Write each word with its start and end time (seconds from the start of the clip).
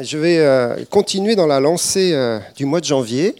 je 0.00 0.18
vais 0.18 0.38
euh, 0.38 0.84
continuer 0.90 1.36
dans 1.36 1.46
la 1.46 1.60
lancée 1.60 2.12
euh, 2.12 2.38
du 2.56 2.64
mois 2.64 2.80
de 2.80 2.86
janvier. 2.86 3.34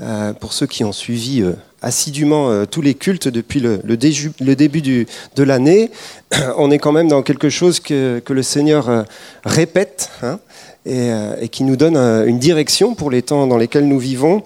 Euh, 0.00 0.32
pour 0.32 0.52
ceux 0.52 0.66
qui 0.66 0.82
ont 0.82 0.92
suivi 0.92 1.44
assidûment 1.80 2.66
tous 2.66 2.82
les 2.82 2.94
cultes 2.94 3.28
depuis 3.28 3.60
le, 3.60 3.78
début 3.96 4.82
de 4.82 5.42
l'année, 5.42 5.92
on 6.56 6.72
est 6.72 6.78
quand 6.78 6.90
même 6.90 7.06
dans 7.06 7.22
quelque 7.22 7.48
chose 7.48 7.78
que, 7.78 8.20
le 8.28 8.42
Seigneur 8.42 9.04
répète 9.44 10.10
hein, 10.22 10.40
et, 10.84 11.48
qui 11.48 11.62
nous 11.62 11.76
donne 11.76 11.96
une 11.96 12.40
direction 12.40 12.96
pour 12.96 13.08
les 13.08 13.22
temps 13.22 13.46
dans 13.46 13.56
lesquels 13.56 13.86
nous 13.86 14.00
vivons. 14.00 14.42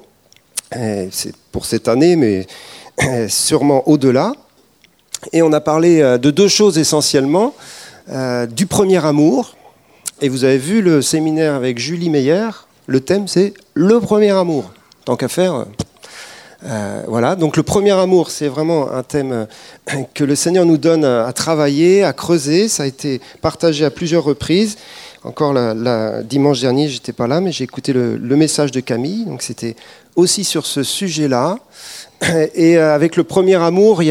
C'est 0.71 1.35
pour 1.51 1.65
cette 1.65 1.89
année, 1.89 2.17
mais 2.17 2.46
sûrement 3.29 3.89
au-delà. 3.89 4.35
Et 5.33 5.41
on 5.41 5.53
a 5.55 5.61
parlé 5.61 6.01
de 6.21 6.30
deux 6.30 6.49
choses 6.49 6.77
essentiellement. 6.77 7.55
du 8.51 8.67
premier 8.67 9.03
amour, 9.03 9.55
et 10.21 10.29
vous 10.29 10.45
avez 10.45 10.59
vu 10.59 10.82
le 10.82 11.03
séminaire 11.03 11.55
avec 11.55 11.79
Julie 11.79 12.11
Meyer, 12.11 12.51
le 12.87 13.01
thème 13.01 13.29
c'est 13.29 13.55
le 13.74 14.01
premier 14.01 14.30
amour. 14.30 14.73
Tant 15.05 15.16
qu'à 15.16 15.29
faire. 15.29 15.65
Euh, 16.66 17.02
voilà, 17.06 17.37
donc 17.37 17.56
le 17.56 17.62
premier 17.62 17.93
amour, 17.93 18.30
c'est 18.30 18.48
vraiment 18.48 18.91
un 18.93 19.05
thème 19.05 19.33
euh, 19.93 20.02
que 20.12 20.24
le 20.24 20.34
Seigneur 20.34 20.66
nous 20.66 20.77
donne 20.77 21.05
à 21.05 21.33
travailler, 21.33 22.02
à 22.02 22.12
creuser. 22.12 22.69
Ça 22.69 22.83
a 22.83 22.87
été 22.87 23.20
partagé 23.41 23.84
à 23.84 23.91
plusieurs 23.91 24.24
reprises. 24.24 24.77
Encore 25.24 25.52
la, 25.52 26.23
dimanche 26.23 26.60
dernier, 26.60 26.88
j'étais 26.88 27.12
pas 27.12 27.27
là, 27.27 27.41
mais 27.41 27.52
j'ai 27.52 27.65
écouté 27.65 27.93
le, 27.93 28.16
le, 28.16 28.37
message 28.37 28.73
de 28.73 28.80
Camille. 28.80 29.24
Donc 29.24 29.43
c'était 29.43 29.77
aussi 30.16 30.43
sur 30.43 30.66
ce 30.66 30.82
sujet-là. 30.82 31.59
Et 32.55 32.77
euh, 32.77 32.95
avec 32.95 33.17
le 33.17 33.25
premier 33.25 33.57
amour, 33.57 34.03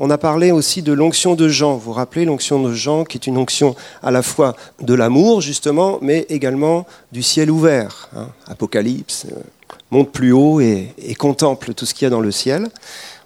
on 0.00 0.10
a 0.10 0.18
parlé 0.18 0.50
aussi 0.50 0.82
de 0.82 0.92
l'onction 0.92 1.34
de 1.34 1.48
Jean. 1.48 1.74
Vous 1.74 1.80
vous 1.80 1.92
rappelez 1.92 2.24
l'onction 2.24 2.62
de 2.62 2.72
Jean, 2.72 3.04
qui 3.04 3.16
est 3.16 3.26
une 3.26 3.38
onction 3.38 3.74
à 4.02 4.10
la 4.10 4.22
fois 4.22 4.56
de 4.80 4.94
l'amour, 4.94 5.40
justement, 5.40 5.98
mais 6.02 6.26
également 6.28 6.86
du 7.12 7.22
ciel 7.22 7.50
ouvert. 7.50 8.08
Hein. 8.16 8.28
Apocalypse, 8.46 9.26
euh, 9.30 9.40
monte 9.90 10.10
plus 10.10 10.32
haut 10.32 10.60
et, 10.60 10.94
contemple 11.18 11.74
tout 11.74 11.86
ce 11.86 11.94
qu'il 11.94 12.04
y 12.04 12.06
a 12.06 12.10
dans 12.10 12.20
le 12.20 12.30
ciel. 12.30 12.68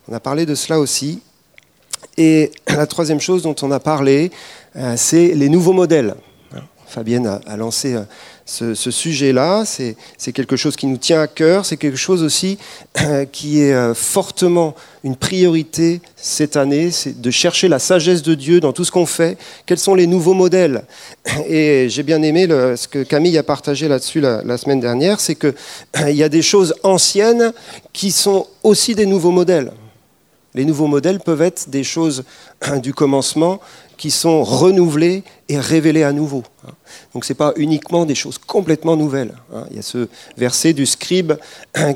On 0.08 0.14
a 0.14 0.20
parlé 0.20 0.46
de 0.46 0.54
cela 0.54 0.78
aussi. 0.78 1.22
Et 2.16 2.52
la 2.68 2.86
troisième 2.86 3.20
chose 3.20 3.42
dont 3.42 3.56
on 3.62 3.70
a 3.70 3.80
parlé, 3.80 4.30
euh, 4.76 4.94
c'est 4.96 5.28
les 5.34 5.48
nouveaux 5.48 5.72
modèles. 5.72 6.14
Fabienne 6.86 7.38
a 7.46 7.56
lancé 7.56 7.96
ce, 8.50 8.90
sujet-là. 8.90 9.64
C'est 9.64 10.32
quelque 10.32 10.56
chose 10.56 10.76
qui 10.76 10.86
nous 10.86 10.96
tient 10.96 11.20
à 11.20 11.26
cœur. 11.26 11.64
C'est 11.64 11.76
quelque 11.76 11.96
chose 11.96 12.22
aussi 12.22 12.58
euh, 13.00 13.24
qui 13.24 13.62
est 13.62 13.72
euh, 13.72 13.94
fortement 13.94 14.74
une 15.04 15.16
priorité 15.16 16.00
cette 16.16 16.56
année. 16.56 16.90
C'est 16.90 17.20
de 17.20 17.30
chercher 17.30 17.68
la 17.68 17.78
sagesse 17.78 18.22
de 18.22 18.34
Dieu 18.34 18.60
dans 18.60 18.72
tout 18.72 18.84
ce 18.84 18.90
qu'on 18.90 19.06
fait. 19.06 19.38
Quels 19.66 19.78
sont 19.78 19.94
les 19.94 20.06
nouveaux 20.06 20.34
modèles? 20.34 20.84
Et 21.48 21.88
j'ai 21.88 22.02
bien 22.02 22.22
aimé 22.22 22.46
ce 22.48 22.88
que 22.88 23.02
Camille 23.02 23.38
a 23.38 23.42
partagé 23.42 23.88
là-dessus 23.88 24.20
la, 24.20 24.58
semaine 24.58 24.80
dernière. 24.80 25.20
C'est 25.20 25.36
qu'il 25.36 25.54
y 26.16 26.22
a 26.22 26.28
des 26.28 26.42
choses 26.42 26.74
anciennes 26.82 27.52
qui 27.92 28.10
sont 28.10 28.46
aussi 28.62 28.94
des 28.94 29.06
nouveaux 29.06 29.30
modèles. 29.30 29.72
Les 30.54 30.64
nouveaux 30.64 30.86
modèles 30.86 31.20
peuvent 31.20 31.42
être 31.42 31.70
des 31.70 31.84
choses 31.84 32.24
du 32.82 32.92
commencement 32.92 33.60
qui 33.96 34.10
sont 34.10 34.42
renouvelées 34.42 35.24
et 35.48 35.58
révélées 35.58 36.04
à 36.04 36.12
nouveau. 36.12 36.42
Donc 37.12 37.24
ce 37.24 37.32
n'est 37.32 37.36
pas 37.36 37.52
uniquement 37.56 38.06
des 38.06 38.14
choses 38.14 38.38
complètement 38.38 38.96
nouvelles. 38.96 39.34
Hein. 39.54 39.66
Il 39.70 39.76
y 39.76 39.78
a 39.78 39.82
ce 39.82 40.08
verset 40.36 40.72
du 40.72 40.86
scribe 40.86 41.34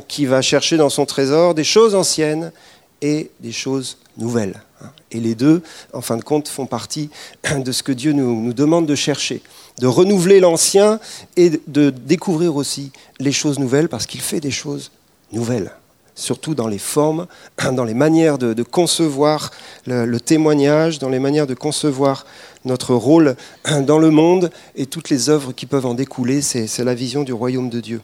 qui 0.06 0.26
va 0.26 0.42
chercher 0.42 0.76
dans 0.76 0.90
son 0.90 1.06
trésor 1.06 1.54
des 1.54 1.64
choses 1.64 1.94
anciennes 1.94 2.52
et 3.00 3.30
des 3.40 3.52
choses 3.52 3.96
nouvelles. 4.18 4.62
Hein. 4.82 4.90
Et 5.10 5.20
les 5.20 5.34
deux, 5.34 5.62
en 5.92 6.02
fin 6.02 6.16
de 6.16 6.22
compte, 6.22 6.46
font 6.48 6.66
partie 6.66 7.10
de 7.56 7.72
ce 7.72 7.82
que 7.82 7.92
Dieu 7.92 8.12
nous, 8.12 8.40
nous 8.40 8.52
demande 8.52 8.86
de 8.86 8.94
chercher, 8.94 9.42
de 9.80 9.86
renouveler 9.86 10.40
l'ancien 10.40 11.00
et 11.36 11.50
de 11.66 11.90
découvrir 11.90 12.54
aussi 12.54 12.92
les 13.18 13.32
choses 13.32 13.58
nouvelles 13.58 13.88
parce 13.88 14.06
qu'il 14.06 14.20
fait 14.20 14.40
des 14.40 14.50
choses 14.50 14.90
nouvelles 15.32 15.72
surtout 16.14 16.54
dans 16.54 16.68
les 16.68 16.78
formes, 16.78 17.26
dans 17.72 17.84
les 17.84 17.94
manières 17.94 18.38
de, 18.38 18.62
concevoir 18.62 19.50
le, 19.86 20.18
témoignage, 20.18 20.98
dans 20.98 21.08
les 21.08 21.18
manières 21.18 21.46
de 21.46 21.54
concevoir 21.54 22.26
notre 22.64 22.94
rôle 22.94 23.36
dans 23.82 23.98
le 23.98 24.10
monde 24.10 24.50
et 24.76 24.86
toutes 24.86 25.10
les 25.10 25.30
œuvres 25.30 25.52
qui 25.52 25.66
peuvent 25.66 25.86
en 25.86 25.94
découler. 25.94 26.42
C'est 26.42 26.84
la 26.84 26.94
vision 26.94 27.22
du 27.22 27.32
royaume 27.32 27.70
de 27.70 27.80
Dieu. 27.80 28.00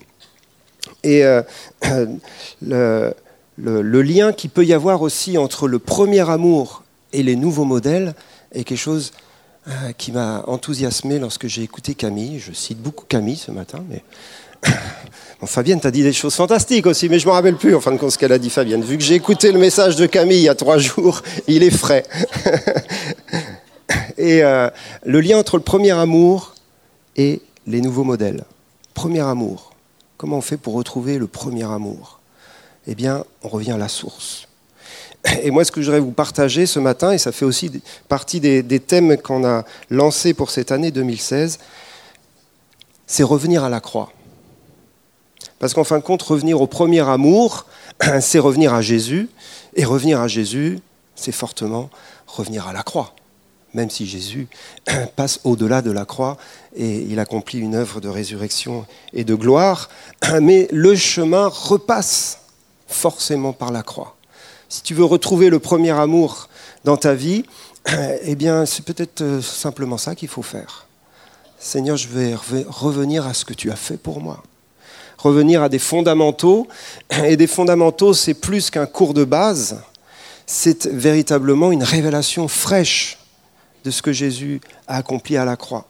Et 1.02 1.24
euh, 1.24 1.42
le, 2.62 3.14
le, 3.56 4.02
lien 4.02 4.32
qu'il 4.32 4.50
peut 4.50 4.64
y 4.64 4.72
avoir 4.72 5.02
aussi 5.02 5.38
entre 5.38 5.68
le 5.68 5.78
premier 5.78 6.28
amour 6.28 6.84
et 7.12 7.22
les 7.22 7.36
nouveaux 7.36 7.64
modèles 7.64 8.14
est 8.52 8.64
quelque 8.64 8.78
chose 8.78 9.12
euh, 9.68 9.92
qui 9.98 10.10
m'a 10.10 10.42
enthousiasmé 10.46 11.18
lorsque 11.18 11.46
j'ai 11.46 11.62
écouté 11.62 11.94
Camille. 11.94 12.38
Je 12.38 12.52
cite 12.52 12.80
beaucoup 12.80 13.04
Camille 13.06 13.36
ce 13.36 13.50
matin, 13.50 13.84
mais 13.90 14.02
Fabienne, 15.46 15.80
t'as 15.80 15.90
dit 15.90 16.02
des 16.02 16.12
choses 16.12 16.34
fantastiques 16.34 16.86
aussi, 16.86 17.08
mais 17.08 17.18
je 17.18 17.26
me 17.26 17.32
rappelle 17.32 17.56
plus 17.56 17.74
en 17.74 17.80
fin 17.80 17.92
de 17.92 17.96
compte 17.96 18.10
ce 18.10 18.18
qu'elle 18.18 18.32
a 18.32 18.38
dit, 18.38 18.50
Fabienne. 18.50 18.82
Vu 18.82 18.98
que 18.98 19.02
j'ai 19.02 19.14
écouté 19.14 19.52
le 19.52 19.58
message 19.58 19.96
de 19.96 20.06
Camille 20.06 20.38
il 20.38 20.44
y 20.44 20.48
a 20.48 20.54
trois 20.54 20.78
jours, 20.78 21.22
il 21.46 21.62
est 21.62 21.70
frais. 21.70 22.04
et 24.18 24.42
euh, 24.44 24.68
le 25.04 25.20
lien 25.20 25.38
entre 25.38 25.56
le 25.56 25.62
premier 25.62 25.92
amour 25.92 26.54
et 27.16 27.40
les 27.66 27.80
nouveaux 27.80 28.04
modèles. 28.04 28.44
Premier 28.94 29.20
amour. 29.20 29.72
Comment 30.16 30.38
on 30.38 30.42
fait 30.42 30.58
pour 30.58 30.74
retrouver 30.74 31.18
le 31.18 31.26
premier 31.26 31.64
amour? 31.64 32.20
Eh 32.86 32.94
bien, 32.94 33.24
on 33.42 33.48
revient 33.48 33.72
à 33.72 33.78
la 33.78 33.88
source. 33.88 34.46
Et 35.42 35.50
moi, 35.50 35.64
ce 35.64 35.72
que 35.72 35.80
je 35.82 35.86
voudrais 35.86 36.00
vous 36.00 36.12
partager 36.12 36.66
ce 36.66 36.78
matin, 36.78 37.12
et 37.12 37.18
ça 37.18 37.32
fait 37.32 37.44
aussi 37.44 37.70
partie 38.08 38.40
des, 38.40 38.62
des 38.62 38.80
thèmes 38.80 39.16
qu'on 39.18 39.44
a 39.44 39.64
lancés 39.90 40.34
pour 40.34 40.50
cette 40.50 40.72
année 40.72 40.90
2016, 40.90 41.58
c'est 43.06 43.22
revenir 43.22 43.64
à 43.64 43.68
la 43.68 43.80
croix. 43.80 44.12
Parce 45.60 45.74
qu'en 45.74 45.84
fin 45.84 45.98
de 45.98 46.02
compte, 46.02 46.22
revenir 46.22 46.60
au 46.60 46.66
premier 46.66 47.06
amour, 47.06 47.66
c'est 48.20 48.40
revenir 48.40 48.74
à 48.74 48.82
Jésus. 48.82 49.28
Et 49.76 49.84
revenir 49.84 50.20
à 50.20 50.26
Jésus, 50.26 50.80
c'est 51.14 51.32
fortement 51.32 51.90
revenir 52.26 52.66
à 52.66 52.72
la 52.72 52.82
croix. 52.82 53.14
Même 53.74 53.90
si 53.90 54.06
Jésus 54.06 54.48
passe 55.16 55.38
au-delà 55.44 55.82
de 55.82 55.92
la 55.92 56.06
croix 56.06 56.38
et 56.74 57.02
il 57.02 57.20
accomplit 57.20 57.60
une 57.60 57.74
œuvre 57.74 58.00
de 58.00 58.08
résurrection 58.08 58.86
et 59.12 59.22
de 59.22 59.34
gloire, 59.34 59.90
mais 60.40 60.66
le 60.72 60.96
chemin 60.96 61.46
repasse 61.46 62.38
forcément 62.88 63.52
par 63.52 63.70
la 63.70 63.82
croix. 63.82 64.16
Si 64.70 64.82
tu 64.82 64.94
veux 64.94 65.04
retrouver 65.04 65.50
le 65.50 65.58
premier 65.58 65.90
amour 65.90 66.48
dans 66.84 66.96
ta 66.96 67.14
vie, 67.14 67.44
eh 68.22 68.34
bien, 68.34 68.64
c'est 68.64 68.84
peut-être 68.84 69.20
euh, 69.20 69.42
simplement 69.42 69.98
ça 69.98 70.14
qu'il 70.14 70.28
faut 70.28 70.42
faire. 70.42 70.86
Seigneur, 71.58 71.96
je 71.96 72.08
vais 72.08 72.34
revenir 72.34 73.26
à 73.26 73.34
ce 73.34 73.44
que 73.44 73.52
tu 73.52 73.70
as 73.70 73.76
fait 73.76 73.98
pour 73.98 74.20
moi 74.20 74.42
revenir 75.22 75.62
à 75.62 75.68
des 75.68 75.78
fondamentaux. 75.78 76.66
Et 77.24 77.36
des 77.36 77.46
fondamentaux, 77.46 78.14
c'est 78.14 78.34
plus 78.34 78.70
qu'un 78.70 78.86
cours 78.86 79.14
de 79.14 79.24
base, 79.24 79.82
c'est 80.46 80.86
véritablement 80.86 81.70
une 81.70 81.84
révélation 81.84 82.48
fraîche 82.48 83.18
de 83.84 83.90
ce 83.90 84.02
que 84.02 84.12
Jésus 84.12 84.60
a 84.88 84.96
accompli 84.96 85.36
à 85.36 85.44
la 85.44 85.56
croix. 85.56 85.86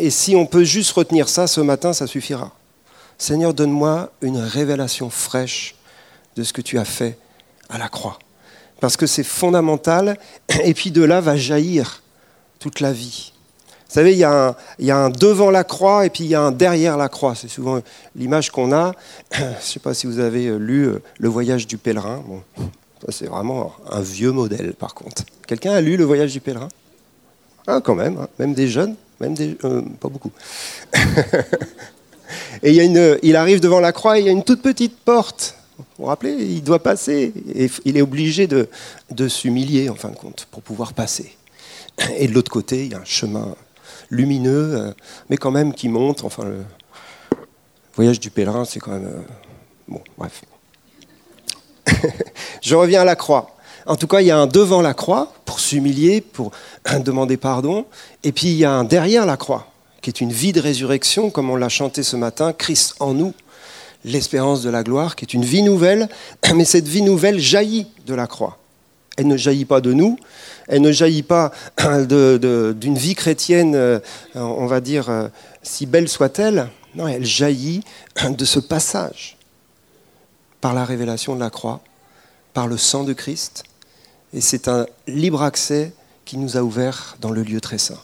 Et 0.00 0.10
si 0.10 0.34
on 0.34 0.46
peut 0.46 0.64
juste 0.64 0.92
retenir 0.92 1.28
ça 1.28 1.46
ce 1.46 1.60
matin, 1.60 1.92
ça 1.92 2.06
suffira. 2.06 2.52
Seigneur, 3.18 3.52
donne-moi 3.52 4.10
une 4.22 4.38
révélation 4.38 5.10
fraîche 5.10 5.74
de 6.36 6.42
ce 6.42 6.52
que 6.52 6.62
tu 6.62 6.78
as 6.78 6.84
fait 6.84 7.18
à 7.68 7.78
la 7.78 7.88
croix. 7.88 8.18
Parce 8.80 8.96
que 8.96 9.06
c'est 9.06 9.24
fondamental, 9.24 10.18
et 10.64 10.74
puis 10.74 10.90
de 10.90 11.02
là 11.02 11.20
va 11.20 11.36
jaillir 11.36 12.02
toute 12.58 12.80
la 12.80 12.92
vie. 12.92 13.33
Vous 13.88 13.94
savez, 14.00 14.12
il 14.12 14.18
y, 14.18 14.24
a 14.24 14.56
un, 14.80 15.10
devant 15.10 15.50
la 15.50 15.62
croix 15.62 16.04
et 16.06 16.10
puis 16.10 16.24
il 16.24 16.30
y 16.30 16.34
a 16.34 16.40
un 16.40 16.52
derrière 16.52 16.96
la 16.96 17.08
croix. 17.08 17.34
C'est 17.34 17.48
souvent 17.48 17.80
l'image 18.16 18.50
qu'on 18.50 18.72
a. 18.72 18.92
Je 19.32 19.42
ne 19.42 19.54
sais 19.60 19.80
pas 19.80 19.94
si 19.94 20.06
vous 20.06 20.18
avez 20.18 20.46
euh, 20.46 20.56
lu 20.56 20.86
euh, 20.86 21.02
Le 21.18 21.28
voyage 21.28 21.66
du 21.66 21.78
pèlerin. 21.78 22.22
C'est 23.10 23.26
vraiment 23.26 23.72
un 23.90 24.00
vieux 24.00 24.32
modèle 24.32 24.74
par 24.74 24.94
contre. 24.94 25.22
Quelqu'un 25.46 25.72
a 25.72 25.80
lu 25.80 25.96
Le 25.96 26.04
voyage 26.04 26.32
du 26.32 26.40
pèlerin? 26.40 26.68
Ah, 27.66 27.80
quand 27.82 27.94
même, 27.94 28.18
hein. 28.18 28.28
même 28.38 28.52
des 28.52 28.68
jeunes, 28.68 28.96
euh, 29.22 29.82
pas 30.00 30.08
beaucoup. 30.08 30.32
il, 32.62 33.36
arrive 33.36 33.60
devant 33.60 33.80
la 33.80 33.92
croix 33.92 34.18
et 34.18 34.22
il 34.22 34.26
y 34.26 34.28
a 34.28 34.32
une 34.32 34.44
toute 34.44 34.60
petite 34.60 34.98
porte. 34.98 35.54
Vous 35.78 35.84
vous 35.98 36.04
rappelez? 36.06 36.32
Il 36.32 36.62
doit 36.62 36.82
passer. 36.82 37.32
Et 37.54 37.70
il 37.84 37.96
est 37.96 38.02
obligé 38.02 38.46
de 38.46 39.28
s'humilier 39.28 39.88
en 39.88 39.94
fin 39.94 40.08
de 40.08 40.16
compte 40.16 40.46
pour 40.50 40.62
pouvoir 40.62 40.92
passer. 40.92 41.36
Et 42.18 42.28
de 42.28 42.34
l'autre 42.34 42.50
côté, 42.50 42.84
il 42.84 42.92
y 42.92 42.94
a 42.94 42.98
un 42.98 43.04
chemin 43.04 43.54
lumineux, 44.10 44.74
euh, 44.74 44.92
mais 45.30 45.36
quand 45.36 45.50
même 45.50 45.74
qui 45.74 45.88
monte. 45.88 46.24
Enfin, 46.24 46.44
le 46.44 46.64
voyage 47.94 48.20
du 48.20 48.30
pèlerin, 48.30 48.64
c'est 48.64 48.80
quand 48.80 48.92
même. 48.92 49.06
Euh, 49.06 49.22
bon, 49.88 50.00
bref. 50.18 50.42
Je 52.62 52.74
reviens 52.74 53.02
à 53.02 53.04
la 53.04 53.16
croix. 53.16 53.56
En 53.86 53.96
tout 53.96 54.06
cas, 54.06 54.20
il 54.20 54.26
y 54.26 54.30
a 54.30 54.38
un 54.38 54.46
devant 54.46 54.80
la 54.80 54.94
croix 54.94 55.32
pour 55.44 55.60
s'humilier, 55.60 56.20
pour 56.20 56.52
demander 57.00 57.36
pardon, 57.36 57.86
et 58.22 58.32
puis 58.32 58.48
il 58.48 58.56
y 58.56 58.64
a 58.64 58.72
un 58.72 58.84
derrière 58.84 59.26
la 59.26 59.36
croix, 59.36 59.68
qui 60.00 60.10
est 60.10 60.20
une 60.20 60.32
vie 60.32 60.52
de 60.52 60.60
résurrection, 60.60 61.30
comme 61.30 61.50
on 61.50 61.56
l'a 61.56 61.68
chanté 61.68 62.02
ce 62.02 62.16
matin, 62.16 62.52
Christ 62.52 62.94
en 63.00 63.12
nous, 63.12 63.34
l'espérance 64.04 64.62
de 64.62 64.70
la 64.70 64.82
gloire, 64.82 65.16
qui 65.16 65.24
est 65.24 65.34
une 65.34 65.44
vie 65.44 65.62
nouvelle, 65.62 66.08
mais 66.54 66.64
cette 66.64 66.88
vie 66.88 67.02
nouvelle 67.02 67.38
jaillit 67.38 67.86
de 68.06 68.14
la 68.14 68.26
croix. 68.26 68.58
Elle 69.16 69.28
ne 69.28 69.36
jaillit 69.36 69.64
pas 69.64 69.80
de 69.80 69.92
nous, 69.92 70.18
elle 70.66 70.82
ne 70.82 70.90
jaillit 70.90 71.22
pas 71.22 71.52
d'une 71.78 72.98
vie 72.98 73.14
chrétienne, 73.14 73.74
euh, 73.74 74.00
on 74.34 74.66
va 74.66 74.80
dire, 74.80 75.08
euh, 75.08 75.28
si 75.62 75.86
belle 75.86 76.08
soit-elle, 76.08 76.68
Non, 76.94 77.06
elle 77.06 77.24
jaillit 77.24 77.82
de 78.28 78.44
ce 78.44 78.58
passage 78.58 79.36
par 80.60 80.74
la 80.74 80.84
révélation 80.84 81.34
de 81.34 81.40
la 81.40 81.50
croix, 81.50 81.80
par 82.54 82.66
le 82.66 82.76
sang 82.76 83.04
de 83.04 83.12
Christ. 83.12 83.64
Et 84.32 84.40
c'est 84.40 84.66
un 84.66 84.86
libre 85.06 85.42
accès 85.42 85.92
qui 86.24 86.38
nous 86.38 86.56
a 86.56 86.62
ouvert 86.62 87.16
dans 87.20 87.30
le 87.30 87.42
lieu 87.42 87.60
très 87.60 87.78
saint. 87.78 88.00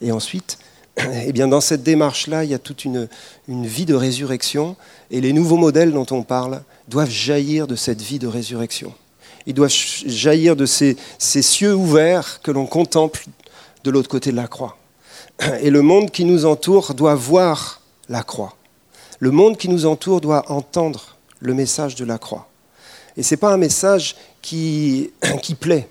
Et 0.00 0.12
ensuite, 0.12 0.58
eh 0.96 1.32
bien, 1.32 1.48
dans 1.48 1.60
cette 1.60 1.82
démarche-là, 1.82 2.44
il 2.44 2.50
y 2.50 2.54
a 2.54 2.58
toute 2.58 2.84
une, 2.84 3.08
vie 3.48 3.86
de 3.86 3.94
résurrection. 3.94 4.76
Et 5.10 5.20
les 5.20 5.32
nouveaux 5.32 5.56
modèles 5.56 5.92
dont 5.92 6.06
on 6.10 6.22
parle 6.22 6.62
doivent 6.88 7.10
jaillir 7.10 7.66
de 7.66 7.76
cette 7.76 8.02
vie 8.02 8.18
de 8.18 8.26
résurrection. 8.26 8.92
Ils 9.46 9.54
doivent 9.54 9.70
jaillir 9.70 10.56
de 10.56 10.66
ces, 10.66 10.96
cieux 11.18 11.74
ouverts 11.74 12.40
que 12.42 12.50
l'on 12.50 12.66
contemple 12.66 13.24
de 13.84 13.90
l'autre 13.90 14.08
côté 14.08 14.30
de 14.30 14.36
la 14.36 14.46
croix. 14.46 14.76
Et 15.60 15.70
le 15.70 15.82
monde 15.82 16.10
qui 16.10 16.24
nous 16.24 16.46
entoure 16.46 16.94
doit 16.94 17.14
voir 17.14 17.80
la 18.08 18.22
croix. 18.22 18.56
Le 19.18 19.30
monde 19.30 19.56
qui 19.56 19.68
nous 19.68 19.86
entoure 19.86 20.20
doit 20.20 20.50
entendre 20.50 21.16
le 21.40 21.54
message 21.54 21.94
de 21.94 22.04
la 22.04 22.18
croix. 22.18 22.48
Et 23.16 23.22
ce 23.22 23.34
n'est 23.34 23.38
pas 23.38 23.52
un 23.52 23.56
message 23.56 24.16
qui, 24.40 25.12
plaît. 25.60 25.88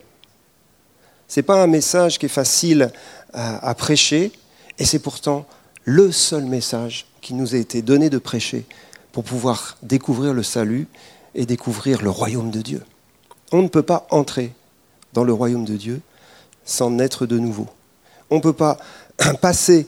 Ce 1.27 1.39
n'est 1.39 1.43
pas 1.43 1.61
un 1.61 1.67
message 1.67 2.19
qui 2.19 2.27
est 2.27 2.29
facile 2.29 2.91
à 3.33 3.73
prêcher. 3.75 4.31
Et 4.79 4.85
c'est 4.85 4.99
pourtant 4.99 5.45
le 5.83 6.11
seul 6.11 6.45
message 6.45 7.07
qui 7.21 7.33
nous 7.33 7.55
a 7.55 7.57
été 7.57 7.81
donné 7.81 8.09
de 8.09 8.17
prêcher 8.17 8.65
pour 9.11 9.23
pouvoir 9.23 9.77
découvrir 9.83 10.33
le 10.33 10.43
salut 10.43 10.87
et 11.35 11.45
découvrir 11.45 12.01
le 12.01 12.09
royaume 12.09 12.51
de 12.51 12.61
Dieu. 12.61 12.83
On 13.51 13.61
ne 13.61 13.67
peut 13.67 13.83
pas 13.83 14.07
entrer 14.09 14.53
dans 15.13 15.23
le 15.23 15.33
royaume 15.33 15.65
de 15.65 15.75
Dieu 15.75 16.01
sans 16.65 16.89
naître 16.89 17.25
de 17.25 17.37
nouveau. 17.37 17.67
On 18.29 18.35
ne 18.35 18.41
peut 18.41 18.53
pas 18.53 18.77
passer 19.41 19.87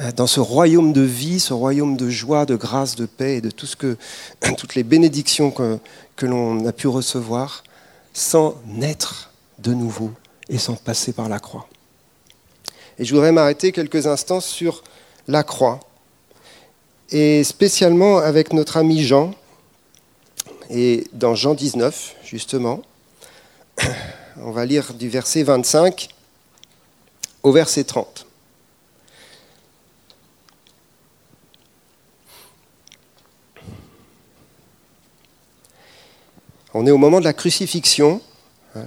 euh, 0.00 0.10
dans 0.12 0.26
ce 0.26 0.40
royaume 0.40 0.92
de 0.92 1.02
vie, 1.02 1.38
ce 1.38 1.52
royaume 1.52 1.96
de 1.96 2.10
joie, 2.10 2.46
de 2.46 2.56
grâce, 2.56 2.96
de 2.96 3.06
paix 3.06 3.36
et 3.36 3.40
de 3.40 3.50
toutes 4.56 4.74
les 4.74 4.82
bénédictions 4.82 5.50
que, 5.50 5.78
que 6.16 6.26
l'on 6.26 6.66
a 6.66 6.72
pu 6.72 6.88
recevoir 6.88 7.62
sans 8.12 8.54
naître 8.66 9.30
de 9.58 9.74
nouveau 9.74 10.10
et 10.48 10.58
sans 10.58 10.74
passer 10.74 11.12
par 11.12 11.28
la 11.28 11.38
croix. 11.38 11.68
Et 12.98 13.04
je 13.04 13.14
voudrais 13.14 13.32
m'arrêter 13.32 13.72
quelques 13.72 14.06
instants 14.06 14.40
sur 14.40 14.84
la 15.26 15.42
croix, 15.42 15.80
et 17.10 17.42
spécialement 17.44 18.18
avec 18.18 18.52
notre 18.52 18.76
ami 18.76 19.02
Jean, 19.02 19.32
et 20.70 21.06
dans 21.12 21.34
Jean 21.34 21.54
19, 21.54 22.16
justement, 22.24 22.82
on 24.36 24.50
va 24.50 24.64
lire 24.64 24.94
du 24.94 25.08
verset 25.08 25.42
25 25.42 26.08
au 27.42 27.52
verset 27.52 27.84
30. 27.84 28.26
On 36.76 36.86
est 36.86 36.90
au 36.90 36.98
moment 36.98 37.20
de 37.20 37.24
la 37.24 37.32
crucifixion, 37.32 38.20
hein, 38.74 38.82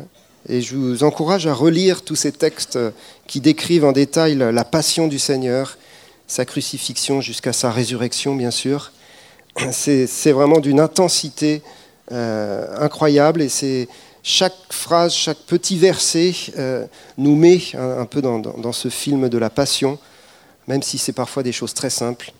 et 0.49 0.61
je 0.61 0.75
vous 0.75 1.03
encourage 1.03 1.47
à 1.47 1.53
relire 1.53 2.03
tous 2.03 2.15
ces 2.15 2.33
textes 2.33 2.77
qui 3.27 3.39
décrivent 3.39 3.85
en 3.85 3.93
détail 3.93 4.35
la 4.35 4.65
passion 4.65 5.07
du 5.07 5.19
Seigneur, 5.19 5.77
sa 6.27 6.43
crucifixion 6.43 7.21
jusqu'à 7.21 7.53
sa 7.53 7.71
résurrection, 7.71 8.35
bien 8.35 8.51
sûr. 8.51 8.91
C'est 9.71 10.31
vraiment 10.31 10.59
d'une 10.59 10.79
intensité 10.79 11.61
euh, 12.11 12.67
incroyable, 12.77 13.41
et 13.41 13.49
c'est 13.49 13.87
chaque 14.27 14.57
phrase, 14.71 15.13
chaque 15.13 15.37
petit 15.37 15.77
verset 15.77 16.33
euh, 16.57 16.85
nous 17.17 17.37
met 17.37 17.61
un, 17.75 18.03
peu 18.03 18.21
dans, 18.21 18.73
ce 18.73 18.89
film 18.89 19.29
de 19.29 19.37
la 19.37 19.49
passion, 19.49 19.97
même 20.67 20.83
si 20.83 20.97
c'est 20.97 21.13
parfois 21.13 21.43
des 21.43 21.53
choses 21.53 21.73
très 21.73 21.89
simples. 21.89 22.33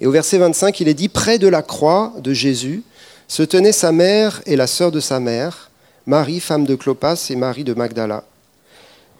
Et 0.00 0.08
au 0.08 0.10
verset 0.10 0.38
25, 0.38 0.80
il 0.80 0.88
est 0.88 0.94
dit, 0.94 1.08
près 1.08 1.38
de 1.38 1.46
la 1.46 1.62
croix 1.62 2.12
de 2.18 2.32
Jésus, 2.32 2.82
se 3.28 3.44
tenaient 3.44 3.70
sa 3.70 3.92
mère 3.92 4.42
et 4.44 4.56
la 4.56 4.66
sœur 4.66 4.90
de 4.90 4.98
sa 4.98 5.20
mère, 5.20 5.70
Marie, 6.04 6.40
femme 6.40 6.66
de 6.66 6.74
Clopas, 6.74 7.28
et 7.30 7.36
Marie 7.36 7.62
de 7.62 7.74
Magdala. 7.74 8.24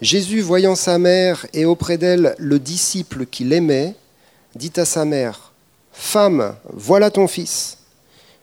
Jésus, 0.01 0.41
voyant 0.41 0.75
sa 0.75 0.99
mère 0.99 1.47
et 1.55 1.65
auprès 1.65 1.97
d'elle 1.97 2.35
le 2.39 2.59
disciple 2.59 3.25
qu'il 3.25 3.53
aimait, 3.53 3.95
dit 4.57 4.73
à 4.79 4.85
sa 4.85 5.05
mère, 5.05 5.53
Femme, 5.93 6.57
voilà 6.73 7.13
ton 7.13 7.29
fils. 7.29 7.79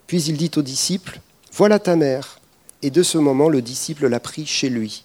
Puis 0.07 0.23
il 0.23 0.37
dit 0.37 0.51
au 0.55 0.61
disciple, 0.61 1.19
Voilà 1.51 1.79
ta 1.79 1.97
mère. 1.97 2.38
Et 2.81 2.89
de 2.89 3.03
ce 3.03 3.17
moment, 3.17 3.49
le 3.49 3.61
disciple 3.61 4.07
l'a 4.07 4.19
pris 4.19 4.45
chez 4.45 4.69
lui. 4.69 5.03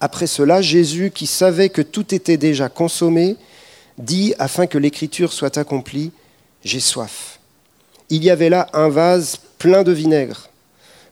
Après 0.00 0.26
cela, 0.26 0.62
Jésus, 0.62 1.10
qui 1.14 1.26
savait 1.26 1.68
que 1.68 1.82
tout 1.82 2.14
était 2.14 2.36
déjà 2.36 2.68
consommé, 2.68 3.36
dit, 3.98 4.34
afin 4.38 4.66
que 4.66 4.78
l'écriture 4.78 5.32
soit 5.32 5.58
accomplie, 5.58 6.12
J'ai 6.62 6.80
soif. 6.80 7.40
Il 8.10 8.22
y 8.22 8.28
avait 8.28 8.50
là 8.50 8.68
un 8.74 8.90
vase 8.90 9.38
plein 9.58 9.82
de 9.82 9.92
vinaigre. 9.92 10.50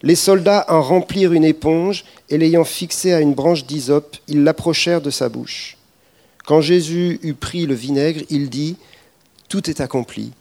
Les 0.02 0.14
soldats 0.14 0.66
en 0.68 0.82
remplirent 0.82 1.32
une 1.32 1.44
éponge 1.44 2.04
et 2.28 2.36
l'ayant 2.38 2.64
fixée 2.64 3.14
à 3.14 3.20
une 3.20 3.32
branche 3.32 3.64
d'hysope, 3.64 4.16
ils 4.26 4.44
l'approchèrent 4.44 5.00
de 5.00 5.10
sa 5.10 5.28
bouche. 5.28 5.78
Quand 6.44 6.60
Jésus 6.60 7.18
eut 7.22 7.34
pris 7.34 7.66
le 7.66 7.74
vinaigre, 7.74 8.22
il 8.30 8.50
dit 8.50 8.76
Tout 9.48 9.70
est 9.70 9.80
accompli. 9.80 10.32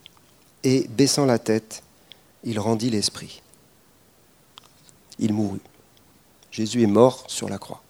Et 0.64 0.88
baissant 0.90 1.26
la 1.26 1.40
tête, 1.40 1.84
il 2.44 2.60
rendit 2.60 2.90
l'esprit. 2.90 3.42
Il 5.20 5.34
mourut. 5.34 5.62
Jésus 6.52 6.84
est 6.84 6.88
mort 6.88 7.24
sur 7.28 7.50
la 7.50 7.58
croix. 7.58 7.82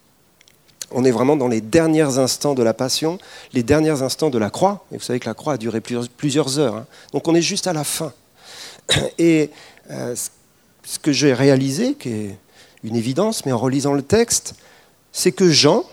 On 0.91 1.03
est 1.03 1.11
vraiment 1.11 1.35
dans 1.35 1.47
les 1.47 1.61
derniers 1.61 2.17
instants 2.17 2.53
de 2.53 2.63
la 2.63 2.73
passion, 2.73 3.19
les 3.53 3.63
derniers 3.63 4.01
instants 4.01 4.29
de 4.29 4.37
la 4.37 4.49
croix. 4.49 4.85
Et 4.91 4.97
vous 4.97 5.03
savez 5.03 5.19
que 5.19 5.25
la 5.27 5.33
croix 5.33 5.53
a 5.53 5.57
duré 5.57 5.81
plusieurs 5.81 6.59
heures. 6.59 6.75
Hein. 6.75 6.85
Donc 7.11 7.27
on 7.27 7.35
est 7.35 7.41
juste 7.41 7.67
à 7.67 7.73
la 7.73 7.83
fin. 7.83 8.13
Et 9.17 9.51
euh, 9.89 10.15
ce 10.83 10.99
que 10.99 11.11
j'ai 11.11 11.33
réalisé, 11.33 11.95
qui 11.95 12.09
est 12.09 12.37
une 12.83 12.95
évidence, 12.95 13.45
mais 13.45 13.51
en 13.51 13.57
relisant 13.57 13.93
le 13.93 14.01
texte, 14.01 14.55
c'est 15.11 15.33
que 15.33 15.49
Jean, 15.49 15.83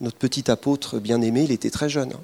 notre 0.00 0.16
petit 0.16 0.50
apôtre 0.50 0.98
bien-aimé, 0.98 1.42
il 1.44 1.52
était 1.52 1.70
très 1.70 1.88
jeune, 1.88 2.12
hein. 2.12 2.20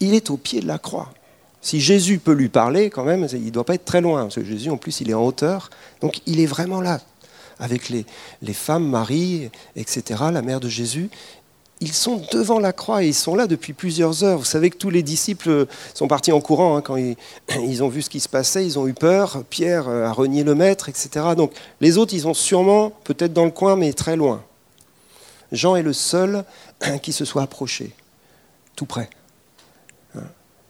il 0.00 0.14
est 0.14 0.30
au 0.30 0.36
pied 0.36 0.60
de 0.60 0.66
la 0.66 0.78
croix. 0.78 1.12
Si 1.60 1.80
Jésus 1.80 2.18
peut 2.18 2.32
lui 2.32 2.48
parler, 2.48 2.88
quand 2.88 3.04
même, 3.04 3.26
il 3.32 3.44
ne 3.44 3.50
doit 3.50 3.64
pas 3.64 3.74
être 3.74 3.84
très 3.84 4.00
loin, 4.00 4.22
parce 4.22 4.36
que 4.36 4.44
Jésus, 4.44 4.70
en 4.70 4.76
plus, 4.76 5.00
il 5.00 5.10
est 5.10 5.14
en 5.14 5.24
hauteur, 5.24 5.70
donc 6.00 6.20
il 6.26 6.40
est 6.40 6.46
vraiment 6.46 6.80
là, 6.80 7.00
avec 7.60 7.88
les, 7.88 8.04
femmes, 8.52 8.88
Marie, 8.88 9.50
etc., 9.76 10.24
la 10.32 10.42
mère 10.42 10.60
de 10.60 10.68
Jésus, 10.68 11.10
ils 11.80 11.92
sont 11.92 12.20
devant 12.32 12.58
la 12.58 12.72
croix 12.72 13.04
et 13.04 13.08
ils 13.08 13.14
sont 13.14 13.36
là 13.36 13.46
depuis 13.46 13.72
plusieurs 13.72 14.24
heures. 14.24 14.38
Vous 14.38 14.44
savez 14.44 14.70
que 14.70 14.76
tous 14.76 14.90
les 14.90 15.02
disciples 15.02 15.66
sont 15.94 16.08
partis 16.08 16.32
en 16.32 16.40
courant 16.40 16.76
hein, 16.76 16.82
quand 16.82 16.96
ils, 16.96 17.16
ont 17.82 17.88
vu 17.88 18.02
ce 18.02 18.10
qui 18.10 18.20
se 18.20 18.28
passait, 18.28 18.66
ils 18.66 18.78
ont 18.78 18.88
eu 18.88 18.94
peur. 18.94 19.44
Pierre 19.48 19.88
a 19.88 20.12
renié 20.12 20.42
le 20.42 20.54
maître, 20.56 20.88
etc. 20.88 21.26
Donc 21.36 21.52
les 21.80 21.96
autres, 21.96 22.14
ils 22.14 22.22
sont 22.22 22.34
sûrement 22.34 22.90
peut-être 23.04 23.32
dans 23.32 23.44
le 23.44 23.52
coin, 23.52 23.76
mais 23.76 23.92
très 23.92 24.16
loin. 24.16 24.42
Jean 25.52 25.76
est 25.76 25.82
le 25.82 25.92
seul 25.92 26.44
qui 27.02 27.12
se 27.12 27.24
soit 27.24 27.42
approché, 27.42 27.92
tout 28.74 28.86
près. 28.86 29.08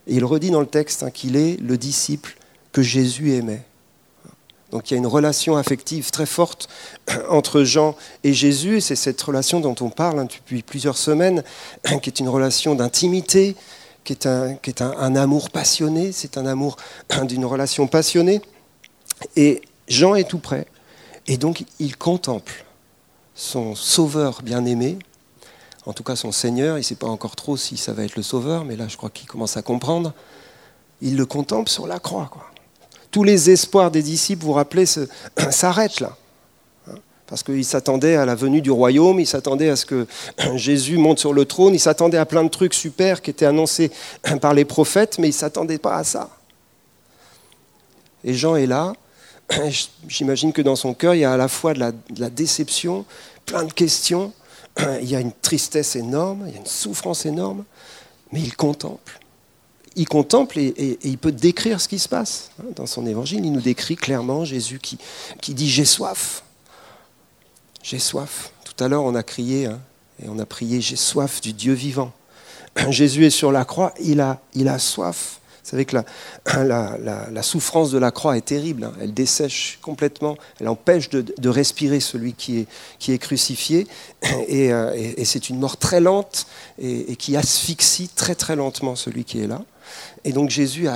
Et 0.09 0.15
il 0.15 0.25
redit 0.25 0.51
dans 0.51 0.61
le 0.61 0.67
texte 0.67 1.03
hein, 1.03 1.11
qu'il 1.11 1.37
est 1.37 1.61
le 1.61 1.77
disciple 1.77 2.37
que 2.73 2.83
Jésus 2.83 3.35
aimait. 3.35 3.65
Donc 4.71 4.91
il 4.91 4.95
y 4.95 4.97
a 4.97 4.99
une 4.99 5.07
relation 5.07 5.57
affective 5.57 6.11
très 6.11 6.27
forte 6.27 6.69
entre 7.31 7.63
Jean 7.63 7.97
et 8.25 8.33
Jésus, 8.33 8.77
et 8.77 8.81
c'est 8.81 8.97
cette 8.97 9.21
relation 9.21 9.61
dont 9.61 9.75
on 9.81 9.91
parle 9.91 10.21
hein, 10.21 10.25
depuis 10.25 10.63
plusieurs 10.63 10.99
semaines, 10.99 11.43
qui 12.03 12.11
est 12.11 12.21
une 12.21 12.29
relation 12.29 12.75
d'intimité, 12.75 13.57
qui 14.05 14.13
est, 14.13 14.27
un, 14.27 15.17
amour 15.17 15.51
passionné, 15.51 16.13
c'est 16.13 16.39
un 16.39 16.47
amour 16.47 16.77
d'une 17.25 17.45
relation 17.45 17.87
passionnée. 17.87 18.41
Et 19.37 19.63
Jean 19.89 20.15
est 20.15 20.29
tout 20.29 20.39
près, 20.39 20.67
et 21.27 21.37
donc 21.37 21.65
il 21.79 21.97
contemple 21.97 22.65
son 23.35 23.75
sauveur 23.75 24.43
bien-aimé, 24.43 24.99
en 25.87 25.93
tout 25.95 26.03
cas 26.03 26.17
son 26.17 26.33
Seigneur, 26.33 26.77
il 26.77 26.81
ne 26.81 26.85
sait 26.85 26.95
pas 26.95 27.07
encore 27.07 27.37
trop 27.37 27.57
si 27.57 27.79
ça 27.79 27.95
va 27.95 28.05
être 28.05 28.17
le 28.17 28.23
sauveur, 28.23 28.65
mais 28.65 28.77
là 28.77 28.89
je 28.89 28.97
crois 28.97 29.09
qu'il 29.09 29.27
commence 29.27 29.57
à 29.57 29.63
comprendre, 29.63 30.13
il 31.01 31.17
le 31.17 31.25
contemple 31.25 31.71
sur 31.71 31.87
la 31.87 31.99
croix. 31.99 32.31
Tous 33.11 33.25
les 33.25 33.51
espoirs 33.51 33.91
des 33.91 34.03
disciples, 34.03 34.43
vous 34.43 34.49
vous 34.49 34.55
rappelez, 34.55 34.85
s'arrêtent 35.51 36.01
là. 36.01 36.17
Parce 37.27 37.43
qu'ils 37.43 37.65
s'attendaient 37.65 38.17
à 38.17 38.25
la 38.25 38.35
venue 38.35 38.63
du 38.63 38.71
royaume, 38.71 39.21
ils 39.21 39.27
s'attendaient 39.27 39.69
à 39.69 39.77
ce 39.77 39.85
que 39.85 40.07
Jésus 40.55 40.97
monte 40.97 41.19
sur 41.19 41.33
le 41.33 41.45
trône, 41.45 41.75
ils 41.75 41.81
s'attendaient 41.81 42.19
à 42.19 42.27
plein 42.27 42.43
de 42.43 42.49
trucs 42.49 42.75
super 42.75 43.21
qui 43.21 43.31
étaient 43.31 43.47
annoncés 43.47 43.91
par 44.41 44.55
les 44.55 44.65
prophètes, 44.65 45.19
mais 45.19 45.29
ils 45.29 45.33
ne 45.33 45.37
s'attendaient 45.37 45.79
pas 45.79 45.97
à 45.97 46.05
ça. 46.05 46.31
Et 48.25 48.35
Jean 48.35 48.57
est 48.57 48.67
là. 48.67 48.95
J'imagine 50.09 50.53
que 50.53 50.61
dans 50.61 50.77
son 50.77 50.93
cœur, 50.93 51.15
il 51.15 51.21
y 51.21 51.25
a 51.25 51.33
à 51.33 51.37
la 51.37 51.49
fois 51.49 51.73
de 51.73 51.79
la, 51.79 51.93
de 51.93 52.21
la 52.21 52.29
déception, 52.29 53.07
plein 53.47 53.65
de 53.65 53.73
questions, 53.73 54.33
il 55.01 55.09
y 55.09 55.17
a 55.17 55.21
une 55.21 55.33
tristesse 55.33 55.97
énorme, 55.97 56.45
il 56.47 56.53
y 56.53 56.57
a 56.57 56.61
une 56.61 56.67
souffrance 56.67 57.25
énorme, 57.25 57.65
mais 58.31 58.41
il 58.41 58.55
contemple 58.55 59.19
il 59.99 60.09
contemple 60.09 60.59
et, 60.59 60.99
il 61.03 61.19
peut 61.19 61.33
décrire 61.33 61.81
ce 61.81 61.89
qui 61.89 61.99
se 61.99 62.09
passe. 62.09 62.51
Hein, 62.61 62.69
dans 62.77 62.87
son 62.87 63.05
évangile, 63.05 63.45
il 63.45 63.53
nous 63.53 63.61
décrit 63.61 63.97
clairement 63.97 64.45
Jésus 64.45 64.79
qui, 64.79 64.97
qui 65.43 65.55
dit 65.55 65.69
J'ai 65.69 65.85
soif. 65.85 66.45
J'ai 67.83 67.99
soif. 67.99 68.53
Tout 68.65 68.83
à 68.83 68.89
l'heure, 68.89 69.05
on 69.05 69.15
a 69.15 69.23
crié 69.23 69.67
hein, 69.67 69.81
et 70.23 70.29
on 70.29 70.39
a 70.39 70.47
prié 70.47 70.81
J'ai 70.81 70.97
soif 70.97 71.41
du 71.41 71.53
Dieu 71.53 71.75
vivant. 71.75 72.13
Jésus 72.91 73.27
est 73.27 73.31
sur 73.31 73.51
la 73.51 73.65
croix, 73.65 73.93
il 74.01 74.21
a, 74.21 74.41
il 74.55 74.69
a 74.69 74.79
soif. 74.79 75.41
Vous 75.65 75.71
savez 75.73 75.85
que 75.85 75.97
la, 76.47 77.43
souffrance 77.43 77.91
de 77.91 77.99
la 77.99 78.13
croix 78.13 78.39
est 78.39 78.45
terrible. 78.47 78.85
Hein. 78.85 78.93
Elle 79.03 79.13
dessèche 79.13 79.81
complètement, 79.83 80.37
elle 80.61 80.69
empêche 80.69 81.11
de, 81.11 81.49
respirer 81.49 81.99
celui 81.99 82.35
qui 82.35 82.61
est, 82.61 82.67
qui 83.01 83.13
est 83.13 83.19
crucifié. 83.19 83.87
Euh, 84.51 84.93
et, 84.95 85.25
c'est 85.25 85.51
une 85.51 85.59
mort 85.59 85.77
très 85.77 86.01
lente 86.01 86.47
et, 86.79 87.17
qui 87.17 87.37
asphyxie 87.37 88.09
très 88.09 88.35
très 88.35 88.57
lentement 88.57 88.97
celui 88.97 89.25
qui 89.25 89.41
est 89.41 89.47
là. 89.47 89.63
Et 90.25 90.33
donc 90.33 90.51
Jésus 90.51 90.89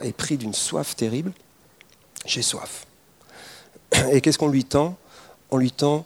est 0.00 0.16
pris 0.16 0.36
d'une 0.36 0.54
soif 0.54 0.96
terrible. 0.96 1.32
J'ai 2.26 2.42
soif. 2.42 2.86
Et 4.10 4.20
qu'est-ce 4.20 4.38
qu'on 4.38 4.48
lui 4.48 4.64
tend? 4.64 4.96
On 5.50 5.56
lui 5.56 5.70
tend 5.70 6.04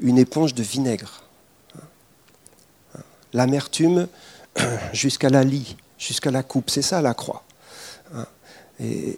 une 0.00 0.18
éponge 0.18 0.54
de 0.54 0.62
vinaigre. 0.62 1.22
L'amertume 3.32 4.08
jusqu'à 4.92 5.30
la 5.30 5.42
lie 5.42 5.76
jusqu'à 5.98 6.30
la 6.30 6.42
coupe. 6.42 6.70
C'est 6.70 6.82
ça 6.82 7.00
la 7.00 7.14
croix. 7.14 7.42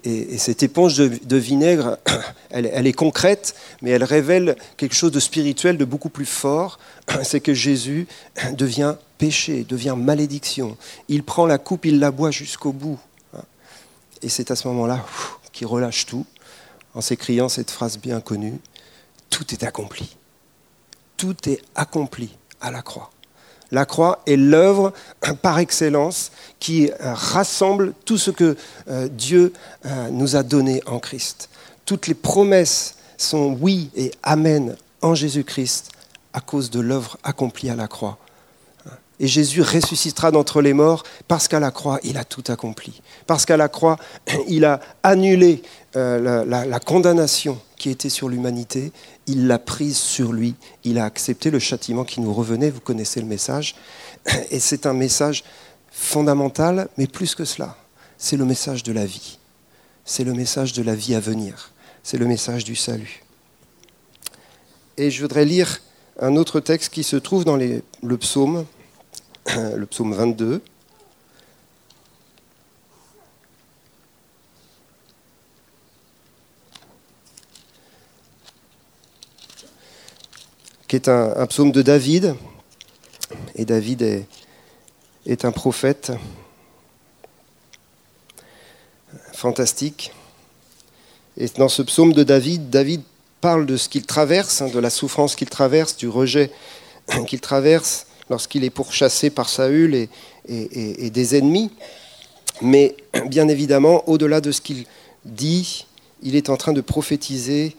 Et, 0.04 0.38
cette 0.38 0.62
éponge 0.62 0.96
de, 0.96 1.36
vinaigre, 1.36 1.98
elle, 2.50 2.86
est 2.86 2.92
concrète, 2.92 3.54
mais 3.82 3.90
elle 3.90 4.04
révèle 4.04 4.56
quelque 4.76 4.94
chose 4.94 5.12
de 5.12 5.20
spirituel, 5.20 5.76
de 5.78 5.84
beaucoup 5.84 6.10
plus 6.10 6.26
fort. 6.26 6.78
C'est 7.22 7.40
que 7.40 7.54
Jésus 7.54 8.06
devient 8.52 8.96
péché, 9.18 9.64
devient 9.68 9.94
malédiction. 9.96 10.76
Il 11.08 11.22
prend 11.22 11.46
la 11.46 11.58
coupe, 11.58 11.86
il 11.86 11.98
la 11.98 12.10
boit 12.10 12.30
jusqu'au 12.30 12.72
bout. 12.72 12.98
Et 14.22 14.28
c'est 14.28 14.50
à 14.50 14.56
ce 14.56 14.66
moment-là 14.68 15.04
qu'il 15.52 15.66
relâche 15.66 16.06
tout 16.06 16.26
en 16.94 17.02
s'écriant 17.02 17.48
cette 17.48 17.70
phrase 17.70 17.98
bien 17.98 18.20
connue, 18.20 18.58
Tout 19.28 19.52
est 19.52 19.64
accompli. 19.64 20.16
Tout 21.16 21.48
est 21.48 21.60
accompli 21.74 22.30
à 22.60 22.70
la 22.70 22.80
croix. 22.80 23.10
La 23.72 23.84
croix 23.84 24.22
est 24.26 24.36
l'œuvre 24.36 24.92
par 25.42 25.58
excellence 25.58 26.30
qui 26.60 26.90
rassemble 27.00 27.92
tout 28.04 28.18
ce 28.18 28.30
que 28.30 28.56
euh, 28.88 29.08
Dieu 29.08 29.52
euh, 29.84 30.08
nous 30.10 30.36
a 30.36 30.42
donné 30.42 30.82
en 30.86 30.98
Christ. 30.98 31.48
Toutes 31.84 32.06
les 32.06 32.14
promesses 32.14 32.96
sont 33.18 33.56
oui 33.60 33.90
et 33.96 34.12
amen 34.22 34.76
en 35.02 35.14
Jésus-Christ 35.14 35.90
à 36.32 36.40
cause 36.40 36.70
de 36.70 36.80
l'œuvre 36.80 37.16
accomplie 37.22 37.70
à 37.70 37.76
la 37.76 37.88
croix. 37.88 38.18
Et 39.18 39.26
Jésus 39.26 39.62
ressuscitera 39.62 40.30
d'entre 40.30 40.60
les 40.60 40.74
morts 40.74 41.02
parce 41.26 41.48
qu'à 41.48 41.60
la 41.60 41.70
croix, 41.70 41.98
il 42.02 42.18
a 42.18 42.24
tout 42.24 42.44
accompli. 42.48 43.00
Parce 43.26 43.46
qu'à 43.46 43.56
la 43.56 43.68
croix, 43.68 43.96
il 44.48 44.64
a 44.64 44.80
annulé 45.02 45.62
euh, 45.96 46.44
la, 46.44 46.80
condamnation 46.80 47.58
qui 47.76 47.90
était 47.90 48.08
sur 48.08 48.28
l'humanité. 48.28 48.92
Il 49.26 49.46
l'a 49.46 49.58
prise 49.58 49.96
sur 49.96 50.32
lui. 50.32 50.54
Il 50.84 50.98
a 50.98 51.04
accepté 51.04 51.50
le 51.50 51.58
châtiment 51.58 52.04
qui 52.04 52.20
nous 52.20 52.32
revenait. 52.32 52.70
Vous 52.70 52.80
connaissez 52.80 53.20
le 53.20 53.26
message. 53.26 53.74
Et 54.50 54.60
c'est 54.60 54.86
un 54.86 54.92
message 54.92 55.44
fondamental, 55.90 56.88
mais 56.98 57.06
plus 57.06 57.34
que 57.34 57.44
cela. 57.44 57.76
C'est 58.18 58.36
le 58.36 58.44
message 58.44 58.82
de 58.82 58.92
la 58.92 59.06
vie. 59.06 59.38
C'est 60.04 60.24
le 60.24 60.32
message 60.32 60.72
de 60.72 60.82
la 60.82 60.94
vie 60.94 61.14
à 61.14 61.20
venir. 61.20 61.72
C'est 62.02 62.18
le 62.18 62.26
message 62.26 62.64
du 62.64 62.76
salut. 62.76 63.22
Et 64.96 65.10
je 65.10 65.20
voudrais 65.20 65.44
lire 65.44 65.80
un 66.20 66.36
autre 66.36 66.60
texte 66.60 66.92
qui 66.92 67.02
se 67.02 67.16
trouve 67.16 67.44
dans 67.44 67.56
le 67.56 68.16
psaume 68.16 68.64
le 69.76 69.86
psaume 69.86 70.14
22. 70.14 70.60
Qui 80.88 80.96
est 80.96 81.08
un, 81.08 81.46
psaume 81.46 81.72
de 81.72 81.82
David. 81.82 82.34
Et 83.54 83.64
David 83.64 84.26
est, 85.26 85.44
un 85.44 85.52
prophète 85.52 86.12
fantastique. 89.32 90.12
Et 91.36 91.48
dans 91.56 91.68
ce 91.68 91.82
psaume 91.82 92.12
de 92.12 92.22
David, 92.22 92.70
David 92.70 93.02
parle 93.40 93.66
de 93.66 93.76
ce 93.76 93.88
qu'il 93.88 94.06
traverse, 94.06 94.62
hein, 94.62 94.68
de 94.68 94.78
la 94.78 94.90
souffrance 94.90 95.34
qu'il 95.36 95.50
traverse, 95.50 95.96
du 95.96 96.08
rejet 96.08 96.50
qu'il 97.26 97.40
traverse, 97.40 98.06
lorsqu'il 98.30 98.64
est 98.64 98.70
pourchassé 98.70 99.30
par 99.30 99.48
Saül 99.48 99.94
et, 99.94 100.08
et, 100.48 101.10
des 101.10 101.36
ennemis. 101.36 101.70
Mais 102.62 102.96
bien 103.26 103.48
évidemment, 103.48 104.08
au-delà 104.08 104.40
de 104.40 104.52
ce 104.52 104.60
qu'il 104.60 104.86
dit, 105.24 105.86
il 106.22 106.36
est 106.36 106.48
en 106.48 106.56
train 106.56 106.72
de 106.72 106.80
prophétiser 106.80 107.76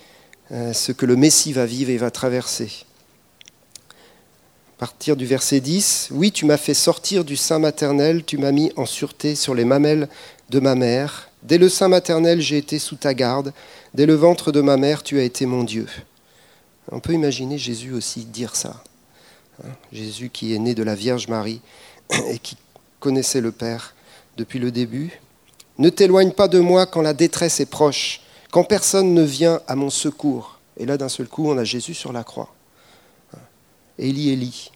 euh, 0.52 0.74
ce 0.74 0.92
que 0.92 1.06
le 1.06 1.16
Messie 1.16 1.54
va 1.54 1.66
vivre 1.66 1.90
et 1.90 1.98
va 1.98 2.12
traverser. 2.12 2.70
Partir 4.77 5.15
du 5.15 5.25
verset 5.25 5.60
10, 5.60 6.10
Oui, 6.12 6.31
tu 6.31 6.46
m'as 6.46 6.57
fait 6.57 6.75
sortir 6.75 7.25
du 7.25 7.36
sein 7.36 7.57
maternel, 7.57 8.24
tu 8.24 8.38
m'as 8.38 8.51
mis 8.51 8.72
en 8.75 8.86
sûreté 8.86 9.34
sur 9.34 9.55
les 9.55 9.65
mamelles 9.65 10.07
de 10.51 10.60
ma 10.60 10.75
mère. 10.75 11.29
Dès 11.41 11.57
le 11.57 11.67
sein 11.67 11.88
maternel, 11.88 12.41
j'ai 12.41 12.57
été 12.57 12.77
sous 12.77 12.96
ta 12.96 13.15
garde. 13.15 13.53
Dès 13.96 14.05
le 14.05 14.13
ventre 14.13 14.51
de 14.51 14.62
ma 14.62 14.77
mère, 14.77 15.01
tu 15.01 15.17
as 15.17 15.24
été 15.24 15.48
mon 15.48 15.63
Dieu. 15.63 15.88
On 16.91 17.00
peut 17.00 17.13
imaginer 17.13 17.57
Jésus 17.57 17.91
aussi 17.91 18.25
dire 18.25 18.55
ça. 18.55 18.84
Hein, 19.63 19.72
Jésus 19.91 20.29
qui 20.29 20.53
est 20.53 20.60
né 20.60 20.75
de 20.75 20.84
la 20.84 20.93
Vierge 20.93 21.27
Marie 21.27 21.62
et 22.29 22.38
qui 22.38 22.55
connaissait 23.00 23.41
le 23.41 23.51
Père 23.51 23.96
depuis 24.38 24.60
le 24.60 24.69
début. 24.69 25.19
Ne 25.79 25.89
t'éloigne 25.89 26.34
pas 26.34 26.48
de 26.48 26.60
moi 26.60 26.86
quand 26.86 27.01
la 27.01 27.13
détresse 27.13 27.60
est 27.60 27.65
proche, 27.65 28.22
quand 28.51 28.63
personne 28.63 29.15
ne 29.15 29.24
vient 29.24 29.60
à 29.67 29.75
mon 29.75 29.89
secours. 29.89 30.60
Et 30.77 30.86
là, 30.86 30.98
d'un 30.98 31.10
seul 31.10 31.27
coup, 31.27 31.50
on 31.50 31.57
a 31.57 31.63
Jésus 31.63 31.96
sur 31.96 32.13
la 32.13 32.24
croix. 32.24 32.53
Élie, 34.00 34.30
Élie, 34.30 34.72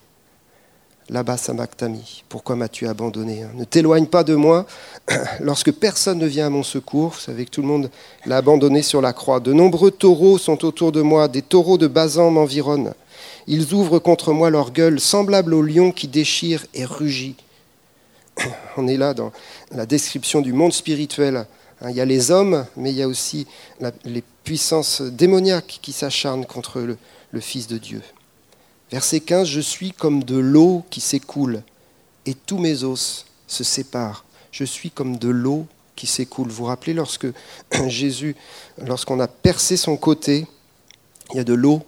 là-bas, 1.10 1.38
Sabachthani, 1.38 2.24
pourquoi 2.28 2.56
m'as-tu 2.56 2.88
abandonné 2.88 3.44
hein? 3.44 3.52
Ne 3.54 3.66
t'éloigne 3.66 4.08
pas 4.08 4.24
de 4.24 4.34
moi 4.34 4.66
lorsque 5.40 5.72
personne 5.72 6.18
ne 6.18 6.26
vient 6.26 6.48
à 6.48 6.50
mon 6.50 6.64
secours. 6.64 7.12
Vous 7.12 7.20
savez 7.20 7.46
que 7.46 7.52
tout 7.52 7.62
le 7.62 7.68
monde 7.68 7.92
l'a 8.26 8.38
abandonné 8.38 8.82
sur 8.82 9.00
la 9.00 9.14
croix. 9.14 9.40
De 9.40 9.54
nombreux 9.54 9.92
taureaux 9.92 10.40
sont 10.40 10.66
autour 10.66 10.92
de 10.92 11.02
moi, 11.02 11.28
des 11.28 11.44
taureaux 11.44 11.78
de 11.78 11.86
Bazan 11.86 12.32
m'environnent. 12.32 12.94
Ils 13.46 13.74
ouvrent 13.74 14.00
contre 14.00 14.34
moi 14.34 14.50
leur 14.50 14.72
gueule, 14.72 15.00
semblable 15.00 15.54
au 15.54 15.62
lion 15.62 15.92
qui 15.92 16.08
déchire 16.08 16.66
et 16.74 16.86
rugit. 16.86 17.36
On 18.78 18.88
est 18.88 18.98
là 18.98 19.14
dans 19.14 19.32
la 19.72 19.86
description 19.86 20.42
du 20.42 20.54
monde 20.54 20.74
spirituel. 20.74 21.46
Hein, 21.82 21.90
il 21.92 21.96
y 21.96 22.02
a 22.02 22.06
les 22.06 22.32
hommes, 22.32 22.66
mais 22.76 22.90
il 22.90 22.98
y 22.98 23.04
a 23.04 23.08
aussi 23.08 23.46
les 24.04 24.24
puissances 24.44 25.04
démoniaques 25.04 25.78
qui 25.82 25.92
s'acharnent 25.92 26.46
contre 26.48 26.80
le 26.80 27.40
Fils 27.40 27.68
de 27.68 27.78
Dieu. 27.78 28.02
Verset 28.92 29.22
15, 29.22 29.48
Je 29.48 29.62
suis 29.62 29.92
comme 29.92 30.24
de 30.24 30.38
l'eau 30.38 30.84
qui 30.90 31.00
s'écoule, 31.00 31.64
et 32.26 32.34
tous 32.34 32.58
mes 32.58 32.84
os 32.84 33.26
se 33.48 33.64
séparent. 33.64 34.26
Je 34.52 34.66
suis 34.66 34.92
comme 34.92 35.18
de 35.18 35.30
l'eau 35.30 35.66
qui 35.96 36.08
s'écoule. 36.08 36.50
Vous 36.50 36.56
vous 36.56 36.66
rappelez 36.66 36.94
lorsque 36.94 37.28
Jésus, 37.88 38.36
lorsqu'on 38.78 39.20
a 39.20 39.28
percé 39.28 39.78
son 39.78 39.96
côté, 39.96 40.46
il 41.32 41.38
y 41.38 41.40
a 41.40 41.46
de 41.46 41.54
l'eau 41.54 41.84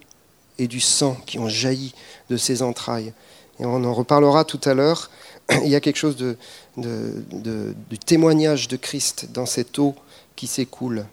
et 0.57 0.67
du 0.67 0.79
sang 0.79 1.17
qui 1.25 1.39
ont 1.39 1.49
jailli 1.49 1.93
de 2.29 2.37
ses 2.37 2.61
entrailles. 2.61 3.13
Et 3.59 3.65
on 3.65 3.83
en 3.83 3.93
reparlera 3.93 4.45
tout 4.45 4.61
à 4.63 4.73
l'heure. 4.73 5.09
Il 5.63 5.67
y 5.67 5.75
a 5.75 5.81
quelque 5.81 5.97
chose 5.97 6.15
de, 6.15 6.37
du 6.77 7.99
témoignage 7.99 8.69
de 8.69 8.77
Christ 8.77 9.27
dans 9.33 9.45
cette 9.45 9.77
eau 9.77 9.93
qui 10.35 10.47
s'écoule. 10.47 11.05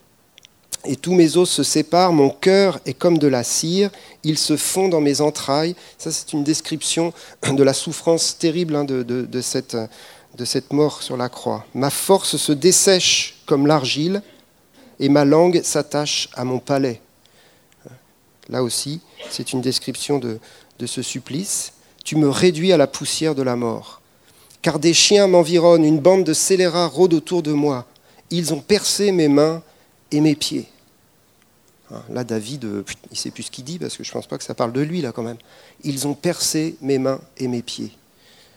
Et 0.87 0.97
tous 0.97 1.13
mes 1.13 1.37
os 1.37 1.49
se 1.49 1.63
séparent, 1.63 2.13
mon 2.13 2.31
cœur 2.31 2.81
est 2.87 2.95
comme 2.95 3.19
de 3.19 3.27
la 3.27 3.45
cire, 3.45 3.91
il 4.25 4.39
se 4.39 4.57
fond 4.57 4.89
dans 4.89 5.01
mes 5.01 5.21
entrailles. 5.21 5.77
Ça, 5.99 6.11
c'est 6.11 6.33
une 6.33 6.43
description 6.43 7.13
de 7.43 7.63
la 7.63 7.75
souffrance 7.75 8.39
terrible 8.39 8.75
hein, 8.75 8.85
de, 8.85 9.41
cette 9.43 10.73
mort 10.73 11.03
sur 11.03 11.19
la 11.19 11.29
croix. 11.29 11.67
Ma 11.75 11.91
force 11.91 12.37
se 12.39 12.53
dessèche 12.53 13.41
comme 13.45 13.67
l'argile, 13.67 14.23
et 15.01 15.09
ma 15.09 15.25
langue 15.25 15.63
s'attache 15.63 16.29
à 16.35 16.45
mon 16.45 16.59
palais. 16.59 17.01
Là 18.49 18.63
aussi, 18.63 19.01
c'est 19.31 19.53
une 19.53 19.61
description 19.61 20.19
de, 20.19 20.39
ce 20.87 21.03
supplice. 21.03 21.73
Tu 22.05 22.17
me 22.17 22.29
réduis 22.29 22.73
à 22.73 22.79
la 22.79 22.87
poussière 22.87 23.35
de 23.35 23.43
la 23.43 23.55
mort. 23.55 24.01
Car 24.63 24.79
des 24.79 24.95
chiens 24.95 25.27
m'environnent, 25.27 25.85
une 25.85 26.01
bande 26.01 26.25
de 26.25 26.33
scélérats 26.33 26.87
rôde 26.87 27.15
autour 27.15 27.43
de 27.43 27.53
moi. 27.53 27.87
Ils 28.31 28.53
ont 28.53 28.61
percé 28.61 29.13
mes 29.13 29.29
mains 29.29 29.63
et 30.11 30.21
mes 30.21 30.35
pieds. 30.35 30.69
Hein, 31.93 32.03
là, 32.11 32.25
David, 32.25 32.65
euh, 32.65 32.85
il 33.11 33.13
ne 33.13 33.17
sait 33.17 33.31
plus 33.31 33.45
ce 33.45 33.51
qu'il 33.51 33.65
dit 33.65 33.79
parce 33.79 33.97
que 33.97 34.05
je 34.05 34.11
ne 34.11 34.13
pense 34.13 34.27
pas 34.27 34.39
que 34.39 34.45
ça 34.45 34.55
parle 34.55 34.73
de 34.73 34.81
lui 34.81 35.01
là 35.01 35.13
quand 35.13 35.23
même. 35.23 35.39
Ils 35.83 36.07
ont 36.07 36.15
percé 36.15 36.77
mes 36.81 36.99
mains 36.99 37.21
et 37.37 37.49
mes 37.49 37.63
pieds. 37.63 37.93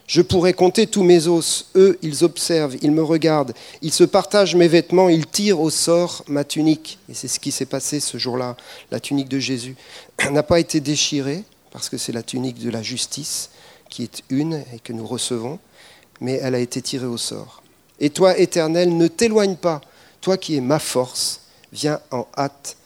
Je 0.06 0.22
pourrais 0.22 0.54
compter 0.54 0.86
tous 0.88 1.04
mes 1.04 1.28
os. 1.28 1.68
Eux, 1.76 1.98
ils 2.02 2.24
observent, 2.24 2.76
ils 2.82 2.92
me 2.92 3.04
regardent, 3.04 3.54
ils 3.82 3.94
se 3.94 4.04
partagent 4.04 4.56
mes 4.56 4.68
vêtements, 4.68 5.10
ils 5.10 5.26
tirent 5.26 5.62
au 5.62 5.70
sort 5.70 6.24
ma 6.28 6.44
tunique. 6.44 7.00
Et 7.10 7.14
c'est 7.14 7.30
ce 7.30 7.40
qui 7.40 7.52
s'est 7.52 7.66
passé 7.66 8.00
ce 8.00 8.18
jour-là. 8.18 8.58
La 8.92 9.00
tunique 9.00 9.30
de 9.30 9.40
Jésus 9.40 9.76
n'a 10.32 10.44
pas 10.44 10.60
été 10.60 10.82
déchirée, 10.82 11.44
parce 11.72 11.90
que 11.90 11.98
c'est 11.98 12.12
la 12.12 12.24
tunique 12.24 12.60
de 12.60 12.70
la 12.70 12.84
justice 12.84 13.50
qui 13.90 14.04
est 14.04 14.24
une 14.30 14.64
et 14.74 14.80
que 14.84 14.92
nous 14.92 15.08
recevons, 15.08 15.60
mais 16.20 16.40
elle 16.42 16.56
a 16.56 16.60
été 16.60 16.82
tirée 16.82 17.06
au 17.06 17.18
sort. 17.18 17.64
Et 18.00 18.10
toi, 18.10 18.38
Éternel, 18.38 18.96
ne 18.96 19.08
t'éloigne 19.08 19.56
pas. 19.56 19.82
Toi 20.20 20.38
qui 20.38 20.56
es 20.56 20.62
ma 20.62 20.80
force, 20.80 21.42
viens 21.74 22.00
en 22.12 22.28
hâte 22.38 22.78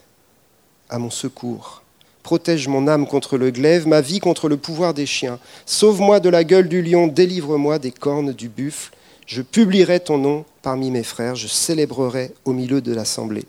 à 0.89 0.97
mon 0.97 1.11
secours. 1.11 1.83
Protège 2.23 2.67
mon 2.67 2.87
âme 2.87 3.05
contre 3.05 3.37
le 3.37 3.51
glaive, 3.51 3.87
ma 3.87 4.01
vie 4.01 4.19
contre 4.19 4.49
le 4.49 4.57
pouvoir 4.57 4.93
des 4.93 5.05
chiens. 5.05 5.39
Sauve-moi 5.65 6.19
de 6.19 6.29
la 6.29 6.43
gueule 6.43 6.69
du 6.69 6.81
lion, 6.81 7.07
délivre-moi 7.07 7.79
des 7.79 7.91
cornes 7.91 8.33
du 8.33 8.49
buffle. 8.49 8.93
Je 9.25 9.41
publierai 9.41 9.99
ton 9.99 10.17
nom 10.17 10.45
parmi 10.61 10.89
mes 10.89 11.03
frères, 11.03 11.35
je 11.35 11.47
célébrerai 11.47 12.33
au 12.45 12.53
milieu 12.53 12.81
de 12.81 12.93
l'assemblée. 12.93 13.45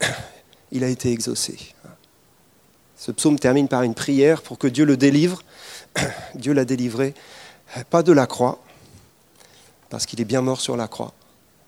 Il 0.72 0.84
a 0.84 0.88
été 0.88 1.10
exaucé. 1.12 1.56
Ce 2.96 3.10
psaume 3.12 3.38
termine 3.38 3.68
par 3.68 3.82
une 3.82 3.94
prière 3.94 4.42
pour 4.42 4.58
que 4.58 4.66
Dieu 4.66 4.84
le 4.84 4.96
délivre. 4.96 5.42
Dieu 6.34 6.52
l'a 6.52 6.64
délivré, 6.64 7.14
pas 7.90 8.02
de 8.02 8.12
la 8.12 8.26
croix, 8.26 8.60
parce 9.90 10.06
qu'il 10.06 10.20
est 10.20 10.24
bien 10.24 10.42
mort 10.42 10.60
sur 10.60 10.76
la 10.76 10.88
croix, 10.88 11.12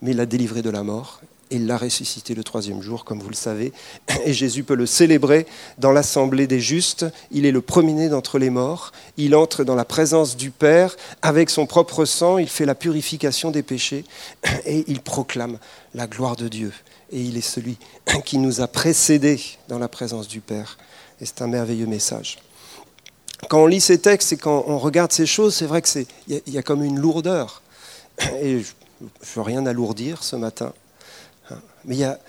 mais 0.01 0.11
il 0.11 0.17
l'a 0.17 0.25
délivré 0.25 0.61
de 0.61 0.69
la 0.69 0.83
mort 0.83 1.21
il 1.51 1.65
l'a 1.65 1.77
ressuscité 1.77 2.35
le 2.35 2.43
troisième 2.43 2.81
jour, 2.81 3.05
comme 3.05 3.19
vous 3.19 3.29
le 3.29 3.35
savez. 3.35 3.73
Et 4.25 4.33
Jésus 4.33 4.63
peut 4.63 4.75
le 4.75 4.85
célébrer 4.85 5.47
dans 5.77 5.91
l'assemblée 5.91 6.47
des 6.47 6.59
justes. 6.59 7.05
Il 7.31 7.45
est 7.45 7.51
le 7.51 7.61
premier-né 7.61 8.09
d'entre 8.09 8.37
les 8.37 8.49
morts. 8.49 8.91
Il 9.17 9.35
entre 9.35 9.63
dans 9.63 9.75
la 9.75 9.85
présence 9.85 10.37
du 10.37 10.51
Père 10.51 10.95
avec 11.21 11.49
son 11.49 11.65
propre 11.65 12.05
sang. 12.05 12.37
Il 12.37 12.49
fait 12.49 12.65
la 12.65 12.75
purification 12.75 13.51
des 13.51 13.63
péchés 13.63 14.05
et 14.65 14.83
il 14.87 15.01
proclame 15.01 15.57
la 15.95 16.07
gloire 16.07 16.35
de 16.35 16.47
Dieu. 16.47 16.71
Et 17.11 17.21
il 17.21 17.37
est 17.37 17.41
celui 17.41 17.77
qui 18.25 18.37
nous 18.37 18.61
a 18.61 18.67
précédés 18.67 19.41
dans 19.67 19.79
la 19.79 19.87
présence 19.87 20.27
du 20.27 20.41
Père. 20.41 20.77
Et 21.19 21.25
c'est 21.25 21.41
un 21.41 21.47
merveilleux 21.47 21.87
message. 21.87 22.37
Quand 23.49 23.63
on 23.63 23.67
lit 23.67 23.81
ces 23.81 23.99
textes 23.99 24.33
et 24.33 24.37
quand 24.37 24.65
on 24.67 24.77
regarde 24.77 25.11
ces 25.11 25.25
choses, 25.25 25.55
c'est 25.55 25.65
vrai 25.65 25.81
qu'il 25.81 26.05
y, 26.27 26.51
y, 26.51 26.57
a 26.57 26.61
comme 26.61 26.83
une 26.83 26.99
lourdeur. 26.99 27.63
Et 28.41 28.59
je 28.59 28.73
ne 29.01 29.07
veux 29.35 29.41
rien 29.41 29.65
alourdir 29.65 30.23
ce 30.23 30.35
matin. 30.35 30.73
Mais 31.85 31.95
il 31.95 31.99
y 31.99 32.03
a 32.03 32.19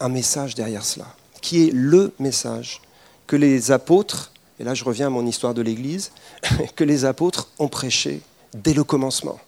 un 0.00 0.08
message 0.08 0.54
derrière 0.54 0.84
cela, 0.84 1.06
qui 1.40 1.68
est 1.68 1.72
le 1.72 2.12
message 2.18 2.80
que 3.26 3.36
les 3.36 3.70
apôtres, 3.70 4.32
et 4.58 4.64
là 4.64 4.74
je 4.74 4.84
reviens 4.84 5.06
à 5.06 5.10
mon 5.10 5.26
histoire 5.26 5.54
de 5.54 5.62
l'Église, 5.62 6.12
que 6.76 6.84
les 6.84 7.04
apôtres 7.04 7.48
ont 7.58 7.68
prêché 7.68 8.20
dès 8.54 8.74
le 8.74 8.84
commencement. 8.84 9.38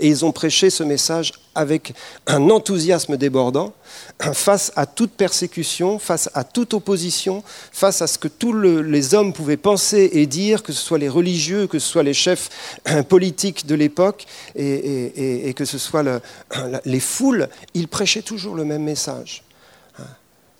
Et 0.00 0.08
ils 0.08 0.24
ont 0.24 0.32
prêché 0.32 0.70
ce 0.70 0.82
message 0.82 1.32
avec 1.54 1.92
un 2.26 2.48
enthousiasme 2.48 3.18
débordant 3.18 3.74
face 4.32 4.72
à 4.74 4.86
toute 4.86 5.12
persécution, 5.12 5.98
face 5.98 6.30
à 6.32 6.42
toute 6.42 6.72
opposition, 6.72 7.44
face 7.70 8.00
à 8.00 8.06
ce 8.06 8.18
que 8.18 8.28
tous 8.28 8.54
les 8.54 9.14
hommes 9.14 9.34
pouvaient 9.34 9.58
penser 9.58 10.08
et 10.14 10.24
dire, 10.24 10.62
que 10.62 10.72
ce 10.72 10.80
soit 10.80 10.96
les 10.96 11.10
religieux, 11.10 11.66
que 11.66 11.78
ce 11.78 11.86
soit 11.86 12.02
les 12.02 12.14
chefs 12.14 12.48
politiques 13.10 13.66
de 13.66 13.74
l'époque 13.74 14.26
et, 14.56 15.52
que 15.54 15.66
ce 15.66 15.76
soit 15.76 16.04
les 16.86 17.00
foules, 17.00 17.48
ils 17.74 17.88
prêchaient 17.88 18.22
toujours 18.22 18.54
le 18.54 18.64
même 18.64 18.82
message. 18.82 19.44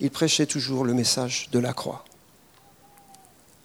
Ils 0.00 0.10
prêchaient 0.10 0.46
toujours 0.46 0.84
le 0.84 0.92
message 0.92 1.48
de 1.50 1.58
la 1.58 1.72
croix. 1.72 2.04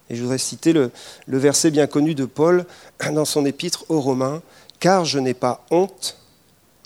Et 0.08 0.16
je 0.16 0.22
voudrais 0.22 0.38
citer 0.38 0.72
le 0.72 0.90
verset 1.26 1.70
bien 1.70 1.86
connu 1.86 2.14
de 2.14 2.24
Paul 2.24 2.64
dans 3.12 3.24
son 3.26 3.44
épître 3.44 3.84
aux 3.90 4.00
Romains 4.00 4.40
car 4.86 5.04
je 5.04 5.18
n'ai 5.18 5.34
pas 5.34 5.66
honte 5.72 6.16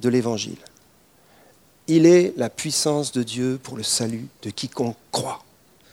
de 0.01 0.09
l'Évangile. 0.09 0.57
Il 1.87 2.07
est 2.07 2.33
la 2.39 2.49
puissance 2.49 3.13
de 3.13 3.23
Dieu 3.23 3.61
pour 3.63 3.77
le 3.77 3.83
salut 3.83 4.27
de 4.43 4.49
quiconque 4.49 4.97
croit. 5.13 5.45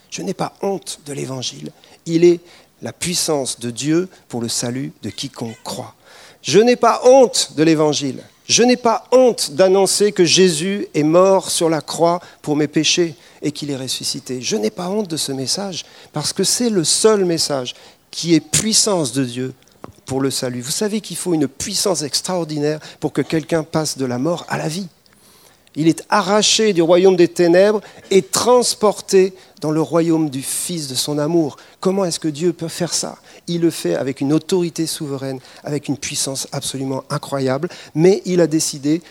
Je 0.10 0.22
n'ai 0.22 0.34
pas 0.34 0.54
honte 0.62 1.02
de 1.06 1.12
l'Évangile. 1.12 1.70
Il 2.06 2.24
est 2.24 2.40
la 2.82 2.94
puissance 2.94 3.60
de 3.60 3.72
Dieu 3.72 4.08
pour 4.30 4.40
le 4.40 4.48
salut 4.48 4.94
de 5.04 5.10
quiconque 5.10 5.62
croit. 5.66 5.96
Je 6.42 6.60
n'ai 6.60 6.78
pas 6.78 7.02
honte 7.04 7.52
de 7.58 7.64
l'Évangile. 7.64 8.24
Je 8.46 8.64
n'ai 8.64 8.78
pas 8.78 9.04
honte 9.12 9.52
d'annoncer 9.52 10.14
que 10.14 10.24
Jésus 10.24 10.88
est 10.94 11.04
mort 11.04 11.52
sur 11.52 11.70
la 11.70 11.82
croix 11.82 12.22
pour 12.42 12.56
mes 12.56 12.70
péchés 12.70 13.16
et 13.42 13.52
qu'il 13.52 13.70
est 13.70 13.76
ressuscité. 13.76 14.42
Je 14.42 14.56
n'ai 14.56 14.72
pas 14.72 14.88
honte 14.88 15.10
de 15.10 15.18
ce 15.18 15.34
message 15.34 15.84
parce 16.14 16.32
que 16.32 16.46
c'est 16.46 16.70
le 16.70 16.86
seul 16.86 17.26
message 17.26 17.76
qui 18.12 18.34
est 18.34 18.40
puissance 18.40 19.12
de 19.12 19.26
Dieu 19.26 19.54
pour 20.08 20.22
le 20.22 20.32
salut. 20.32 20.62
Vous 20.62 20.72
savez 20.72 21.02
qu'il 21.02 21.18
faut 21.18 21.36
une 21.36 21.48
puissance 21.48 22.02
extraordinaire 22.02 22.80
pour 23.00 23.14
que 23.14 23.22
quelqu'un 23.22 23.64
passe 23.64 23.98
de 23.98 24.06
la 24.06 24.18
mort 24.18 24.46
à 24.50 24.58
la 24.58 24.68
vie. 24.68 24.88
Il 25.76 25.88
est 25.88 26.04
arraché 26.10 26.74
du 26.74 26.82
royaume 26.82 27.16
des 27.16 27.28
ténèbres 27.28 27.82
et 28.10 28.24
transporté 28.24 29.36
dans 29.62 29.70
le 29.70 29.82
royaume 29.82 30.32
du 30.32 30.42
Fils 30.42 30.88
de 30.88 30.96
son 30.96 31.20
amour. 31.20 31.58
Comment 31.82 32.06
est-ce 32.06 32.20
que 32.20 32.30
Dieu 32.30 32.52
peut 32.52 32.70
faire 32.70 32.94
ça? 32.94 33.20
Il 33.46 33.62
le 33.62 33.70
fait 33.70 33.96
avec 33.96 34.22
une 34.22 34.34
autorité 34.34 34.88
souveraine, 34.88 35.40
avec 35.64 35.88
une 35.88 35.98
puissance 35.98 36.48
absolument 36.52 37.04
incroyable, 37.12 37.70
mais 37.94 38.24
il 38.26 38.42
a 38.42 38.48
décidé 38.48 39.04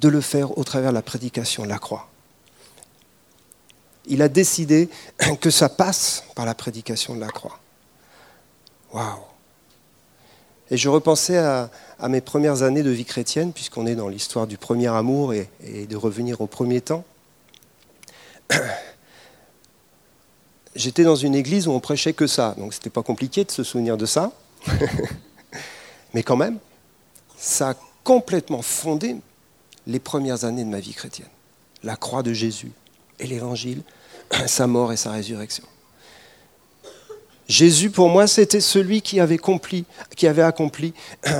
de 0.00 0.08
le 0.08 0.20
faire 0.20 0.56
au 0.58 0.64
travers 0.64 0.90
de 0.90 0.94
la 0.94 1.02
prédication 1.02 1.64
de 1.64 1.68
la 1.68 1.78
croix. 1.78 2.08
Il 4.06 4.20
a 4.20 4.28
décidé 4.28 4.88
que 5.40 5.50
ça 5.50 5.68
passe 5.68 6.24
par 6.34 6.44
la 6.44 6.54
prédication 6.54 7.16
de 7.16 7.20
la 7.20 7.28
croix. 7.28 7.58
Waouh 8.92 9.31
et 10.72 10.78
je 10.78 10.88
repensais 10.88 11.36
à, 11.36 11.70
mes 12.08 12.22
premières 12.22 12.62
années 12.62 12.82
de 12.82 12.88
vie 12.88 13.04
chrétienne, 13.04 13.52
puisqu'on 13.52 13.86
est 13.86 13.94
dans 13.94 14.08
l'histoire 14.08 14.46
du 14.46 14.56
premier 14.56 14.88
amour 14.88 15.34
et, 15.34 15.50
de 15.86 15.96
revenir 15.96 16.40
au 16.40 16.46
premier 16.46 16.80
temps. 16.80 17.04
J'étais 20.74 21.04
dans 21.04 21.14
une 21.14 21.34
église 21.34 21.68
où 21.68 21.72
on 21.72 21.80
prêchait 21.80 22.14
que 22.14 22.26
ça, 22.26 22.54
donc 22.56 22.72
c'était 22.72 22.88
pas 22.88 23.02
compliqué 23.02 23.44
de 23.44 23.50
se 23.50 23.62
souvenir 23.62 23.98
de 23.98 24.06
ça. 24.06 24.32
Mais 26.14 26.22
quand 26.22 26.38
même, 26.38 26.58
ça 27.36 27.70
a 27.70 27.74
complètement 28.02 28.62
fondé 28.62 29.16
les 29.86 30.00
premières 30.00 30.46
années 30.46 30.64
de 30.64 30.70
ma 30.70 30.80
vie 30.80 30.94
chrétienne. 30.94 31.28
La 31.82 31.96
croix 31.96 32.22
de 32.22 32.32
Jésus 32.32 32.72
et 33.18 33.26
l'évangile, 33.26 33.82
sa 34.46 34.66
mort 34.66 34.90
et 34.90 34.96
sa 34.96 35.10
résurrection. 35.10 35.64
Jésus, 37.48 37.90
pour 37.90 38.08
moi, 38.08 38.26
c'était 38.26 38.60
celui 38.60 39.02
qui 39.02 39.20
avait, 39.20 39.34
accompli, 39.34 39.84
qui 40.16 40.26
avait 40.26 40.42
accompli 40.42 40.94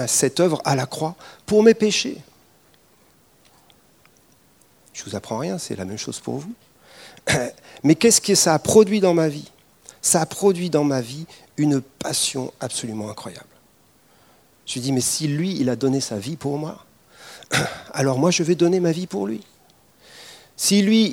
cette 0.06 0.40
œuvre 0.40 0.60
à 0.64 0.76
la 0.76 0.86
croix 0.86 1.14
pour 1.46 1.62
mes 1.62 1.74
péchés. 1.74 2.18
Je 4.92 5.02
ne 5.02 5.10
vous 5.10 5.16
apprends 5.16 5.38
rien, 5.38 5.58
c'est 5.58 5.76
la 5.76 5.84
même 5.84 5.98
chose 5.98 6.20
pour 6.20 6.38
vous. 6.38 6.52
Mais 7.82 7.94
qu'est-ce 7.94 8.20
que 8.20 8.34
ça 8.34 8.52
a 8.54 8.58
produit 8.58 9.00
dans 9.00 9.14
ma 9.14 9.28
vie? 9.28 9.50
Ça 10.02 10.20
a 10.20 10.26
produit 10.26 10.70
dans 10.70 10.84
ma 10.84 11.00
vie 11.00 11.26
une 11.56 11.80
passion 11.80 12.52
absolument 12.60 13.08
incroyable. 13.08 13.46
Je 14.66 14.78
me 14.78 14.84
dis, 14.84 14.92
mais 14.92 15.00
si 15.00 15.28
lui, 15.28 15.56
il 15.60 15.70
a 15.70 15.76
donné 15.76 16.00
sa 16.00 16.18
vie 16.18 16.36
pour 16.36 16.58
moi, 16.58 16.84
alors 17.92 18.18
moi, 18.18 18.30
je 18.30 18.42
vais 18.42 18.54
donner 18.54 18.80
ma 18.80 18.92
vie 18.92 19.06
pour 19.06 19.26
lui. 19.26 19.40
Si 20.62 20.80
lui, 20.80 21.10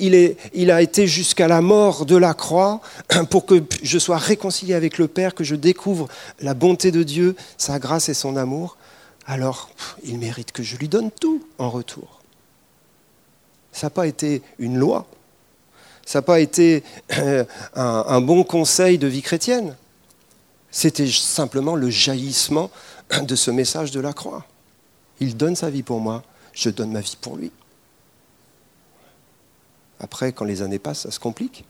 il, 0.54 0.70
a 0.70 0.80
été 0.80 1.08
jusqu'à 1.08 1.48
la 1.48 1.60
mort 1.60 2.06
de 2.06 2.14
la 2.14 2.34
croix 2.34 2.80
pour 3.30 3.46
que 3.46 3.64
je 3.82 3.98
sois 3.98 4.16
réconcilié 4.16 4.74
avec 4.74 4.96
le 4.96 5.08
Père, 5.08 5.34
que 5.34 5.42
je 5.42 5.56
découvre 5.56 6.06
la 6.38 6.54
bonté 6.54 6.92
de 6.92 7.02
Dieu, 7.02 7.34
sa 7.58 7.80
grâce 7.80 8.08
et 8.08 8.14
son 8.14 8.36
amour, 8.36 8.76
alors 9.26 9.70
il 10.04 10.20
mérite 10.20 10.52
que 10.52 10.62
je 10.62 10.76
lui 10.76 10.86
donne 10.86 11.10
tout 11.10 11.44
en 11.58 11.68
retour. 11.68 12.20
Ça 13.72 13.88
n'a 13.88 13.90
pas 13.90 14.06
été 14.06 14.42
une 14.60 14.78
loi, 14.78 15.08
ça 16.06 16.20
n'a 16.20 16.22
pas 16.22 16.38
été 16.38 16.84
un 17.74 18.20
bon 18.20 18.44
conseil 18.44 18.98
de 18.98 19.08
vie 19.08 19.22
chrétienne, 19.22 19.76
c'était 20.70 21.08
simplement 21.08 21.74
le 21.74 21.90
jaillissement 21.90 22.70
de 23.22 23.34
ce 23.34 23.50
message 23.50 23.90
de 23.90 23.98
la 23.98 24.12
croix. 24.12 24.44
Il 25.18 25.36
donne 25.36 25.56
sa 25.56 25.70
vie 25.70 25.82
pour 25.82 25.98
moi, 25.98 26.22
je 26.52 26.70
donne 26.70 26.92
ma 26.92 27.00
vie 27.00 27.18
pour 27.20 27.36
lui. 27.36 27.50
Après, 30.00 30.32
quand 30.32 30.46
les 30.46 30.62
années 30.62 30.78
passent, 30.78 31.00
ça 31.00 31.10
se 31.10 31.20
complique. 31.20 31.64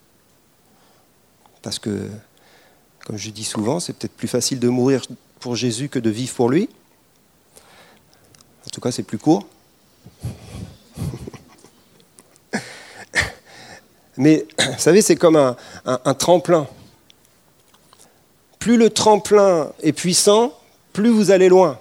Parce 1.63 1.81
que, 1.81 2.09
comme 3.05 3.17
je 3.17 3.31
dis 3.31 3.45
souvent, 3.45 3.81
c'est 3.81 3.93
peut-être 3.93 4.17
plus 4.17 4.29
facile 4.29 4.61
de 4.61 4.69
mourir 4.69 5.03
pour 5.41 5.57
Jésus 5.57 5.89
que 5.89 5.99
de 5.99 6.11
vivre 6.11 6.33
pour 6.35 6.49
lui. 6.49 6.69
En 8.67 8.71
tout 8.73 8.81
cas, 8.81 8.93
c'est 8.93 9.03
plus 9.03 9.19
court. 9.19 9.47
Mais 14.17 14.47
vous 14.59 14.79
savez, 14.79 15.03
c'est 15.03 15.17
comme 15.17 15.37
un, 15.37 15.57
tremplin. 16.15 16.69
Plus 18.59 18.77
le 18.77 18.91
tremplin 18.91 19.73
est 19.83 19.93
puissant, 19.93 20.53
plus 20.93 21.09
vous 21.09 21.31
allez 21.31 21.49
loin. 21.49 21.81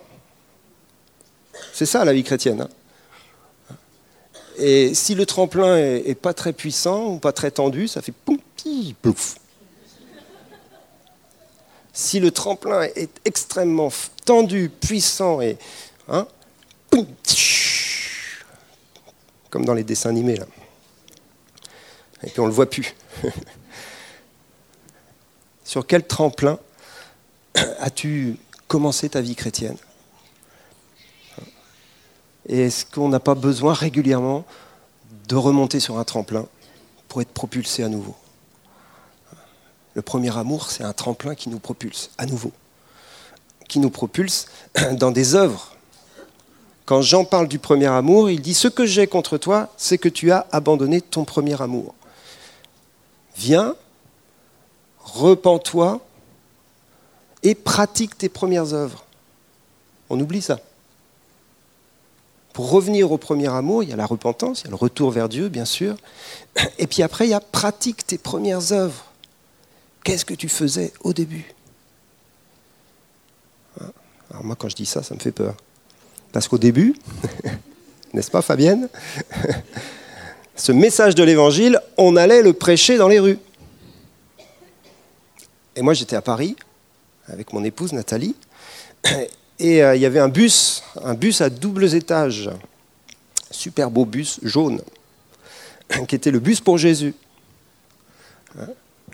C'est 1.73 1.85
ça 1.85 2.05
la 2.05 2.13
vie 2.13 2.23
chrétienne. 2.23 2.61
Hein. 2.61 2.69
Et 4.59 4.93
si 4.93 5.15
le 5.15 5.25
tremplin 5.25 5.77
est, 5.77 6.15
pas 6.15 6.33
très 6.33 6.51
puissant 6.51 7.13
ou 7.13 7.17
pas 7.17 7.31
très 7.31 7.49
tendu, 7.49 7.87
ça 7.87 8.01
fait 8.01 8.11
poum, 8.11 8.37
plouf. 9.01 9.35
Si 11.93 12.19
le 12.19 12.31
tremplin 12.31 12.83
est 12.83 13.09
extrêmement 13.25 13.89
tendu, 14.25 14.69
puissant 14.69 15.41
et 15.41 15.57
hein, 16.09 16.27
comme 19.49 19.65
dans 19.65 19.73
les 19.73 19.83
dessins 19.83 20.09
animés 20.09 20.35
là. 20.35 20.45
Et 22.23 22.29
puis 22.29 22.39
on 22.41 22.45
le 22.45 22.51
voit 22.51 22.69
plus. 22.69 22.95
Sur 25.63 25.87
quel 25.87 26.05
tremplin 26.05 26.59
as-tu 27.79 28.37
commencé 28.67 29.09
ta 29.09 29.21
vie 29.21 29.35
chrétienne? 29.35 29.77
Et 32.49 32.61
est-ce 32.61 32.83
qu'on 32.83 33.09
n'a 33.09 33.19
pas 33.19 33.35
besoin 33.35 33.73
régulièrement 33.73 34.43
de 35.27 35.35
remonter 35.35 35.79
sur 35.79 35.99
un 35.99 36.03
tremplin 36.03 36.47
pour 37.07 37.21
être 37.21 37.29
propulsé 37.29 37.83
à 37.83 37.89
nouveau? 37.89 38.15
Le 39.93 40.01
premier 40.01 40.35
amour, 40.35 40.71
c'est 40.71 40.83
un 40.83 40.93
tremplin 40.93 41.35
qui 41.35 41.49
nous 41.49 41.59
propulse 41.59 42.09
à 42.17 42.25
nouveau, 42.25 42.51
qui 43.67 43.79
nous 43.79 43.91
propulse 43.91 44.47
dans 44.93 45.11
des 45.11 45.35
œuvres 45.35 45.75
Quand 46.85 47.03
Jean 47.03 47.23
parle 47.23 47.47
du 47.47 47.59
premier 47.59 47.85
amour, 47.85 48.31
il 48.31 48.41
dit 48.41 48.55
Ce 48.55 48.67
que 48.67 48.85
j'ai 48.85 49.05
contre 49.05 49.37
toi, 49.37 49.69
c'est 49.77 49.99
que 49.99 50.09
tu 50.09 50.31
as 50.31 50.47
abandonné 50.51 51.01
ton 51.01 51.25
premier 51.25 51.61
amour. 51.61 51.93
Viens, 53.37 53.75
repens-toi 55.03 56.01
et 57.43 57.53
pratique 57.53 58.17
tes 58.17 58.27
premières 58.27 58.73
œuvres. 58.73 59.05
On 60.09 60.19
oublie 60.19 60.41
ça. 60.41 60.59
Pour 62.53 62.71
revenir 62.71 63.11
au 63.11 63.17
premier 63.17 63.47
amour, 63.47 63.83
il 63.83 63.89
y 63.89 63.93
a 63.93 63.95
la 63.95 64.05
repentance, 64.05 64.61
il 64.61 64.65
y 64.65 64.67
a 64.67 64.71
le 64.71 64.75
retour 64.75 65.11
vers 65.11 65.29
Dieu, 65.29 65.49
bien 65.49 65.65
sûr. 65.65 65.95
Et 66.77 66.87
puis 66.87 67.03
après, 67.03 67.27
il 67.27 67.29
y 67.31 67.33
a 67.33 67.39
pratique 67.39 68.05
tes 68.05 68.17
premières 68.17 68.71
œuvres. 68.71 69.05
Qu'est-ce 70.03 70.25
que 70.25 70.33
tu 70.33 70.49
faisais 70.49 70.91
au 71.01 71.13
début 71.13 71.53
Alors 74.31 74.43
moi, 74.43 74.55
quand 74.57 74.69
je 74.69 74.75
dis 74.75 74.85
ça, 74.85 75.03
ça 75.03 75.13
me 75.15 75.19
fait 75.19 75.31
peur. 75.31 75.55
Parce 76.31 76.47
qu'au 76.47 76.57
début, 76.57 76.95
n'est-ce 78.13 78.31
pas 78.31 78.41
Fabienne 78.41 78.89
Ce 80.55 80.71
message 80.71 81.15
de 81.15 81.23
l'Évangile, 81.23 81.79
on 81.97 82.15
allait 82.15 82.41
le 82.41 82.53
prêcher 82.53 82.97
dans 82.97 83.07
les 83.07 83.19
rues. 83.19 83.39
Et 85.75 85.81
moi, 85.81 85.93
j'étais 85.93 86.15
à 86.15 86.21
Paris 86.21 86.55
avec 87.27 87.53
mon 87.53 87.63
épouse 87.63 87.93
Nathalie. 87.93 88.35
Et 89.59 89.83
euh, 89.83 89.95
il 89.95 90.01
y 90.01 90.05
avait 90.05 90.19
un 90.19 90.29
bus, 90.29 90.83
un 91.03 91.13
bus 91.13 91.41
à 91.41 91.49
doubles 91.49 91.93
étages, 91.93 92.49
super 93.51 93.91
beau 93.91 94.05
bus 94.05 94.39
jaune, 94.41 94.81
qui 96.07 96.15
était 96.15 96.31
le 96.31 96.39
bus 96.39 96.61
pour 96.61 96.77
Jésus. 96.77 97.13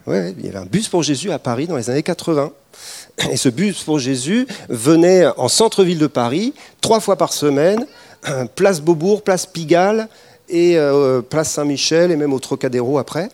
Ouais, 0.06 0.36
il 0.38 0.46
y 0.46 0.50
avait 0.50 0.60
un 0.60 0.66
bus 0.66 0.88
pour 0.88 1.02
Jésus 1.02 1.32
à 1.32 1.40
Paris 1.40 1.66
dans 1.66 1.76
les 1.76 1.90
années 1.90 2.04
80. 2.04 2.52
Et 3.32 3.38
ce 3.38 3.50
bus 3.50 3.84
pour 3.84 3.98
Jésus 3.98 4.46
venait 4.70 5.26
en 5.38 5.48
centre-ville 5.48 5.98
de 5.98 6.08
Paris, 6.08 6.54
trois 6.80 7.00
fois 7.00 7.16
par 7.16 7.34
semaine, 7.34 7.88
place 8.56 8.82
Beaubourg, 8.82 9.24
place 9.24 9.48
Pigalle 9.48 10.08
et 10.48 10.78
euh, 10.78 11.24
place 11.24 11.54
Saint-Michel 11.54 12.12
et 12.12 12.16
même 12.16 12.34
au 12.34 12.40
Trocadéro 12.40 13.00
après. 13.00 13.30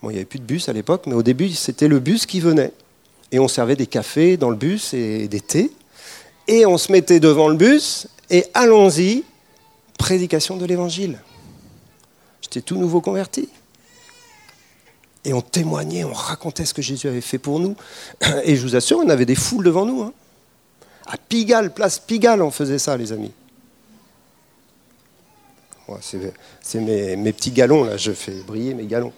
Bon, 0.00 0.08
il 0.08 0.14
n'y 0.14 0.18
avait 0.20 0.24
plus 0.24 0.38
de 0.38 0.44
bus 0.44 0.70
à 0.70 0.72
l'époque, 0.72 1.02
mais 1.06 1.14
au 1.14 1.22
début, 1.22 1.50
c'était 1.50 1.88
le 1.88 2.00
bus 2.00 2.24
qui 2.24 2.40
venait. 2.40 2.72
Et 3.30 3.38
on 3.38 3.48
servait 3.48 3.76
des 3.76 3.86
cafés 3.86 4.38
dans 4.38 4.48
le 4.48 4.56
bus 4.56 4.94
et 4.94 5.28
des 5.28 5.40
thés 5.40 5.70
et 6.48 6.66
on 6.66 6.78
se 6.78 6.92
mettait 6.92 7.20
devant 7.20 7.48
le 7.48 7.56
bus, 7.56 8.08
et 8.30 8.44
allons-y, 8.54 9.24
prédication 9.98 10.56
de 10.56 10.64
l'évangile. 10.64 11.20
J'étais 12.42 12.60
tout 12.60 12.76
nouveau 12.76 13.00
converti. 13.00 13.48
Et 15.24 15.32
on 15.32 15.40
témoignait, 15.40 16.04
on 16.04 16.12
racontait 16.12 16.64
ce 16.64 16.72
que 16.72 16.82
Jésus 16.82 17.08
avait 17.08 17.20
fait 17.20 17.38
pour 17.38 17.58
nous. 17.58 17.76
Et 18.44 18.54
je 18.54 18.62
vous 18.62 18.76
assure, 18.76 18.98
on 19.04 19.08
avait 19.08 19.26
des 19.26 19.34
foules 19.34 19.64
devant 19.64 19.84
nous. 19.84 20.02
Hein. 20.02 20.12
À 21.06 21.16
Pigalle, 21.16 21.74
place 21.74 21.98
Pigalle, 21.98 22.42
on 22.42 22.50
faisait 22.50 22.78
ça, 22.78 22.96
les 22.96 23.12
amis. 23.12 23.32
c'est 26.00 26.80
mes, 26.80 27.32
petits 27.32 27.50
galons, 27.50 27.84
là, 27.84 27.96
je 27.96 28.12
fais 28.12 28.32
briller 28.46 28.74
mes 28.74 28.86
galons. 28.86 29.12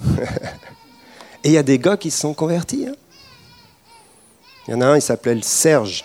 Et 1.44 1.48
il 1.48 1.52
y 1.52 1.58
a 1.58 1.64
des 1.64 1.78
gars 1.80 1.96
qui 1.96 2.12
se 2.12 2.20
sont 2.20 2.34
convertis. 2.34 2.86
Hein. 2.88 2.94
Il 4.68 4.70
y 4.72 4.74
en 4.74 4.80
a 4.80 4.86
un, 4.86 4.96
il 4.96 5.02
s'appelait 5.02 5.42
Serge 5.42 6.04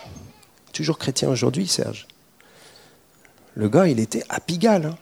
toujours 0.78 1.00
chrétien 1.00 1.30
aujourd'hui, 1.30 1.68
Serge. 1.68 2.08
Le 3.56 3.68
gars, 3.68 3.88
il 3.88 4.00
était 4.00 4.24
à 4.30 4.40
Pigalle. 4.40 4.86
Hein. 4.86 4.98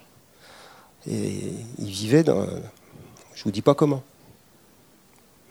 Et 1.09 1.51
il 1.79 1.89
vivait 1.89 2.23
dans. 2.23 2.45
Je 2.45 3.41
ne 3.41 3.43
vous 3.43 3.51
dis 3.51 3.61
pas 3.61 3.75
comment. 3.75 4.01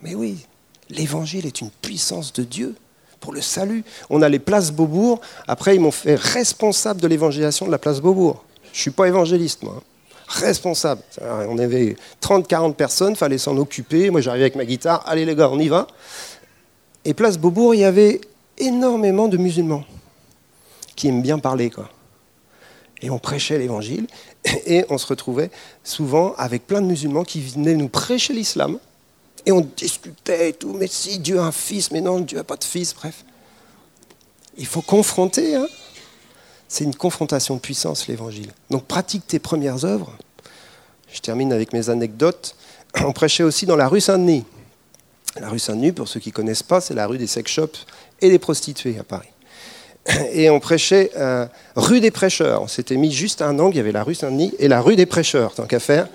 Mais 0.02 0.14
oui, 0.14 0.46
l'évangile 0.88 1.44
est 1.46 1.60
une 1.60 1.70
puissance 1.70 2.32
de 2.32 2.42
Dieu 2.42 2.74
pour 3.20 3.34
le 3.34 3.42
salut. 3.42 3.84
On 4.08 4.22
a 4.22 4.28
les 4.30 4.38
places 4.38 4.72
Beaubourg. 4.72 5.20
Après, 5.46 5.76
ils 5.76 5.80
m'ont 5.80 5.90
fait 5.90 6.14
responsable 6.14 7.00
de 7.02 7.06
l'évangélisation 7.06 7.66
de 7.66 7.70
la 7.70 7.78
place 7.78 8.00
Beaubourg. 8.00 8.42
Je 8.72 8.78
ne 8.78 8.82
suis 8.82 8.90
pas 8.90 9.06
évangéliste, 9.06 9.62
moi. 9.62 9.76
Hein. 9.78 9.82
Responsable. 10.26 11.02
On 11.20 11.58
avait 11.58 11.96
30-40 12.22 12.72
personnes, 12.72 13.10
il 13.10 13.16
fallait 13.16 13.36
s'en 13.36 13.58
occuper. 13.58 14.08
Moi, 14.08 14.22
j'arrivais 14.22 14.44
avec 14.44 14.56
ma 14.56 14.64
guitare. 14.64 15.02
Allez, 15.06 15.26
les 15.26 15.34
gars, 15.34 15.50
on 15.50 15.58
y 15.58 15.68
va. 15.68 15.86
Et 17.04 17.12
place 17.12 17.36
Beaubourg, 17.36 17.74
il 17.74 17.82
y 17.82 17.84
avait 17.84 18.22
énormément 18.56 19.28
de 19.28 19.36
musulmans 19.36 19.84
qui 20.96 21.08
aiment 21.08 21.22
bien 21.22 21.38
parler. 21.38 21.70
Quoi. 21.70 21.88
Et 23.02 23.10
on 23.10 23.18
prêchait 23.18 23.58
l'évangile, 23.58 24.06
et 24.66 24.84
on 24.88 24.98
se 24.98 25.06
retrouvait 25.06 25.50
souvent 25.82 26.34
avec 26.36 26.66
plein 26.66 26.80
de 26.80 26.86
musulmans 26.86 27.24
qui 27.24 27.40
venaient 27.40 27.74
nous 27.74 27.88
prêcher 27.88 28.32
l'islam, 28.32 28.78
et 29.46 29.52
on 29.52 29.60
discutait 29.60 30.50
et 30.50 30.52
tout, 30.54 30.72
mais 30.72 30.86
si 30.86 31.18
Dieu 31.18 31.38
a 31.38 31.44
un 31.44 31.52
fils, 31.52 31.90
mais 31.90 32.00
non, 32.00 32.20
Dieu 32.20 32.38
n'a 32.38 32.44
pas 32.44 32.56
de 32.56 32.64
fils, 32.64 32.94
bref. 32.94 33.24
Il 34.56 34.66
faut 34.66 34.82
confronter, 34.82 35.56
hein. 35.56 35.66
c'est 36.68 36.84
une 36.84 36.94
confrontation 36.94 37.56
de 37.56 37.60
puissance, 37.60 38.06
l'évangile. 38.06 38.52
Donc 38.70 38.84
pratique 38.86 39.26
tes 39.26 39.38
premières 39.38 39.84
œuvres. 39.84 40.16
Je 41.12 41.20
termine 41.20 41.52
avec 41.52 41.72
mes 41.72 41.90
anecdotes. 41.90 42.56
On 43.04 43.12
prêchait 43.12 43.42
aussi 43.42 43.66
dans 43.66 43.76
la 43.76 43.88
rue 43.88 44.00
Saint-Denis. 44.00 44.44
La 45.40 45.48
rue 45.48 45.58
Saint-Denis, 45.58 45.92
pour 45.92 46.08
ceux 46.08 46.20
qui 46.20 46.30
ne 46.30 46.34
connaissent 46.34 46.62
pas, 46.62 46.80
c'est 46.80 46.94
la 46.94 47.06
rue 47.06 47.18
des 47.18 47.26
sex 47.26 47.50
shops 47.50 47.86
et 48.20 48.30
des 48.30 48.38
prostituées 48.38 48.98
à 48.98 49.04
Paris. 49.04 49.28
et 50.32 50.50
on 50.50 50.60
prêchait 50.60 51.10
euh, 51.16 51.46
rue 51.76 52.00
des 52.00 52.10
prêcheurs. 52.10 52.62
On 52.62 52.68
s'était 52.68 52.96
mis 52.96 53.12
juste 53.12 53.42
un 53.42 53.58
angle, 53.58 53.74
il 53.74 53.78
y 53.78 53.80
avait 53.80 53.92
la 53.92 54.02
rue 54.02 54.14
Saint-Denis 54.14 54.54
et 54.58 54.68
la 54.68 54.80
rue 54.80 54.96
des 54.96 55.06
prêcheurs, 55.06 55.54
tant 55.54 55.66
qu'à 55.66 55.80
faire. 55.80 56.08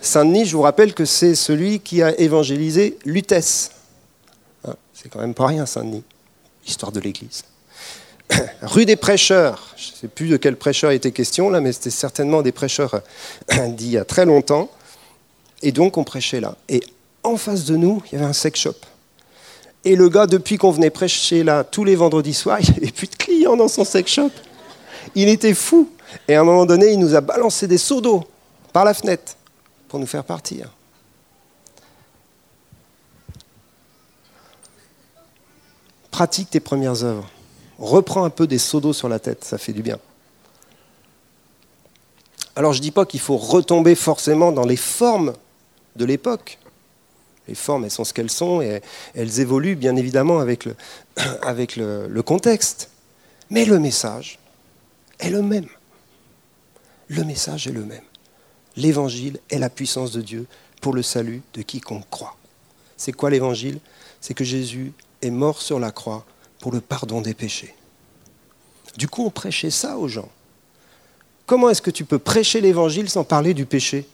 Saint-Denis, 0.00 0.44
je 0.44 0.56
vous 0.56 0.62
rappelle 0.62 0.92
que 0.94 1.04
c'est 1.04 1.34
celui 1.34 1.80
qui 1.80 2.02
a 2.02 2.18
évangélisé 2.18 2.98
Lutèce. 3.04 3.70
Hein, 4.66 4.74
c'est 4.92 5.08
quand 5.08 5.20
même 5.20 5.34
pas 5.34 5.46
rien, 5.46 5.64
Saint-Denis, 5.64 6.04
histoire 6.66 6.92
de 6.92 7.00
l'Église. 7.00 7.44
rue 8.62 8.84
des 8.84 8.96
prêcheurs, 8.96 9.74
je 9.76 9.90
ne 9.90 9.96
sais 9.96 10.08
plus 10.08 10.28
de 10.28 10.36
quel 10.36 10.56
prêcheur 10.56 10.90
était 10.90 11.10
question 11.10 11.50
là, 11.50 11.60
mais 11.60 11.72
c'était 11.72 11.90
certainement 11.90 12.42
des 12.42 12.52
prêcheurs 12.52 13.02
d'il 13.68 13.90
y 13.90 13.98
a 13.98 14.04
très 14.04 14.26
longtemps. 14.26 14.70
Et 15.62 15.72
donc 15.72 15.96
on 15.96 16.04
prêchait 16.04 16.40
là. 16.40 16.56
Et 16.68 16.82
en 17.22 17.38
face 17.38 17.64
de 17.64 17.76
nous, 17.76 18.02
il 18.06 18.16
y 18.16 18.16
avait 18.16 18.28
un 18.28 18.34
sex 18.34 18.60
shop. 18.60 18.74
Et 19.84 19.96
le 19.96 20.08
gars, 20.08 20.26
depuis 20.26 20.56
qu'on 20.56 20.70
venait 20.70 20.90
prêcher 20.90 21.44
là 21.44 21.62
tous 21.62 21.84
les 21.84 21.96
vendredis 21.96 22.34
soirs, 22.34 22.60
il 22.62 22.70
avait 22.70 22.92
plus 22.92 23.08
de 23.08 23.16
clients 23.16 23.56
dans 23.56 23.68
son 23.68 23.84
sex 23.84 24.10
shop. 24.10 24.30
Il 25.14 25.28
était 25.28 25.54
fou. 25.54 25.90
Et 26.28 26.34
à 26.34 26.40
un 26.40 26.44
moment 26.44 26.64
donné, 26.64 26.92
il 26.92 26.98
nous 26.98 27.14
a 27.14 27.20
balancé 27.20 27.66
des 27.66 27.78
seaux 27.78 28.00
d'eau 28.00 28.24
par 28.72 28.84
la 28.84 28.94
fenêtre 28.94 29.36
pour 29.88 29.98
nous 29.98 30.06
faire 30.06 30.24
partir. 30.24 30.70
Pratique 36.10 36.50
tes 36.50 36.60
premières 36.60 37.02
œuvres. 37.02 37.28
Reprends 37.78 38.24
un 38.24 38.30
peu 38.30 38.46
des 38.46 38.58
seaux 38.58 38.80
d'eau 38.80 38.92
sur 38.92 39.08
la 39.08 39.18
tête, 39.18 39.44
ça 39.44 39.58
fait 39.58 39.72
du 39.72 39.82
bien. 39.82 39.98
Alors 42.56 42.72
je 42.72 42.78
ne 42.78 42.82
dis 42.82 42.92
pas 42.92 43.04
qu'il 43.04 43.18
faut 43.18 43.36
retomber 43.36 43.96
forcément 43.96 44.52
dans 44.52 44.64
les 44.64 44.76
formes 44.76 45.32
de 45.96 46.04
l'époque. 46.04 46.58
Les 47.48 47.54
formes, 47.54 47.84
elles 47.84 47.90
sont 47.90 48.04
ce 48.04 48.14
qu'elles 48.14 48.30
sont 48.30 48.62
et 48.62 48.80
elles 49.14 49.40
évoluent 49.40 49.76
bien 49.76 49.96
évidemment 49.96 50.38
avec 50.38 50.66
le, 51.76 52.22
contexte. 52.22 52.90
Mais 53.50 53.64
le 53.64 53.78
message 53.78 54.38
est 55.20 55.30
le 55.30 55.42
même. 55.42 55.68
Le 57.08 57.24
message 57.24 57.66
est 57.66 57.72
le 57.72 57.84
même. 57.84 58.02
L'évangile 58.76 59.38
est 59.50 59.58
la 59.58 59.70
puissance 59.70 60.12
de 60.12 60.22
Dieu 60.22 60.46
pour 60.80 60.94
le 60.94 61.02
salut 61.02 61.42
de 61.52 61.62
quiconque 61.62 62.08
croit. 62.10 62.36
C'est 62.96 63.12
quoi 63.12 63.30
l'évangile? 63.30 63.78
C'est 64.20 64.34
que 64.34 64.44
Jésus 64.44 64.92
est 65.20 65.30
mort 65.30 65.60
sur 65.60 65.78
la 65.78 65.90
croix 65.90 66.24
pour 66.60 66.72
le 66.72 66.80
pardon 66.80 67.20
des 67.20 67.34
péchés. 67.34 67.74
Du 68.96 69.08
coup, 69.08 69.24
on 69.26 69.30
prêchait 69.30 69.70
ça 69.70 69.98
aux 69.98 70.08
gens. 70.08 70.28
Comment 71.46 71.68
est-ce 71.68 71.82
que 71.82 71.90
tu 71.90 72.04
peux 72.04 72.18
prêcher 72.18 72.60
l'évangile 72.60 73.10
sans 73.10 73.24
parler 73.24 73.52
du 73.52 73.66
péché? 73.66 74.06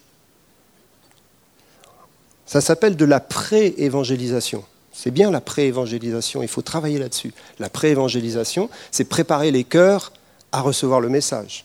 Ça 2.51 2.59
s'appelle 2.59 2.97
de 2.97 3.05
la 3.05 3.21
pré-évangélisation. 3.21 4.65
C'est 4.91 5.09
bien 5.09 5.31
la 5.31 5.39
pré-évangélisation, 5.39 6.41
il 6.41 6.49
faut 6.49 6.61
travailler 6.61 6.99
là-dessus. 6.99 7.33
La 7.59 7.69
pré-évangélisation, 7.69 8.69
c'est 8.91 9.05
préparer 9.05 9.51
les 9.51 9.63
cœurs 9.63 10.11
à 10.51 10.59
recevoir 10.59 10.99
le 10.99 11.07
message. 11.07 11.63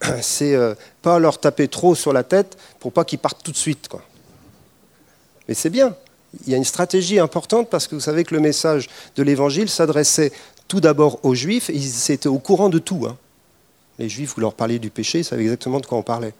C'est 0.22 0.54
euh, 0.54 0.76
pas 1.02 1.18
leur 1.18 1.40
taper 1.40 1.66
trop 1.66 1.96
sur 1.96 2.12
la 2.12 2.22
tête 2.22 2.56
pour 2.78 2.92
pas 2.92 3.04
qu'ils 3.04 3.18
partent 3.18 3.42
tout 3.42 3.50
de 3.50 3.56
suite. 3.56 3.88
Quoi. 3.88 4.00
Mais 5.48 5.54
c'est 5.54 5.70
bien. 5.70 5.96
Il 6.46 6.52
y 6.52 6.54
a 6.54 6.56
une 6.56 6.64
stratégie 6.64 7.18
importante 7.18 7.68
parce 7.68 7.88
que 7.88 7.96
vous 7.96 8.00
savez 8.00 8.22
que 8.22 8.32
le 8.32 8.40
message 8.40 8.88
de 9.16 9.24
l'évangile 9.24 9.68
s'adressait 9.68 10.30
tout 10.68 10.78
d'abord 10.78 11.18
aux 11.24 11.34
juifs 11.34 11.68
ils 11.68 12.12
étaient 12.12 12.28
au 12.28 12.38
courant 12.38 12.68
de 12.68 12.78
tout. 12.78 13.06
Hein. 13.08 13.16
Les 13.98 14.08
juifs, 14.08 14.34
vous 14.36 14.40
leur 14.40 14.54
parliez 14.54 14.78
du 14.78 14.90
péché, 14.90 15.18
ils 15.18 15.24
savaient 15.24 15.42
exactement 15.42 15.80
de 15.80 15.86
quoi 15.86 15.98
on 15.98 16.04
parlait. 16.04 16.32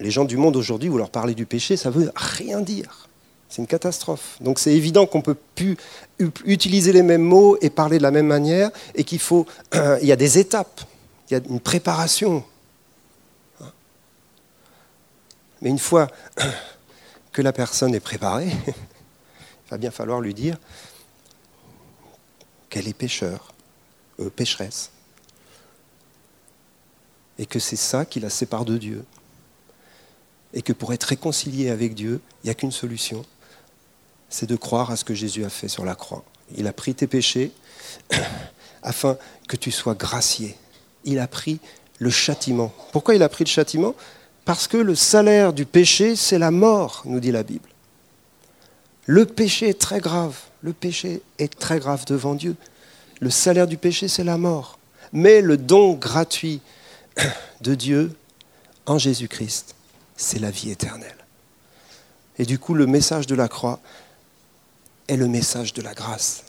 Les 0.00 0.10
gens 0.10 0.26
du 0.26 0.36
monde 0.36 0.56
aujourd'hui, 0.56 0.90
vous 0.90 0.98
leur 0.98 1.08
parlez 1.08 1.34
du 1.34 1.46
péché, 1.46 1.78
ça 1.78 1.88
veut 1.88 2.12
rien 2.14 2.60
dire. 2.60 3.05
C'est 3.48 3.62
une 3.62 3.68
catastrophe. 3.68 4.36
Donc 4.40 4.58
c'est 4.58 4.72
évident 4.72 5.06
qu'on 5.06 5.18
ne 5.18 5.22
peut 5.22 5.36
plus 5.54 5.76
utiliser 6.44 6.92
les 6.92 7.02
mêmes 7.02 7.22
mots 7.22 7.56
et 7.60 7.70
parler 7.70 7.98
de 7.98 8.02
la 8.02 8.10
même 8.10 8.26
manière 8.26 8.70
et 8.94 9.04
qu'il 9.04 9.20
faut... 9.20 9.46
il 10.02 10.06
y 10.06 10.12
a 10.12 10.16
des 10.16 10.38
étapes, 10.38 10.82
il 11.28 11.34
y 11.34 11.36
a 11.36 11.40
une 11.48 11.60
préparation. 11.60 12.44
Mais 15.62 15.70
une 15.70 15.78
fois 15.78 16.08
que 17.32 17.42
la 17.42 17.52
personne 17.52 17.94
est 17.94 18.00
préparée, 18.00 18.48
il 18.66 19.70
va 19.70 19.78
bien 19.78 19.90
falloir 19.90 20.20
lui 20.20 20.34
dire 20.34 20.58
qu'elle 22.68 22.88
est 22.88 22.94
pécheur, 22.94 23.54
euh, 24.20 24.28
pécheresse. 24.28 24.90
et 27.38 27.46
que 27.46 27.58
c'est 27.58 27.76
ça 27.76 28.04
qui 28.04 28.20
la 28.20 28.30
sépare 28.30 28.64
de 28.64 28.78
Dieu. 28.78 29.04
Et 30.54 30.62
que 30.62 30.72
pour 30.72 30.92
être 30.92 31.04
réconcilié 31.04 31.70
avec 31.70 31.94
Dieu, 31.94 32.20
il 32.42 32.46
n'y 32.46 32.50
a 32.50 32.54
qu'une 32.54 32.72
solution, 32.72 33.24
c'est 34.36 34.46
de 34.46 34.56
croire 34.56 34.90
à 34.90 34.96
ce 34.96 35.04
que 35.04 35.14
Jésus 35.14 35.46
a 35.46 35.48
fait 35.48 35.66
sur 35.66 35.86
la 35.86 35.94
croix. 35.94 36.22
Il 36.58 36.66
a 36.66 36.72
pris 36.74 36.94
tes 36.94 37.06
péchés 37.06 37.52
afin 38.82 39.16
que 39.48 39.56
tu 39.56 39.70
sois 39.70 39.94
gracié. 39.94 40.56
Il 41.04 41.20
a 41.20 41.26
pris 41.26 41.58
le 41.98 42.10
châtiment. 42.10 42.70
Pourquoi 42.92 43.14
il 43.14 43.22
a 43.22 43.30
pris 43.30 43.44
le 43.44 43.48
châtiment? 43.48 43.94
Parce 44.44 44.68
que 44.68 44.76
le 44.76 44.94
salaire 44.94 45.54
du 45.54 45.64
péché, 45.64 46.16
c'est 46.16 46.38
la 46.38 46.50
mort, 46.50 47.00
nous 47.06 47.18
dit 47.18 47.32
la 47.32 47.44
Bible. 47.44 47.70
Le 49.06 49.24
péché 49.24 49.70
est 49.70 49.80
très 49.80 50.00
grave. 50.00 50.36
Le 50.60 50.74
péché 50.74 51.22
est 51.38 51.58
très 51.58 51.78
grave 51.78 52.04
devant 52.04 52.34
Dieu. 52.34 52.56
Le 53.20 53.30
salaire 53.30 53.66
du 53.66 53.78
péché, 53.78 54.06
c'est 54.06 54.24
la 54.24 54.36
mort. 54.36 54.78
Mais 55.14 55.40
le 55.40 55.56
don 55.56 55.94
gratuit 55.94 56.60
de 57.62 57.74
Dieu 57.74 58.14
en 58.84 58.98
Jésus-Christ, 58.98 59.74
c'est 60.14 60.40
la 60.40 60.50
vie 60.50 60.70
éternelle. 60.70 61.16
Et 62.38 62.44
du 62.44 62.58
coup, 62.58 62.74
le 62.74 62.86
message 62.86 63.26
de 63.26 63.34
la 63.34 63.48
croix 63.48 63.80
est 65.08 65.16
le 65.16 65.28
message 65.28 65.72
de 65.72 65.82
la 65.82 65.94
grâce. 65.94 66.44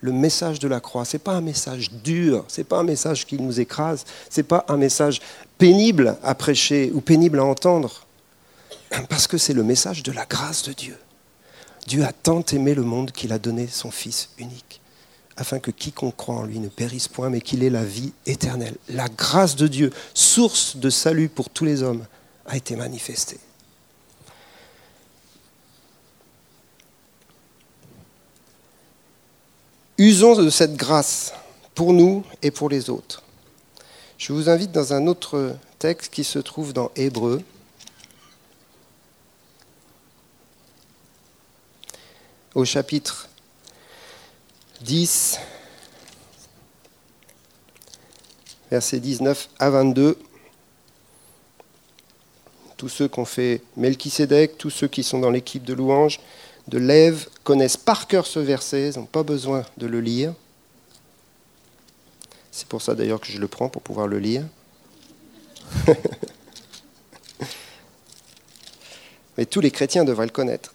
Le 0.00 0.12
message 0.12 0.58
de 0.58 0.68
la 0.68 0.80
croix, 0.80 1.04
ce 1.04 1.16
n'est 1.16 1.22
pas 1.22 1.32
un 1.32 1.40
message 1.40 1.90
dur, 1.90 2.44
ce 2.48 2.60
n'est 2.60 2.64
pas 2.64 2.78
un 2.78 2.84
message 2.84 3.26
qui 3.26 3.40
nous 3.40 3.58
écrase, 3.58 4.04
ce 4.28 4.40
n'est 4.40 4.46
pas 4.46 4.64
un 4.68 4.76
message 4.76 5.20
pénible 5.56 6.18
à 6.22 6.34
prêcher 6.34 6.90
ou 6.92 7.00
pénible 7.00 7.38
à 7.38 7.44
entendre, 7.44 8.06
parce 9.08 9.26
que 9.26 9.38
c'est 9.38 9.54
le 9.54 9.64
message 9.64 10.02
de 10.02 10.12
la 10.12 10.26
grâce 10.26 10.62
de 10.64 10.72
Dieu. 10.72 10.98
Dieu 11.86 12.04
a 12.04 12.12
tant 12.12 12.42
aimé 12.52 12.74
le 12.74 12.82
monde 12.82 13.12
qu'il 13.12 13.32
a 13.32 13.38
donné 13.38 13.66
son 13.66 13.90
Fils 13.90 14.30
unique 14.38 14.80
afin 15.36 15.58
que 15.58 15.70
quiconque 15.70 16.16
croit 16.16 16.36
en 16.36 16.44
lui 16.44 16.58
ne 16.58 16.68
périsse 16.68 17.08
point, 17.08 17.30
mais 17.30 17.40
qu'il 17.40 17.62
ait 17.62 17.70
la 17.70 17.84
vie 17.84 18.12
éternelle. 18.26 18.76
La 18.88 19.08
grâce 19.08 19.56
de 19.56 19.66
Dieu, 19.66 19.90
source 20.14 20.76
de 20.76 20.90
salut 20.90 21.28
pour 21.28 21.50
tous 21.50 21.64
les 21.64 21.82
hommes, 21.82 22.04
a 22.46 22.56
été 22.56 22.76
manifestée. 22.76 23.40
Usons 29.96 30.34
de 30.34 30.50
cette 30.50 30.74
grâce 30.74 31.32
pour 31.74 31.92
nous 31.92 32.24
et 32.42 32.50
pour 32.50 32.68
les 32.68 32.90
autres. 32.90 33.22
Je 34.18 34.32
vous 34.32 34.48
invite 34.48 34.72
dans 34.72 34.92
un 34.92 35.06
autre 35.06 35.56
texte 35.78 36.12
qui 36.12 36.24
se 36.24 36.40
trouve 36.40 36.72
dans 36.72 36.90
Hébreu. 36.96 37.42
Au 42.56 42.64
chapitre 42.64 43.28
10, 44.80 45.38
versets 48.72 48.98
19 48.98 49.48
à 49.60 49.70
22. 49.70 50.18
Tous 52.76 52.88
ceux 52.88 53.06
qui 53.06 53.20
ont 53.20 53.24
fait 53.24 53.62
Melchisedec, 53.76 54.58
tous 54.58 54.70
ceux 54.70 54.88
qui 54.88 55.04
sont 55.04 55.20
dans 55.20 55.30
l'équipe 55.30 55.64
de 55.64 55.72
louange, 55.72 56.18
de 56.68 56.78
Lève, 56.78 57.28
connaissent 57.42 57.76
par 57.76 58.06
cœur 58.06 58.26
ce 58.26 58.38
verset, 58.38 58.90
ils 58.90 58.98
n'ont 58.98 59.06
pas 59.06 59.22
besoin 59.22 59.64
de 59.76 59.86
le 59.86 60.00
lire. 60.00 60.32
C'est 62.50 62.68
pour 62.68 62.82
ça 62.82 62.94
d'ailleurs 62.94 63.20
que 63.20 63.32
je 63.32 63.38
le 63.38 63.48
prends 63.48 63.68
pour 63.68 63.82
pouvoir 63.82 64.06
le 64.06 64.18
lire. 64.18 64.44
Mais 69.36 69.44
tous 69.44 69.60
les 69.60 69.70
chrétiens 69.70 70.04
devraient 70.04 70.26
le 70.26 70.30
connaître. 70.30 70.72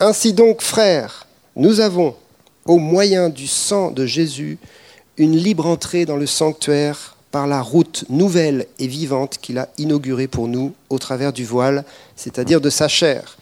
Ainsi 0.00 0.32
donc, 0.32 0.62
frères, 0.62 1.26
nous 1.54 1.80
avons 1.80 2.16
au 2.64 2.78
moyen 2.78 3.28
du 3.28 3.46
sang 3.46 3.90
de 3.90 4.06
Jésus, 4.06 4.58
une 5.16 5.36
libre 5.36 5.66
entrée 5.66 6.06
dans 6.06 6.16
le 6.16 6.26
sanctuaire 6.26 7.16
par 7.30 7.46
la 7.46 7.60
route 7.62 8.04
nouvelle 8.08 8.66
et 8.78 8.86
vivante 8.86 9.38
qu'il 9.40 9.58
a 9.58 9.68
inaugurée 9.78 10.28
pour 10.28 10.48
nous 10.48 10.74
au 10.90 10.98
travers 10.98 11.32
du 11.32 11.44
voile, 11.44 11.84
c'est-à-dire 12.16 12.60
de 12.60 12.70
sa 12.70 12.88
chair. 12.88 13.36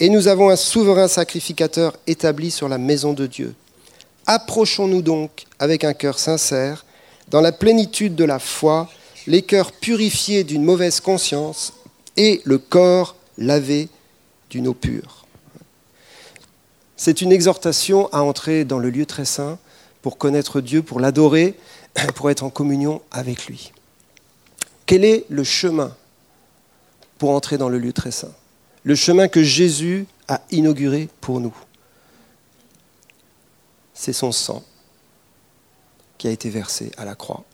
Et 0.00 0.08
nous 0.08 0.26
avons 0.26 0.50
un 0.50 0.56
souverain 0.56 1.06
sacrificateur 1.06 1.96
établi 2.06 2.50
sur 2.50 2.68
la 2.68 2.78
maison 2.78 3.12
de 3.12 3.26
Dieu. 3.26 3.54
Approchons-nous 4.26 5.02
donc 5.02 5.44
avec 5.58 5.84
un 5.84 5.94
cœur 5.94 6.18
sincère, 6.18 6.84
dans 7.28 7.40
la 7.40 7.52
plénitude 7.52 8.16
de 8.16 8.24
la 8.24 8.38
foi, 8.38 8.88
les 9.26 9.42
cœurs 9.42 9.72
purifiés 9.72 10.42
d'une 10.42 10.64
mauvaise 10.64 11.00
conscience 11.00 11.74
et 12.16 12.40
le 12.44 12.58
corps 12.58 13.14
lavé 13.38 13.88
d'une 14.50 14.66
eau 14.66 14.74
pure. 14.74 15.26
C'est 16.96 17.22
une 17.22 17.32
exhortation 17.32 18.08
à 18.12 18.20
entrer 18.22 18.64
dans 18.64 18.78
le 18.78 18.90
lieu 18.90 19.06
très 19.06 19.24
saint 19.24 19.58
pour 20.02 20.18
connaître 20.18 20.60
Dieu, 20.60 20.82
pour 20.82 21.00
l'adorer, 21.00 21.54
pour 22.14 22.30
être 22.30 22.42
en 22.42 22.50
communion 22.50 23.00
avec 23.10 23.46
lui. 23.46 23.72
Quel 24.86 25.04
est 25.04 25.24
le 25.28 25.44
chemin 25.44 25.94
pour 27.18 27.30
entrer 27.30 27.58
dans 27.58 27.68
le 27.68 27.78
lieu 27.78 27.92
très 27.92 28.10
saint? 28.10 28.32
Le 28.84 28.94
chemin 28.94 29.28
que 29.28 29.42
Jésus 29.42 30.06
a 30.28 30.40
inauguré 30.50 31.08
pour 31.20 31.40
nous. 31.40 31.54
C'est 33.92 34.12
son 34.12 34.32
sang 34.32 34.62
qui 36.18 36.28
a 36.28 36.30
été 36.30 36.50
versé 36.50 36.90
à 36.96 37.04
la 37.04 37.14
croix. 37.14 37.44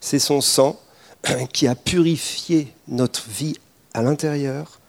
C'est 0.00 0.18
son 0.18 0.40
sang 0.40 0.78
qui 1.52 1.66
a 1.66 1.74
purifié 1.74 2.72
notre 2.88 3.28
vie 3.28 3.56
à 3.94 4.02
l'intérieur 4.02 4.80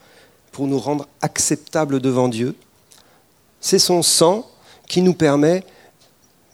pour 0.52 0.66
nous 0.66 0.78
rendre 0.78 1.08
acceptables 1.22 2.00
devant 2.00 2.28
Dieu 2.28 2.54
c'est 3.60 3.78
son 3.78 4.02
sang 4.02 4.48
qui 4.86 5.02
nous 5.02 5.14
permet 5.14 5.64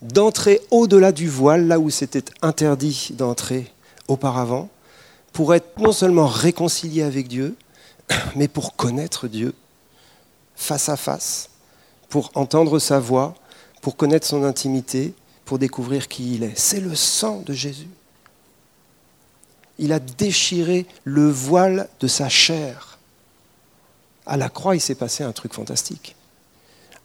d'entrer 0.03 0.61
au-delà 0.71 1.13
du 1.13 1.29
voile, 1.29 1.67
là 1.67 1.79
où 1.79 1.91
c'était 1.91 2.25
interdit 2.43 3.11
d'entrer 3.13 3.71
auparavant, 4.09 4.69
pour 5.33 5.55
être 5.55 5.79
non 5.79 5.93
seulement 5.93 6.27
réconcilié 6.27 7.03
avec 7.03 7.29
Dieu, 7.29 7.57
mais 8.37 8.49
pour 8.49 8.77
connaître 8.77 9.29
Dieu 9.29 9.55
face 10.57 10.89
à 10.89 10.97
face, 10.97 11.51
pour 12.09 12.31
entendre 12.35 12.79
sa 12.79 13.01
voix, 13.01 13.35
pour 13.81 13.97
connaître 13.97 14.27
son 14.27 14.45
intimité, 14.45 15.15
pour 15.45 15.59
découvrir 15.59 16.09
qui 16.09 16.35
il 16.35 16.43
est. 16.43 16.57
C'est 16.59 16.81
le 16.81 16.95
sang 16.95 17.43
de 17.45 17.53
Jésus. 17.53 17.89
Il 19.79 19.93
a 19.93 19.99
déchiré 19.99 20.87
le 21.03 21.29
voile 21.29 21.89
de 22.01 22.07
sa 22.07 22.29
chair. 22.29 22.99
À 24.27 24.37
la 24.37 24.49
croix, 24.49 24.77
il 24.77 24.81
s'est 24.81 24.95
passé 24.95 25.25
un 25.25 25.33
truc 25.33 25.53
fantastique 25.53 26.17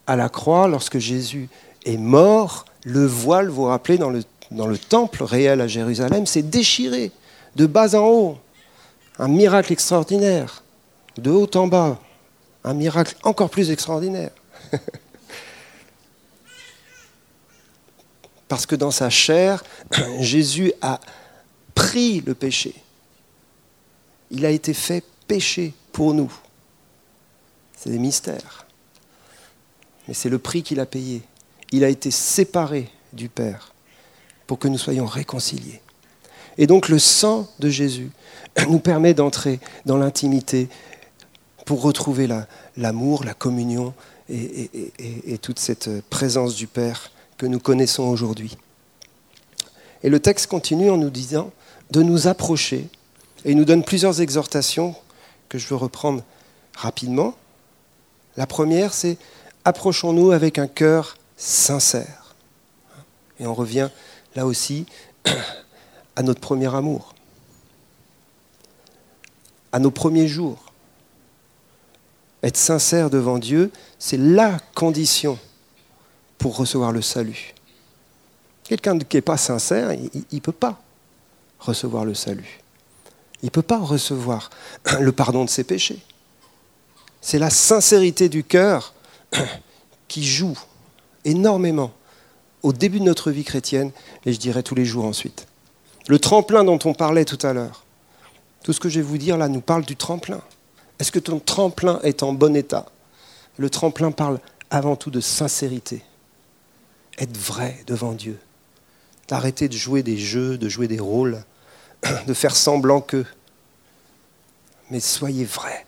à 0.10 0.16
la 0.16 0.28
croix, 0.28 0.68
lorsque 0.68 0.98
Jésus 0.98 1.50
est 1.86 1.98
mort, 1.98 2.66
le 2.84 3.06
voile, 3.06 3.48
vous 3.48 3.58
vous 3.58 3.64
rappelez, 3.66 4.00
dans 4.00 4.10
le, 4.10 4.24
dans 4.50 4.66
le 4.66 4.80
temple 4.80 5.24
réel 5.24 5.62
à 5.62 5.68
Jérusalem, 5.68 6.26
s'est 6.26 6.42
déchiré 6.42 7.12
de 7.56 7.68
bas 7.68 7.94
en 7.94 8.08
haut. 8.08 8.38
Un 9.20 9.28
miracle 9.28 9.72
extraordinaire. 9.72 10.64
De 11.18 11.32
haut 11.32 11.50
en 11.56 11.68
bas, 11.68 12.00
un 12.64 12.74
miracle 12.74 13.16
encore 13.24 13.50
plus 13.50 13.72
extraordinaire. 13.72 14.32
Parce 18.48 18.66
que 18.66 18.76
dans 18.76 18.92
sa 18.92 19.10
chair, 19.10 19.64
Jésus 20.20 20.74
a 20.82 21.00
pris 21.76 22.22
le 22.22 22.34
péché. 22.34 22.76
Il 24.32 24.46
a 24.46 24.50
été 24.50 24.74
fait 24.74 25.04
péché 25.28 25.74
pour 25.92 26.14
nous. 26.14 26.32
C'est 27.76 27.90
des 27.90 28.00
mystères 28.00 28.66
mais 30.10 30.16
c'est 30.16 30.30
le 30.30 30.40
prix 30.40 30.64
qu'il 30.64 30.80
a 30.80 30.88
payé. 30.88 31.22
Il 31.72 31.84
a 31.84 31.88
été 31.88 32.10
séparé 32.10 32.90
du 33.14 33.30
Père 33.30 33.76
pour 34.48 34.58
que 34.58 34.68
nous 34.68 34.80
soyons 34.80 35.06
réconciliés. 35.06 35.82
Et 36.58 36.66
donc 36.66 36.90
le 36.90 36.98
sang 36.98 37.48
de 37.60 37.70
Jésus 37.70 38.10
nous 38.70 38.80
permet 38.80 39.14
d'entrer 39.14 39.60
dans 39.86 39.98
l'intimité 39.98 40.68
pour 41.70 41.84
retrouver 41.84 42.28
l'amour, 42.78 43.24
la, 43.24 43.36
communion 43.36 43.94
et, 44.28 45.38
toute 45.40 45.60
cette 45.60 46.02
présence 46.10 46.56
du 46.56 46.66
Père 46.66 47.12
que 47.38 47.46
nous 47.46 47.60
connaissons 47.60 48.06
aujourd'hui. 48.06 48.58
Et 50.02 50.10
le 50.10 50.20
texte 50.20 50.48
continue 50.48 50.90
en 50.90 50.98
nous 50.98 51.12
disant 51.12 51.52
de 51.92 52.02
nous 52.02 52.28
approcher 52.28 52.88
et 53.46 53.52
il 53.52 53.56
nous 53.56 53.66
donne 53.66 53.84
plusieurs 53.84 54.20
exhortations 54.20 54.96
que 55.48 55.60
je 55.60 55.68
veux 55.68 55.76
reprendre 55.76 56.24
rapidement. 56.76 57.36
La 58.36 58.48
première, 58.48 58.92
c'est 58.92 59.20
approchons-nous 59.64 60.32
avec 60.32 60.58
un 60.58 60.66
cœur 60.66 61.18
sincère. 61.38 62.34
Et 63.40 63.46
on 63.46 63.54
revient 63.54 63.90
là 64.36 64.48
aussi 64.48 64.88
à 66.16 66.24
notre 66.24 66.42
premier 66.42 66.74
amour, 66.74 67.14
à 69.72 69.78
nos 69.78 69.92
premiers 69.92 70.28
jours. 70.28 70.69
Être 72.44 72.58
sincère 72.58 73.10
devant 73.10 73.38
Dieu, 73.38 73.72
c'est 73.98 74.18
la 74.18 74.58
condition 74.74 75.38
pour 76.38 76.56
recevoir 76.56 76.92
le 76.92 77.02
salut. 77.02 77.54
Quelqu'un 78.64 78.98
qui 78.98 79.18
n'est 79.18 79.22
pas 79.22 79.38
sincère, 79.38 79.92
il 79.94 80.22
ne 80.32 80.40
peut 80.40 80.52
pas 80.52 80.80
recevoir 81.60 82.06
le 82.06 82.14
salut. 82.14 82.62
Il 83.42 83.48
ne 83.48 83.52
peut 83.52 83.62
pas 83.62 83.80
recevoir 83.80 84.50
le 85.00 85.12
pardon 85.12 85.46
de 85.46 85.50
ses 85.50 85.64
péchés. 85.64 86.00
C'est 87.22 87.40
la 87.40 87.50
sincérité 87.50 88.30
du 88.30 88.44
cœur 88.44 88.94
qui 90.08 90.26
joue 90.26 90.58
énormément 91.26 91.92
au 92.64 92.74
début 92.74 93.00
de 93.00 93.06
notre 93.06 93.32
vie 93.32 93.44
chrétienne 93.44 93.92
et 94.26 94.34
je 94.34 94.40
dirais 94.40 94.64
tous 94.64 94.76
les 94.76 94.86
jours 94.86 95.06
ensuite. 95.06 95.48
Le 96.08 96.20
tremplin 96.20 96.64
dont 96.64 96.80
on 96.86 96.94
parlait 96.94 97.26
tout 97.26 97.38
à 97.46 97.54
l'heure. 97.54 97.84
Tout 98.64 98.74
ce 98.74 98.80
que 98.80 98.90
je 98.90 99.00
vais 99.00 99.06
vous 99.06 99.18
dire 99.18 99.38
là 99.38 99.48
nous 99.48 99.62
parle 99.62 99.84
du 99.84 99.96
tremplin. 99.96 100.42
Est-ce 101.00 101.12
que 101.12 101.20
ton 101.20 101.40
tremplin 101.40 102.00
est 102.04 102.24
en 102.24 102.34
bon 102.34 102.56
état? 102.56 102.86
Le 103.58 103.70
tremplin 103.70 104.12
parle 104.12 104.40
avant 104.70 104.96
tout 104.96 105.12
de 105.12 105.22
sincérité. 105.22 106.04
Être 107.18 107.38
vrai 107.38 107.84
devant 107.88 108.14
Dieu. 108.14 108.38
D'arrêter 109.28 109.68
de 109.68 109.74
jouer 109.74 110.04
des 110.04 110.18
jeux, 110.18 110.58
de 110.58 110.70
jouer 110.70 110.88
des 110.88 111.00
rôles, 111.00 111.44
de 112.28 112.34
faire 112.34 112.56
semblant 112.56 113.02
que. 113.02 113.26
Mais 114.90 115.00
soyez 115.00 115.46
vrai. 115.46 115.86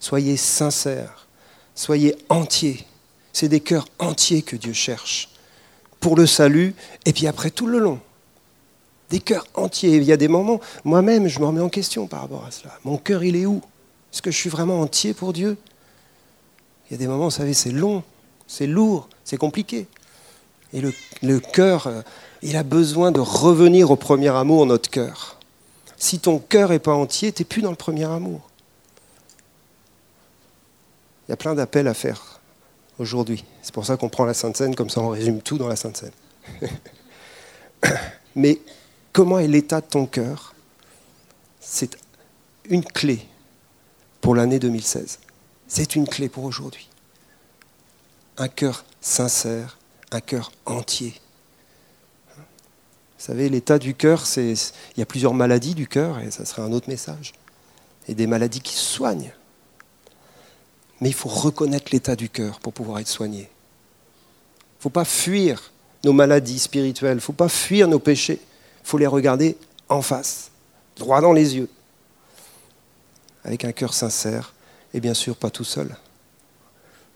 Soyez 0.00 0.36
sincères. 0.36 1.26
Soyez 1.74 2.16
entiers. 2.28 2.86
C'est 3.32 3.48
des 3.48 3.60
cœurs 3.60 3.88
entiers 3.98 4.42
que 4.42 4.56
Dieu 4.56 4.72
cherche 4.72 5.30
pour 6.00 6.16
le 6.16 6.26
salut 6.26 6.74
et 7.04 7.12
puis 7.12 7.26
après 7.26 7.50
tout 7.50 7.66
le 7.66 7.78
long. 7.78 8.00
Des 9.10 9.20
cœurs 9.20 9.46
entiers. 9.54 9.96
Il 9.96 10.04
y 10.04 10.12
a 10.12 10.16
des 10.16 10.28
moments, 10.28 10.60
moi-même, 10.84 11.28
je 11.28 11.38
me 11.40 11.46
remets 11.46 11.60
en 11.60 11.68
question 11.68 12.06
par 12.06 12.20
rapport 12.22 12.44
à 12.44 12.50
cela. 12.50 12.78
Mon 12.84 12.98
cœur, 12.98 13.24
il 13.24 13.36
est 13.36 13.46
où? 13.46 13.62
Est-ce 14.12 14.22
que 14.22 14.30
je 14.30 14.36
suis 14.36 14.50
vraiment 14.50 14.80
entier 14.80 15.14
pour 15.14 15.32
Dieu? 15.32 15.56
Il 16.88 16.92
y 16.92 16.94
a 16.94 16.98
des 16.98 17.06
moments, 17.06 17.24
vous 17.24 17.30
savez, 17.30 17.54
c'est 17.54 17.70
long, 17.70 18.02
c'est 18.46 18.66
lourd, 18.66 19.08
c'est 19.24 19.36
compliqué. 19.36 19.86
Et 20.72 20.80
le, 20.80 21.40
cœur, 21.40 21.86
euh, 21.86 22.02
il 22.42 22.56
a 22.56 22.62
besoin 22.62 23.12
de 23.12 23.20
revenir 23.20 23.90
au 23.90 23.96
premier 23.96 24.28
amour, 24.28 24.66
notre 24.66 24.90
cœur. 24.90 25.38
Si 25.96 26.18
ton 26.18 26.38
cœur 26.38 26.70
n'est 26.70 26.78
pas 26.78 26.94
entier, 26.94 27.32
tu 27.32 27.42
n'es 27.42 27.46
plus 27.46 27.62
dans 27.62 27.70
le 27.70 27.76
premier 27.76 28.04
amour. 28.04 28.48
Il 31.26 31.32
y 31.32 31.34
a 31.34 31.36
plein 31.36 31.54
d'appels 31.54 31.88
à 31.88 31.94
faire 31.94 32.40
aujourd'hui. 32.98 33.44
C'est 33.62 33.74
pour 33.74 33.84
ça 33.84 33.96
qu'on 33.96 34.08
prend 34.08 34.24
la 34.24 34.34
Sainte 34.34 34.56
Seine, 34.56 34.74
comme 34.74 34.90
ça 34.90 35.00
on 35.00 35.08
résume 35.08 35.42
tout 35.42 35.58
dans 35.58 35.68
la 35.68 35.76
Sainte 35.76 35.98
Seine. 35.98 36.70
Mais 38.34 38.60
comment 39.12 39.38
est 39.38 39.48
l'état 39.48 39.80
de 39.80 39.86
ton 39.86 40.06
cœur? 40.06 40.54
C'est 41.60 41.98
une 42.70 42.84
clé 42.84 43.27
pour 44.28 44.34
l'année 44.34 44.58
2016. 44.58 45.20
C'est 45.68 45.96
une 45.96 46.06
clé 46.06 46.28
pour 46.28 46.44
aujourd'hui. 46.44 46.86
Un 48.36 48.48
cœur 48.48 48.84
sincère, 49.00 49.78
un 50.10 50.20
cœur 50.20 50.52
entier. 50.66 51.14
Vous 52.36 52.42
savez, 53.16 53.48
l'état 53.48 53.78
du 53.78 53.94
cœur, 53.94 54.26
c'est 54.26 54.52
il 54.52 54.98
y 54.98 55.02
a 55.02 55.06
plusieurs 55.06 55.32
maladies 55.32 55.74
du 55.74 55.88
cœur, 55.88 56.18
et 56.18 56.30
ça 56.30 56.44
serait 56.44 56.60
un 56.60 56.72
autre 56.72 56.90
message. 56.90 57.32
Et 58.06 58.14
des 58.14 58.26
maladies 58.26 58.60
qui 58.60 58.74
soignent. 58.74 59.32
Mais 61.00 61.08
il 61.08 61.14
faut 61.14 61.30
reconnaître 61.30 61.90
l'état 61.90 62.14
du 62.14 62.28
cœur 62.28 62.60
pour 62.60 62.74
pouvoir 62.74 62.98
être 62.98 63.08
soigné. 63.08 63.38
Il 63.38 64.78
ne 64.78 64.82
faut 64.82 64.90
pas 64.90 65.06
fuir 65.06 65.72
nos 66.04 66.12
maladies 66.12 66.58
spirituelles, 66.58 67.12
il 67.12 67.14
ne 67.14 67.20
faut 67.20 67.32
pas 67.32 67.48
fuir 67.48 67.88
nos 67.88 67.98
péchés. 67.98 68.40
Il 68.42 68.86
faut 68.86 68.98
les 68.98 69.06
regarder 69.06 69.56
en 69.88 70.02
face, 70.02 70.50
droit 70.98 71.22
dans 71.22 71.32
les 71.32 71.56
yeux 71.56 71.70
avec 73.48 73.64
un 73.64 73.72
cœur 73.72 73.94
sincère, 73.94 74.52
et 74.92 75.00
bien 75.00 75.14
sûr 75.14 75.34
pas 75.34 75.48
tout 75.48 75.64
seul. 75.64 75.96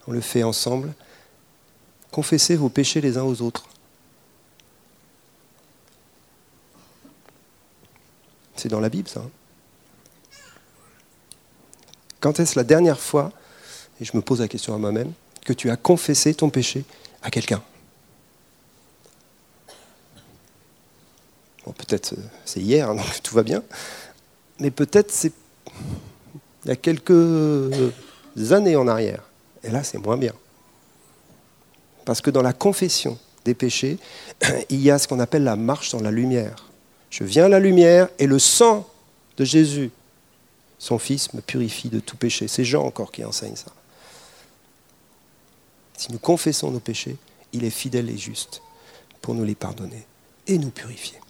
On 0.06 0.12
le 0.12 0.22
fait 0.22 0.42
ensemble. 0.42 0.94
Confessez 2.10 2.56
vos 2.56 2.70
péchés 2.70 3.02
les 3.02 3.18
uns 3.18 3.22
aux 3.22 3.42
autres. 3.42 3.68
C'est 8.56 8.70
dans 8.70 8.80
la 8.80 8.88
Bible, 8.88 9.10
ça. 9.10 9.20
Hein. 9.20 9.30
Quand 12.20 12.40
est-ce 12.40 12.58
la 12.58 12.64
dernière 12.64 12.98
fois, 12.98 13.30
et 14.00 14.06
je 14.06 14.16
me 14.16 14.22
pose 14.22 14.40
la 14.40 14.48
question 14.48 14.74
à 14.74 14.78
moi-même, 14.78 15.12
que 15.44 15.52
tu 15.52 15.68
as 15.68 15.76
confessé 15.76 16.32
ton 16.32 16.48
péché 16.48 16.84
à 17.22 17.30
quelqu'un? 17.30 17.62
Bon, 21.66 21.72
peut-être 21.72 22.14
euh, 22.14 22.22
c'est 22.46 22.60
hier, 22.60 22.88
hein, 22.88 22.94
donc 22.94 23.22
tout 23.22 23.34
va 23.34 23.42
bien, 23.42 23.62
mais 24.60 24.70
peut-être 24.70 25.10
c'est 25.10 25.34
il 26.64 26.68
y 26.68 26.70
a 26.70 26.76
quelques 26.76 27.72
années 28.50 28.76
en 28.76 28.88
arrière. 28.88 29.22
Et 29.62 29.70
là, 29.70 29.82
c'est 29.82 29.98
moins 29.98 30.16
bien. 30.16 30.32
Parce 32.04 32.20
que 32.20 32.30
dans 32.30 32.42
la 32.42 32.52
confession 32.52 33.18
des 33.44 33.54
péchés, 33.54 33.98
il 34.70 34.80
y 34.80 34.90
a 34.90 34.98
ce 34.98 35.08
qu'on 35.08 35.20
appelle 35.20 35.44
la 35.44 35.56
marche 35.56 35.92
dans 35.92 36.00
la 36.00 36.10
lumière. 36.10 36.68
Je 37.10 37.24
viens 37.24 37.44
à 37.44 37.48
la 37.48 37.60
lumière 37.60 38.08
et 38.18 38.26
le 38.26 38.38
sang 38.38 38.88
de 39.36 39.44
Jésus, 39.44 39.90
son 40.78 40.98
Fils, 40.98 41.32
me 41.34 41.40
purifie 41.40 41.88
de 41.88 42.00
tout 42.00 42.16
péché. 42.16 42.48
C'est 42.48 42.64
Jean 42.64 42.84
encore 42.84 43.12
qui 43.12 43.24
enseigne 43.24 43.56
ça. 43.56 43.72
Si 45.96 46.10
nous 46.10 46.18
confessons 46.18 46.70
nos 46.70 46.80
péchés, 46.80 47.16
il 47.52 47.64
est 47.64 47.70
fidèle 47.70 48.10
et 48.10 48.16
juste 48.16 48.62
pour 49.20 49.34
nous 49.34 49.44
les 49.44 49.54
pardonner 49.54 50.04
et 50.46 50.58
nous 50.58 50.70
purifier. 50.70 51.21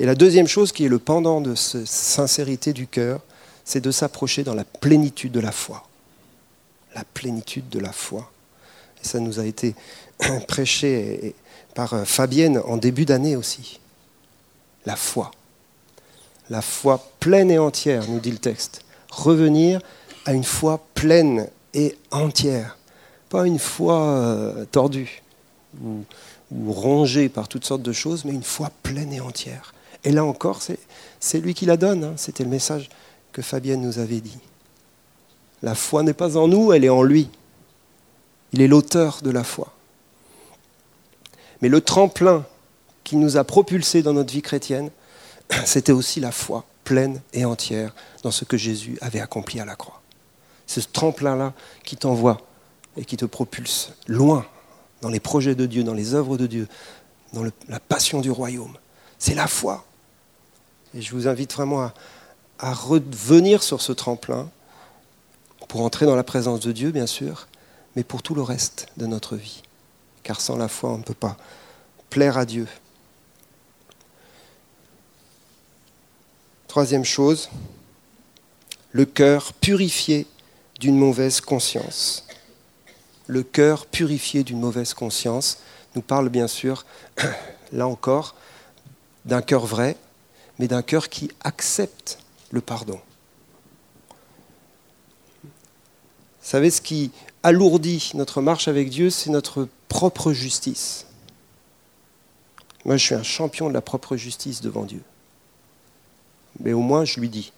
Et 0.00 0.06
la 0.06 0.14
deuxième 0.14 0.48
chose 0.48 0.72
qui 0.72 0.86
est 0.86 0.88
le 0.88 0.98
pendant 0.98 1.42
de 1.42 1.54
cette 1.54 1.86
sincérité 1.86 2.72
du 2.72 2.86
cœur, 2.86 3.20
c'est 3.66 3.82
de 3.82 3.90
s'approcher 3.90 4.44
dans 4.44 4.54
la 4.54 4.64
plénitude 4.64 5.30
de 5.30 5.40
la 5.40 5.52
foi. 5.52 5.86
La 6.94 7.04
plénitude 7.04 7.68
de 7.68 7.78
la 7.78 7.92
foi. 7.92 8.32
Et 9.04 9.06
ça 9.06 9.20
nous 9.20 9.40
a 9.40 9.44
été 9.44 9.74
prêché 10.48 11.34
par 11.74 11.92
euh, 11.92 12.04
Fabienne 12.06 12.62
en 12.64 12.78
début 12.78 13.04
d'année 13.04 13.36
aussi. 13.36 13.78
La 14.86 14.96
foi. 14.96 15.32
La 16.48 16.62
foi 16.62 17.06
pleine 17.20 17.50
et 17.50 17.58
entière, 17.58 18.08
nous 18.08 18.20
dit 18.20 18.32
le 18.32 18.38
texte. 18.38 18.80
Revenir 19.10 19.82
à 20.24 20.32
une 20.32 20.44
foi 20.44 20.82
pleine 20.94 21.46
et 21.74 21.94
entière. 22.10 22.78
Pas 23.28 23.46
une 23.46 23.58
foi 23.58 24.00
euh, 24.00 24.64
tordue 24.64 25.20
ou, 25.84 26.04
ou 26.50 26.72
rongée 26.72 27.28
par 27.28 27.48
toutes 27.48 27.66
sortes 27.66 27.82
de 27.82 27.92
choses, 27.92 28.24
mais 28.24 28.32
une 28.32 28.42
foi 28.42 28.70
pleine 28.82 29.12
et 29.12 29.20
entière. 29.20 29.74
Et 30.04 30.12
là 30.12 30.24
encore, 30.24 30.60
c'est 31.20 31.40
lui 31.40 31.54
qui 31.54 31.66
la 31.66 31.76
donne. 31.76 32.04
Hein. 32.04 32.14
C'était 32.16 32.44
le 32.44 32.50
message 32.50 32.88
que 33.32 33.42
Fabienne 33.42 33.82
nous 33.82 33.98
avait 33.98 34.20
dit. 34.20 34.38
La 35.62 35.74
foi 35.74 36.02
n'est 36.02 36.14
pas 36.14 36.36
en 36.36 36.48
nous, 36.48 36.72
elle 36.72 36.84
est 36.84 36.90
en 36.90 37.02
lui. 37.02 37.28
Il 38.52 38.62
est 38.62 38.68
l'auteur 38.68 39.20
de 39.22 39.30
la 39.30 39.44
foi. 39.44 39.72
Mais 41.60 41.68
le 41.68 41.80
tremplin 41.80 42.46
qui 43.04 43.16
nous 43.16 43.36
a 43.36 43.44
propulsés 43.44 44.02
dans 44.02 44.14
notre 44.14 44.32
vie 44.32 44.42
chrétienne, 44.42 44.90
c'était 45.64 45.92
aussi 45.92 46.20
la 46.20 46.32
foi 46.32 46.64
pleine 46.84 47.20
et 47.32 47.44
entière 47.44 47.94
dans 48.22 48.30
ce 48.30 48.44
que 48.44 48.56
Jésus 48.56 48.96
avait 49.00 49.20
accompli 49.20 49.60
à 49.60 49.64
la 49.64 49.76
croix. 49.76 50.00
C'est 50.66 50.80
ce 50.80 50.88
tremplin-là 50.88 51.52
qui 51.84 51.96
t'envoie 51.96 52.40
et 52.96 53.04
qui 53.04 53.16
te 53.16 53.24
propulse 53.24 53.92
loin 54.06 54.46
dans 55.02 55.08
les 55.08 55.20
projets 55.20 55.54
de 55.54 55.66
Dieu, 55.66 55.82
dans 55.82 55.94
les 55.94 56.14
œuvres 56.14 56.36
de 56.36 56.46
Dieu, 56.46 56.68
dans 57.32 57.44
la 57.68 57.80
passion 57.80 58.20
du 58.20 58.30
royaume. 58.30 58.76
C'est 59.18 59.34
la 59.34 59.46
foi. 59.46 59.84
Et 60.94 61.02
je 61.02 61.12
vous 61.12 61.28
invite 61.28 61.52
vraiment 61.52 61.90
à, 62.58 62.74
revenir 62.74 63.62
sur 63.62 63.80
ce 63.80 63.92
tremplin 63.92 64.50
pour 65.68 65.82
entrer 65.82 66.04
dans 66.04 66.16
la 66.16 66.24
présence 66.24 66.60
de 66.60 66.72
Dieu, 66.72 66.90
bien 66.90 67.06
sûr, 67.06 67.46
mais 67.96 68.04
pour 68.04 68.22
tout 68.22 68.34
le 68.34 68.42
reste 68.42 68.88
de 68.96 69.06
notre 69.06 69.36
vie. 69.36 69.62
Car 70.22 70.40
sans 70.40 70.56
la 70.56 70.68
foi, 70.68 70.90
on 70.90 70.98
ne 70.98 71.02
peut 71.02 71.14
pas 71.14 71.36
plaire 72.10 72.36
à 72.36 72.44
Dieu. 72.44 72.66
Troisième 76.66 77.04
chose, 77.04 77.48
le 78.92 79.04
cœur 79.04 79.52
purifié 79.54 80.26
d'une 80.78 80.96
mauvaise 80.96 81.40
conscience. 81.40 82.26
Le 83.26 83.42
cœur 83.42 83.86
purifié 83.86 84.42
d'une 84.42 84.60
mauvaise 84.60 84.92
conscience 84.92 85.58
nous 85.94 86.02
parle 86.02 86.28
bien 86.28 86.48
sûr, 86.48 86.84
là 87.72 87.86
encore, 87.86 88.34
d'un 89.24 89.42
cœur 89.42 89.66
vrai, 89.66 89.96
mais 90.60 90.68
d'un 90.68 90.82
cœur 90.82 91.08
qui 91.08 91.30
accepte 91.40 92.18
le 92.50 92.60
pardon. 92.60 93.00
Vous 95.42 95.48
savez, 96.42 96.70
ce 96.70 96.82
qui 96.82 97.12
alourdit 97.42 98.10
notre 98.12 98.42
marche 98.42 98.68
avec 98.68 98.90
Dieu, 98.90 99.08
c'est 99.08 99.30
notre 99.30 99.68
propre 99.88 100.34
justice. 100.34 101.06
Moi, 102.84 102.98
je 102.98 103.06
suis 103.06 103.14
un 103.14 103.22
champion 103.22 103.70
de 103.70 103.74
la 103.74 103.80
propre 103.80 104.18
justice 104.18 104.60
devant 104.60 104.84
Dieu. 104.84 105.00
Mais 106.58 106.74
au 106.74 106.80
moins, 106.80 107.06
je 107.06 107.20
lui 107.20 107.30
dis. 107.30 107.52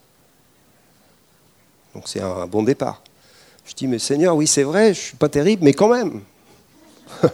Donc 1.94 2.04
c'est 2.06 2.20
un 2.20 2.46
bon 2.46 2.62
départ. 2.62 3.02
Je 3.66 3.74
dis, 3.74 3.88
mais 3.88 3.98
Seigneur, 3.98 4.36
oui, 4.36 4.46
c'est 4.46 4.62
vrai, 4.62 4.94
je 4.94 5.00
ne 5.00 5.04
suis 5.06 5.16
pas 5.16 5.28
terrible, 5.28 5.64
mais 5.64 5.72
quand 5.72 5.88
même. 5.88 6.20
tu 7.22 7.28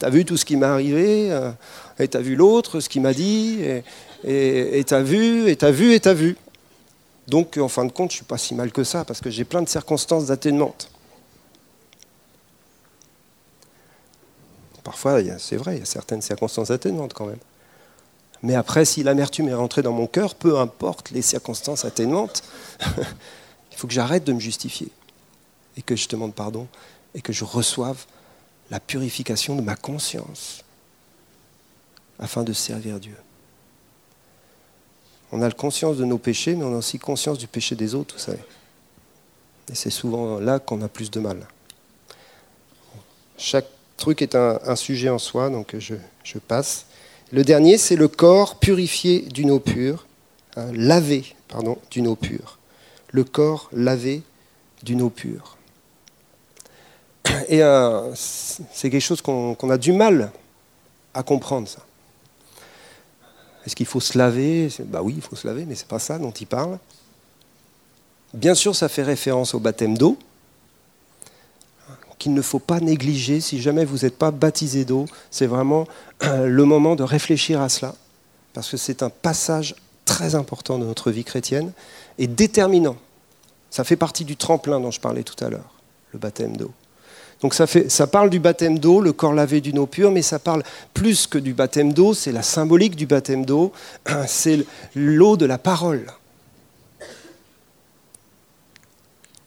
as 0.00 0.10
vu 0.10 0.24
tout 0.24 0.38
ce 0.38 0.46
qui 0.46 0.56
m'est 0.56 0.64
arrivé, 0.64 1.30
euh, 1.30 1.52
et 1.98 2.08
tu 2.08 2.16
as 2.16 2.22
vu 2.22 2.36
l'autre, 2.36 2.80
ce 2.80 2.88
qu'il 2.88 3.02
m'a 3.02 3.12
dit, 3.12 3.58
et 4.24 4.84
t'as 4.86 5.02
vu, 5.02 5.48
et 5.48 5.56
t'as 5.56 5.70
vu, 5.70 5.92
et 5.94 6.00
t'as 6.00 6.14
vu. 6.14 6.36
Donc, 7.30 7.58
en 7.58 7.68
fin 7.68 7.84
de 7.84 7.92
compte, 7.92 8.10
je 8.10 8.14
ne 8.14 8.18
suis 8.18 8.24
pas 8.24 8.38
si 8.38 8.54
mal 8.54 8.72
que 8.72 8.82
ça, 8.82 9.04
parce 9.04 9.20
que 9.20 9.30
j'ai 9.30 9.44
plein 9.44 9.62
de 9.62 9.68
circonstances 9.68 10.30
atténuantes. 10.30 10.90
Parfois, 14.82 15.20
c'est 15.38 15.56
vrai, 15.56 15.76
il 15.76 15.78
y 15.78 15.82
a 15.82 15.86
certaines 15.86 16.22
circonstances 16.22 16.72
atténuantes 16.72 17.14
quand 17.14 17.26
même. 17.26 17.38
Mais 18.42 18.56
après, 18.56 18.84
si 18.84 19.04
l'amertume 19.04 19.48
est 19.48 19.54
rentrée 19.54 19.82
dans 19.82 19.92
mon 19.92 20.08
cœur, 20.08 20.34
peu 20.34 20.58
importe 20.58 21.12
les 21.12 21.22
circonstances 21.22 21.84
atténuantes, 21.84 22.42
il 23.70 23.76
faut 23.76 23.86
que 23.86 23.92
j'arrête 23.92 24.24
de 24.24 24.32
me 24.32 24.40
justifier 24.40 24.88
et 25.76 25.82
que 25.82 25.94
je 25.94 26.08
demande 26.08 26.34
pardon 26.34 26.66
et 27.14 27.20
que 27.20 27.32
je 27.32 27.44
reçoive 27.44 28.06
la 28.70 28.80
purification 28.80 29.54
de 29.54 29.62
ma 29.62 29.76
conscience 29.76 30.64
afin 32.18 32.42
de 32.42 32.52
servir 32.52 32.98
Dieu. 32.98 33.16
On 35.32 35.42
a 35.42 35.48
la 35.48 35.54
conscience 35.54 35.96
de 35.96 36.04
nos 36.04 36.18
péchés, 36.18 36.54
mais 36.56 36.64
on 36.64 36.74
a 36.74 36.78
aussi 36.78 36.98
conscience 36.98 37.38
du 37.38 37.46
péché 37.46 37.76
des 37.76 37.94
autres, 37.94 38.14
vous 38.16 38.20
savez. 38.20 38.42
Et 39.70 39.74
c'est 39.74 39.90
souvent 39.90 40.40
là 40.40 40.58
qu'on 40.58 40.82
a 40.82 40.88
plus 40.88 41.10
de 41.10 41.20
mal. 41.20 41.46
Chaque 43.36 43.66
truc 43.96 44.22
est 44.22 44.34
un, 44.34 44.76
sujet 44.76 45.08
en 45.08 45.18
soi, 45.18 45.50
donc 45.50 45.76
je, 45.78 46.38
passe. 46.38 46.86
Le 47.32 47.44
dernier, 47.44 47.78
c'est 47.78 47.96
le 47.96 48.08
corps 48.08 48.58
purifié 48.58 49.20
d'une 49.20 49.50
eau 49.50 49.60
pure, 49.60 50.06
hein, 50.56 50.66
lavé, 50.72 51.36
pardon, 51.48 51.78
d'une 51.90 52.08
eau 52.08 52.16
pure. 52.16 52.58
Le 53.12 53.22
corps 53.22 53.68
lavé 53.72 54.22
d'une 54.82 55.02
eau 55.02 55.10
pure. 55.10 55.56
Et 57.48 57.62
euh, 57.62 58.12
c'est 58.14 58.90
quelque 58.90 59.00
chose 59.00 59.22
qu'on 59.22 59.70
a 59.70 59.78
du 59.78 59.92
mal 59.92 60.32
à 61.14 61.22
comprendre, 61.22 61.68
ça. 61.68 61.80
Est-ce 63.66 63.76
qu'il 63.76 63.86
faut 63.86 64.00
se 64.00 64.16
laver? 64.16 64.68
Bah 64.86 65.02
oui, 65.02 65.14
il 65.16 65.22
faut 65.22 65.36
se 65.36 65.46
laver, 65.46 65.64
mais 65.66 65.74
ce 65.74 65.82
n'est 65.82 65.88
pas 65.88 65.98
ça 65.98 66.18
dont 66.18 66.30
il 66.30 66.46
parle. 66.46 66.78
Bien 68.32 68.54
sûr, 68.54 68.74
ça 68.76 68.88
fait 68.88 69.02
référence 69.02 69.54
au 69.54 69.60
baptême 69.60 69.98
d'eau, 69.98 70.16
qu'il 72.18 72.32
ne 72.34 72.42
faut 72.42 72.58
pas 72.58 72.80
négliger. 72.80 73.40
Si 73.40 73.60
jamais 73.60 73.84
vous 73.84 73.98
n'êtes 73.98 74.16
pas 74.16 74.30
baptisé 74.30 74.84
d'eau, 74.84 75.06
c'est 75.30 75.46
vraiment 75.46 75.86
le 76.22 76.64
moment 76.64 76.96
de 76.96 77.02
réfléchir 77.02 77.60
à 77.60 77.68
cela, 77.68 77.94
parce 78.52 78.70
que 78.70 78.76
c'est 78.76 79.02
un 79.02 79.10
passage 79.10 79.74
très 80.04 80.34
important 80.34 80.78
de 80.78 80.84
notre 80.84 81.10
vie 81.10 81.24
chrétienne 81.24 81.72
et 82.18 82.26
déterminant. 82.26 82.96
Ça 83.70 83.84
fait 83.84 83.96
partie 83.96 84.24
du 84.24 84.36
tremplin 84.36 84.80
dont 84.80 84.90
je 84.90 85.00
parlais 85.00 85.22
tout 85.22 85.44
à 85.44 85.48
l'heure, 85.48 85.74
le 86.12 86.18
baptême 86.18 86.56
d'eau. 86.56 86.72
Donc 87.40 87.54
ça, 87.54 87.66
fait, 87.66 87.90
ça 87.90 88.06
parle 88.06 88.28
du 88.28 88.38
baptême 88.38 88.78
d'eau, 88.78 89.00
le 89.00 89.12
corps 89.12 89.32
lavé 89.32 89.60
d'une 89.60 89.78
eau 89.78 89.86
pure, 89.86 90.10
mais 90.10 90.22
ça 90.22 90.38
parle 90.38 90.62
plus 90.92 91.26
que 91.26 91.38
du 91.38 91.54
baptême 91.54 91.92
d'eau, 91.92 92.12
c'est 92.12 92.32
la 92.32 92.42
symbolique 92.42 92.96
du 92.96 93.06
baptême 93.06 93.46
d'eau, 93.46 93.72
c'est 94.26 94.66
l'eau 94.94 95.36
de 95.36 95.46
la 95.46 95.56
parole. 95.56 96.06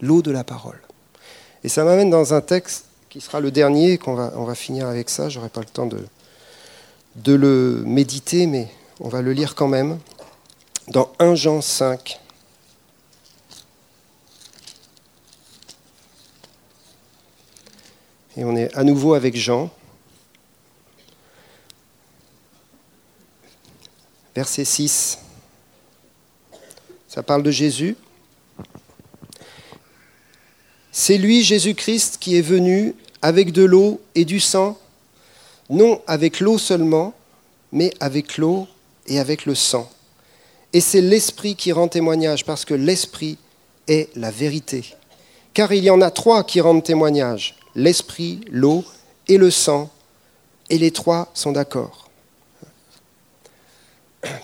L'eau 0.01 0.21
de 0.21 0.31
la 0.31 0.43
parole. 0.43 0.79
Et 1.63 1.69
ça 1.69 1.83
m'amène 1.83 2.09
dans 2.09 2.33
un 2.33 2.41
texte 2.41 2.85
qui 3.09 3.21
sera 3.21 3.39
le 3.39 3.51
dernier, 3.51 3.99
qu'on 3.99 4.15
va, 4.15 4.33
on 4.35 4.43
va 4.43 4.55
finir 4.55 4.87
avec 4.87 5.09
ça, 5.09 5.29
j'aurai 5.29 5.49
pas 5.49 5.61
le 5.61 5.67
temps 5.67 5.85
de, 5.85 5.99
de 7.17 7.33
le 7.33 7.83
méditer, 7.85 8.47
mais 8.47 8.67
on 8.99 9.07
va 9.07 9.21
le 9.21 9.33
lire 9.33 9.53
quand 9.53 9.67
même. 9.67 9.99
Dans 10.87 11.11
1 11.19 11.35
Jean 11.35 11.61
5, 11.61 12.19
Et 18.35 18.43
on 18.43 18.55
est 18.55 18.73
à 18.75 18.83
nouveau 18.83 19.13
avec 19.13 19.35
Jean. 19.35 19.69
Verset 24.35 24.65
6. 24.65 25.19
Ça 27.07 27.21
parle 27.21 27.43
de 27.43 27.51
Jésus. 27.51 27.95
C'est 30.91 31.17
lui, 31.17 31.43
Jésus-Christ, 31.43 32.17
qui 32.19 32.37
est 32.37 32.41
venu 32.41 32.95
avec 33.21 33.51
de 33.51 33.63
l'eau 33.63 34.01
et 34.15 34.25
du 34.25 34.39
sang, 34.39 34.77
non 35.69 36.01
avec 36.07 36.39
l'eau 36.39 36.57
seulement, 36.57 37.13
mais 37.71 37.93
avec 37.99 38.37
l'eau 38.37 38.67
et 39.07 39.19
avec 39.19 39.45
le 39.45 39.55
sang. 39.55 39.89
Et 40.71 40.81
c'est 40.81 41.01
l'Esprit 41.01 41.55
qui 41.55 41.71
rend 41.71 41.87
témoignage, 41.87 42.45
parce 42.45 42.65
que 42.65 42.73
l'Esprit 42.73 43.37
est 43.87 44.09
la 44.15 44.31
vérité. 44.31 44.95
Car 45.53 45.71
il 45.71 45.83
y 45.83 45.89
en 45.91 46.01
a 46.01 46.09
trois 46.09 46.43
qui 46.43 46.61
rendent 46.61 46.83
témoignage, 46.83 47.55
l'esprit, 47.75 48.41
l'eau 48.51 48.83
et 49.27 49.37
le 49.37 49.51
sang, 49.51 49.89
et 50.69 50.77
les 50.77 50.91
trois 50.91 51.29
sont 51.33 51.51
d'accord. 51.51 52.09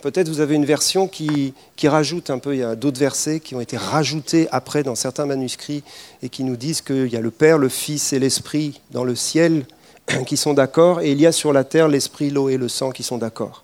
Peut-être 0.01 0.27
vous 0.27 0.41
avez 0.41 0.55
une 0.55 0.65
version 0.65 1.07
qui, 1.07 1.53
qui, 1.77 1.87
rajoute 1.87 2.29
un 2.29 2.39
peu, 2.39 2.53
il 2.53 2.59
y 2.59 2.63
a 2.63 2.75
d'autres 2.75 2.99
versets 2.99 3.39
qui 3.39 3.55
ont 3.55 3.61
été 3.61 3.77
rajoutés 3.77 4.49
après 4.51 4.83
dans 4.83 4.95
certains 4.95 5.25
manuscrits 5.25 5.83
et 6.21 6.27
qui 6.27 6.43
nous 6.43 6.57
disent 6.57 6.81
qu'il 6.81 7.07
y 7.07 7.15
a 7.15 7.21
le 7.21 7.31
Père, 7.31 7.57
le 7.57 7.69
Fils 7.69 8.11
et 8.11 8.19
l'Esprit 8.19 8.81
dans 8.91 9.05
le 9.05 9.15
ciel 9.15 9.65
qui 10.27 10.35
sont 10.35 10.53
d'accord, 10.53 10.99
et 10.99 11.11
il 11.11 11.21
y 11.21 11.27
a 11.27 11.31
sur 11.31 11.53
la 11.53 11.63
terre 11.63 11.87
l'Esprit, 11.87 12.29
l'eau 12.29 12.49
et 12.49 12.57
le 12.57 12.67
sang 12.67 12.91
qui 12.91 13.03
sont 13.03 13.17
d'accord. 13.17 13.63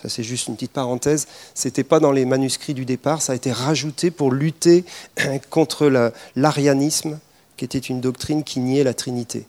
Ça 0.00 0.08
c'est 0.08 0.22
juste 0.22 0.46
une 0.46 0.54
petite 0.54 0.72
parenthèse, 0.72 1.26
ce 1.54 1.66
n'était 1.66 1.84
pas 1.84 1.98
dans 1.98 2.12
les 2.12 2.24
manuscrits 2.24 2.74
du 2.74 2.84
départ, 2.84 3.20
ça 3.20 3.32
a 3.32 3.36
été 3.36 3.50
rajouté 3.50 4.12
pour 4.12 4.30
lutter 4.30 4.84
contre 5.50 6.12
l'arianisme 6.36 7.18
qui 7.60 7.66
était 7.66 7.78
une 7.78 8.00
doctrine 8.00 8.42
qui 8.42 8.58
niait 8.58 8.84
la 8.84 8.94
Trinité. 8.94 9.46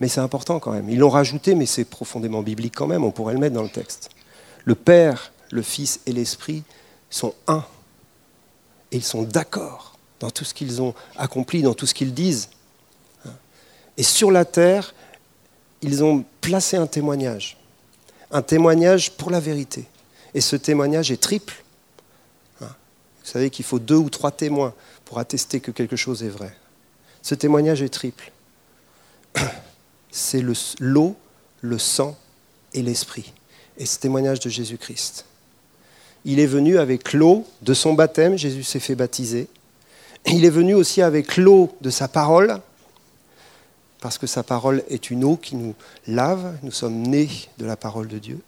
Mais 0.00 0.08
c'est 0.08 0.18
important 0.18 0.58
quand 0.58 0.72
même. 0.72 0.90
Ils 0.90 0.98
l'ont 0.98 1.08
rajouté, 1.08 1.54
mais 1.54 1.66
c'est 1.66 1.84
profondément 1.84 2.42
biblique 2.42 2.74
quand 2.74 2.88
même, 2.88 3.04
on 3.04 3.12
pourrait 3.12 3.34
le 3.34 3.38
mettre 3.38 3.54
dans 3.54 3.62
le 3.62 3.68
texte. 3.68 4.10
Le 4.64 4.74
Père, 4.74 5.32
le 5.52 5.62
Fils 5.62 6.00
et 6.06 6.12
l'Esprit 6.12 6.64
sont 7.10 7.32
un. 7.46 7.64
Et 8.90 8.96
ils 8.96 9.04
sont 9.04 9.22
d'accord 9.22 9.96
dans 10.18 10.30
tout 10.32 10.44
ce 10.44 10.52
qu'ils 10.52 10.82
ont 10.82 10.94
accompli, 11.16 11.62
dans 11.62 11.74
tout 11.74 11.86
ce 11.86 11.94
qu'ils 11.94 12.12
disent. 12.12 12.48
Et 13.96 14.02
sur 14.02 14.32
la 14.32 14.44
terre, 14.44 14.96
ils 15.80 16.02
ont 16.02 16.24
placé 16.40 16.76
un 16.76 16.88
témoignage. 16.88 17.56
Un 18.32 18.42
témoignage 18.42 19.12
pour 19.12 19.30
la 19.30 19.38
vérité. 19.38 19.84
Et 20.34 20.40
ce 20.40 20.56
témoignage 20.56 21.12
est 21.12 21.22
triple. 21.22 21.62
Vous 23.28 23.34
savez 23.34 23.50
qu'il 23.50 23.66
faut 23.66 23.78
deux 23.78 23.94
ou 23.94 24.08
trois 24.08 24.30
témoins 24.30 24.72
pour 25.04 25.18
attester 25.18 25.60
que 25.60 25.70
quelque 25.70 25.96
chose 25.96 26.22
est 26.22 26.30
vrai. 26.30 26.56
Ce 27.20 27.34
témoignage 27.34 27.82
est 27.82 27.90
triple. 27.90 28.32
C'est 30.10 30.40
l'eau, 30.40 31.14
le, 31.60 31.78
sang 31.78 32.16
et 32.72 32.80
l'esprit. 32.80 33.34
Et 33.76 33.84
ce 33.84 33.98
témoignage 33.98 34.40
de 34.40 34.48
Jésus-Christ. 34.48 35.26
Il 36.24 36.40
est 36.40 36.46
venu 36.46 36.78
avec 36.78 37.12
l'eau 37.12 37.46
de 37.60 37.74
son 37.74 37.92
baptême, 37.92 38.38
Jésus 38.38 38.62
s'est 38.62 38.80
fait 38.80 38.94
baptiser. 38.94 39.48
Il 40.24 40.46
est 40.46 40.50
venu 40.50 40.72
aussi 40.72 41.02
avec 41.02 41.36
l'eau 41.36 41.76
de 41.82 41.90
sa 41.90 42.08
parole, 42.08 42.58
parce 44.00 44.16
que 44.16 44.26
sa 44.26 44.42
parole 44.42 44.82
est 44.88 45.10
une 45.10 45.22
eau 45.22 45.36
qui 45.36 45.54
nous 45.54 45.74
lave, 46.06 46.56
nous 46.62 46.72
sommes 46.72 47.02
nés 47.02 47.28
de 47.58 47.66
la 47.66 47.76
parole 47.76 48.08
de 48.08 48.18
Dieu. 48.18 48.40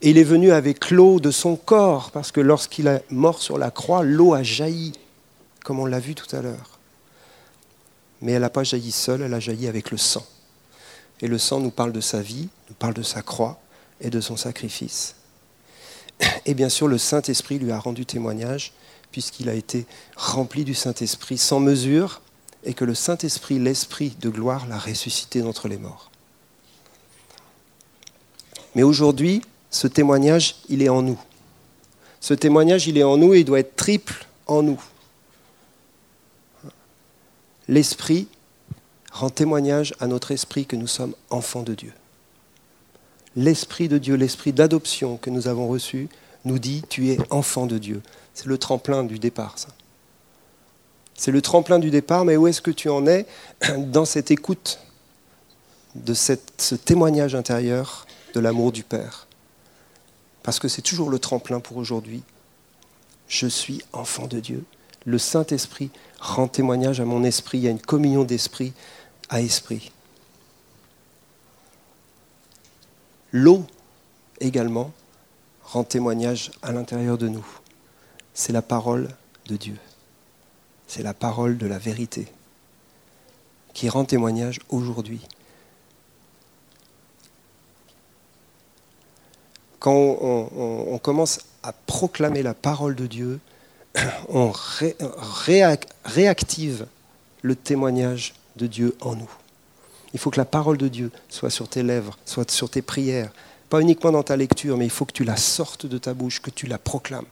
Et 0.00 0.10
il 0.10 0.18
est 0.18 0.24
venu 0.24 0.52
avec 0.52 0.90
l'eau 0.90 1.18
de 1.18 1.30
son 1.30 1.56
corps, 1.56 2.10
parce 2.12 2.30
que 2.30 2.40
lorsqu'il 2.40 2.86
est 2.86 3.04
mort 3.10 3.42
sur 3.42 3.58
la 3.58 3.70
croix, 3.70 4.02
l'eau 4.02 4.32
a 4.32 4.42
jailli, 4.42 4.92
comme 5.64 5.80
on 5.80 5.86
l'a 5.86 5.98
vu 5.98 6.14
tout 6.14 6.34
à 6.36 6.40
l'heure. 6.40 6.78
Mais 8.20 8.32
elle 8.32 8.42
n'a 8.42 8.50
pas 8.50 8.64
jailli 8.64 8.92
seule, 8.92 9.22
elle 9.22 9.34
a 9.34 9.40
jailli 9.40 9.66
avec 9.66 9.90
le 9.90 9.96
sang. 9.96 10.24
Et 11.20 11.26
le 11.26 11.38
sang 11.38 11.58
nous 11.58 11.70
parle 11.70 11.92
de 11.92 12.00
sa 12.00 12.22
vie, 12.22 12.48
nous 12.68 12.76
parle 12.76 12.94
de 12.94 13.02
sa 13.02 13.22
croix 13.22 13.60
et 14.00 14.10
de 14.10 14.20
son 14.20 14.36
sacrifice. 14.36 15.16
Et 16.46 16.54
bien 16.54 16.68
sûr, 16.68 16.86
le 16.86 16.98
Saint-Esprit 16.98 17.58
lui 17.58 17.72
a 17.72 17.78
rendu 17.78 18.06
témoignage, 18.06 18.72
puisqu'il 19.10 19.48
a 19.48 19.54
été 19.54 19.86
rempli 20.16 20.64
du 20.64 20.74
Saint-Esprit 20.74 21.38
sans 21.38 21.58
mesure, 21.58 22.20
et 22.64 22.74
que 22.74 22.84
le 22.84 22.94
Saint-Esprit, 22.94 23.58
l'Esprit 23.58 24.16
de 24.20 24.28
gloire, 24.28 24.66
l'a 24.68 24.78
ressuscité 24.78 25.42
d'entre 25.42 25.68
les 25.68 25.78
morts. 25.78 26.10
Mais 28.74 28.82
aujourd'hui, 28.82 29.42
ce 29.70 29.86
témoignage, 29.86 30.56
il 30.68 30.82
est 30.82 30.88
en 30.88 31.02
nous. 31.02 31.18
Ce 32.20 32.34
témoignage, 32.34 32.86
il 32.86 32.98
est 32.98 33.04
en 33.04 33.16
nous 33.16 33.34
et 33.34 33.40
il 33.40 33.44
doit 33.44 33.60
être 33.60 33.76
triple 33.76 34.26
en 34.46 34.62
nous. 34.62 34.82
L'Esprit 37.68 38.28
rend 39.12 39.30
témoignage 39.30 39.94
à 40.00 40.06
notre 40.06 40.32
esprit 40.32 40.66
que 40.66 40.76
nous 40.76 40.86
sommes 40.86 41.14
enfants 41.30 41.62
de 41.62 41.74
Dieu. 41.74 41.92
L'Esprit 43.36 43.88
de 43.88 43.98
Dieu, 43.98 44.14
l'Esprit 44.14 44.52
d'adoption 44.52 45.16
que 45.18 45.30
nous 45.30 45.48
avons 45.48 45.68
reçu, 45.68 46.08
nous 46.44 46.58
dit 46.58 46.82
Tu 46.88 47.10
es 47.10 47.18
enfant 47.30 47.66
de 47.66 47.78
Dieu. 47.78 48.02
C'est 48.34 48.46
le 48.46 48.58
tremplin 48.58 49.04
du 49.04 49.18
départ, 49.18 49.58
ça. 49.58 49.68
C'est 51.14 51.32
le 51.32 51.42
tremplin 51.42 51.78
du 51.78 51.90
départ, 51.90 52.24
mais 52.24 52.36
où 52.36 52.46
est-ce 52.46 52.62
que 52.62 52.70
tu 52.70 52.88
en 52.88 53.06
es 53.06 53.26
dans 53.76 54.04
cette 54.04 54.30
écoute 54.30 54.80
de 55.94 56.14
ce 56.14 56.74
témoignage 56.74 57.34
intérieur 57.34 58.06
de 58.34 58.40
l'amour 58.40 58.72
du 58.72 58.82
Père? 58.84 59.27
Parce 60.48 60.60
que 60.60 60.68
c'est 60.68 60.80
toujours 60.80 61.10
le 61.10 61.18
tremplin 61.18 61.60
pour 61.60 61.76
aujourd'hui. 61.76 62.22
Je 63.28 63.46
suis 63.46 63.82
enfant 63.92 64.26
de 64.26 64.40
Dieu. 64.40 64.64
Le 65.04 65.18
Saint-Esprit 65.18 65.90
rend 66.20 66.48
témoignage 66.48 67.00
à 67.00 67.04
mon 67.04 67.22
esprit. 67.22 67.58
Il 67.58 67.64
y 67.64 67.68
a 67.68 67.70
une 67.70 67.78
communion 67.78 68.24
d'esprit 68.24 68.72
à 69.28 69.42
esprit. 69.42 69.92
L'eau 73.30 73.66
également 74.40 74.90
rend 75.64 75.84
témoignage 75.84 76.50
à 76.62 76.72
l'intérieur 76.72 77.18
de 77.18 77.28
nous. 77.28 77.46
C'est 78.32 78.54
la 78.54 78.62
parole 78.62 79.08
de 79.48 79.56
Dieu. 79.56 79.76
C'est 80.86 81.02
la 81.02 81.12
parole 81.12 81.58
de 81.58 81.66
la 81.66 81.76
vérité 81.78 82.26
qui 83.74 83.90
rend 83.90 84.06
témoignage 84.06 84.60
aujourd'hui. 84.70 85.20
Quand 89.88 90.18
on, 90.20 90.98
commence 90.98 91.40
à 91.62 91.72
proclamer 91.72 92.42
la 92.42 92.52
parole 92.52 92.94
de 92.94 93.06
Dieu, 93.06 93.40
on 94.28 94.52
réactive 96.04 96.86
le 97.40 97.56
témoignage 97.56 98.34
de 98.56 98.66
Dieu 98.66 98.94
en 99.00 99.16
nous. 99.16 99.30
Il 100.12 100.20
faut 100.20 100.28
que 100.30 100.36
la 100.36 100.44
parole 100.44 100.76
de 100.76 100.88
Dieu 100.88 101.10
soit 101.30 101.48
sur 101.48 101.68
tes 101.68 101.82
lèvres, 101.82 102.18
soit 102.26 102.50
sur 102.50 102.68
tes 102.68 102.82
prières. 102.82 103.32
Pas 103.70 103.80
uniquement 103.80 104.12
dans 104.12 104.22
ta 104.22 104.36
lecture, 104.36 104.76
mais 104.76 104.84
il 104.84 104.90
faut 104.90 105.06
que 105.06 105.12
tu 105.12 105.24
la 105.24 105.38
sortes 105.38 105.86
de 105.86 105.96
ta 105.96 106.12
bouche, 106.12 106.42
que 106.42 106.50
tu 106.50 106.66
la 106.66 106.76
proclames. 106.76 107.24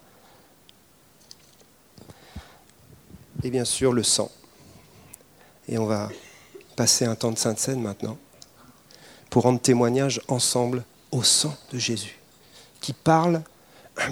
Et 3.43 3.51
bien 3.51 3.65
sûr, 3.65 3.93
le 3.93 4.01
sang. 4.01 4.31
Et 5.67 5.77
on 5.77 5.85
va 5.85 6.09
passer 6.75 7.05
un 7.05 7.13
temps 7.13 7.31
de 7.31 7.37
Sainte 7.37 7.59
Seine 7.59 7.81
maintenant 7.81 8.17
pour 9.29 9.43
rendre 9.43 9.59
témoignage 9.59 10.21
ensemble 10.27 10.83
au 11.11 11.21
sang 11.21 11.55
de 11.71 11.77
Jésus, 11.77 12.16
qui 12.87 12.93
parle 12.93 13.41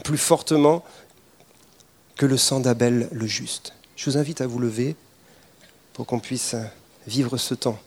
plus 0.04 0.18
fortement 0.18 0.84
que 2.18 2.26
le 2.26 2.36
sang 2.36 2.60
d'Abel 2.60 3.08
le 3.14 3.26
juste. 3.26 3.72
Je 3.96 4.10
vous 4.10 4.18
invite 4.18 4.42
à 4.42 4.48
vous 4.48 4.60
lever 4.60 4.98
pour 5.94 6.06
qu'on 6.06 6.20
puisse 6.20 6.58
vivre 7.08 7.38
ce 7.38 7.54
temps 7.54 7.80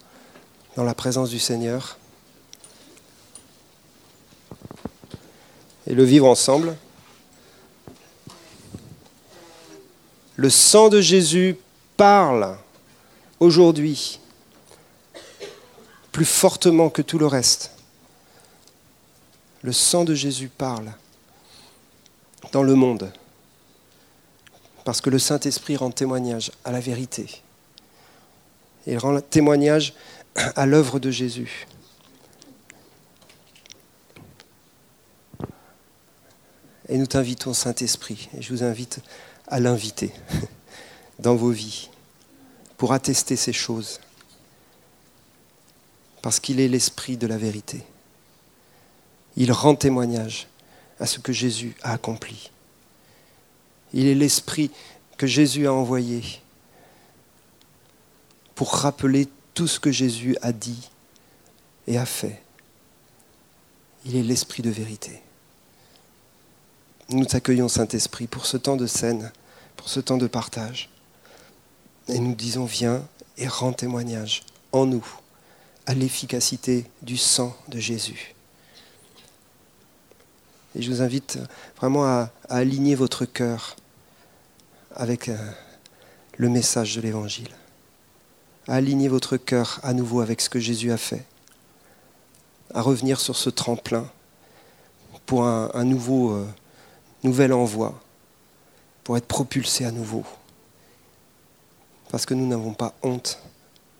dans 0.77 0.85
la 0.85 0.95
présence 0.95 1.29
du 1.29 1.39
Seigneur 1.39 1.99
et 5.87 5.93
le 5.93 6.05
vivre 6.05 6.27
ensemble. 6.27 6.75
Le 10.37 10.49
sang 10.49 10.89
de 10.89 11.03
Jésus 11.03 11.59
parle 11.99 12.57
aujourd'hui 13.41 14.21
plus 16.13 16.25
fortement 16.25 16.89
que 16.89 17.03
tout 17.03 17.19
le 17.19 17.27
reste. 17.27 17.78
Le 19.69 19.75
sang 19.75 20.07
de 20.07 20.15
Jésus 20.15 20.49
parle 20.49 20.91
dans 22.53 22.63
le 22.63 22.75
monde 22.75 23.13
parce 24.87 25.03
que 25.03 25.11
le 25.11 25.19
Saint-Esprit 25.19 25.77
rend 25.77 25.91
témoignage 25.91 26.53
à 26.65 26.73
la 26.73 26.81
vérité. 26.81 27.43
Il 28.87 28.97
rend 28.97 29.21
témoignage 29.21 29.93
à 30.35 30.65
l'œuvre 30.65 30.99
de 30.99 31.11
Jésus. 31.11 31.67
Et 36.89 36.97
nous 36.97 37.07
t'invitons, 37.07 37.53
Saint-Esprit, 37.53 38.31
et 38.39 38.41
je 38.41 38.55
vous 38.55 38.63
invite 38.63 39.01
à 39.49 39.61
l'inviter 39.61 40.15
dans 41.19 41.37
vos 41.37 41.51
vies 41.51 41.91
pour 42.79 42.95
attester 42.95 43.37
ces 43.37 43.53
choses, 43.53 44.01
parce 46.23 46.41
qu'il 46.41 46.59
est 46.59 46.69
l'Esprit 46.69 47.19
de 47.19 47.27
la 47.27 47.37
vérité. 47.37 47.85
Il 49.37 49.53
rend 49.53 49.75
témoignage 49.75 50.49
à 51.01 51.07
ce 51.07 51.19
que 51.19 51.33
Jésus 51.33 51.75
a 51.83 51.93
accompli. 51.93 52.51
Il 53.93 54.07
est 54.07 54.15
l'Esprit 54.15 54.71
que 55.17 55.27
Jésus 55.27 55.67
a 55.67 55.73
envoyé 55.73 56.23
pour 58.55 58.75
rappeler 58.75 59.29
tout 59.55 59.67
ce 59.69 59.81
que 59.81 59.93
Jésus 59.93 60.37
a 60.43 60.53
dit 60.53 60.91
et 61.87 61.99
a 61.99 62.07
fait. 62.07 62.43
Il 64.05 64.17
est 64.17 64.23
l'Esprit 64.23 64.63
de 64.63 64.71
vérité. 64.71 65.23
Nous 67.11 67.25
t'accueillons, 67.25 67.69
Saint-Esprit, 67.69 68.27
pour 68.27 68.47
ce 68.47 68.57
temps 68.57 68.77
de 68.77 68.87
scène, 68.87 69.33
pour 69.77 69.89
ce 69.89 70.01
temps 70.01 70.19
de 70.19 70.27
partage. 70.27 70.91
Et 72.09 72.19
nous 72.19 72.35
disons, 72.35 72.67
viens 72.67 73.07
et 73.39 73.49
rends 73.49 73.73
témoignage 73.73 74.43
en 74.73 74.87
nous 74.87 75.07
à 75.87 75.95
l'efficacité 75.95 76.85
du 77.03 77.17
sang 77.17 77.57
de 77.69 77.79
Jésus. 77.79 78.35
Et 80.75 80.83
je 80.83 80.91
vous 80.91 81.03
invite 81.03 81.39
vraiment 81.77 82.05
à, 82.05 82.31
aligner 82.49 82.95
votre 82.95 83.25
cœur 83.25 83.77
avec 84.95 85.29
euh, 85.29 85.37
le 86.37 86.49
message 86.49 86.97
de 86.97 87.01
l'Évangile. 87.01 87.51
À 88.67 88.75
aligner 88.75 89.09
votre 89.09 89.37
cœur 89.37 89.81
à 89.83 89.93
nouveau 89.95 90.21
avec 90.21 90.41
ce 90.41 90.51
que 90.51 90.61
Jésus 90.61 90.93
a 90.93 90.97
fait. 90.97 91.25
À 92.75 92.83
revenir 92.83 93.19
sur 93.19 93.37
ce 93.37 93.51
tremplin 93.51 94.07
pour 95.25 95.45
un, 95.45 95.85
nouveau, 95.85 96.33
euh, 96.33 96.47
nouvel 97.23 97.53
envoi, 97.53 97.99
pour 99.05 99.17
être 99.17 99.27
propulsé 99.27 99.85
à 99.85 99.91
nouveau. 99.91 100.25
Parce 102.11 102.25
que 102.25 102.35
nous 102.35 102.47
n'avons 102.47 102.73
pas 102.73 102.95
honte 103.03 103.43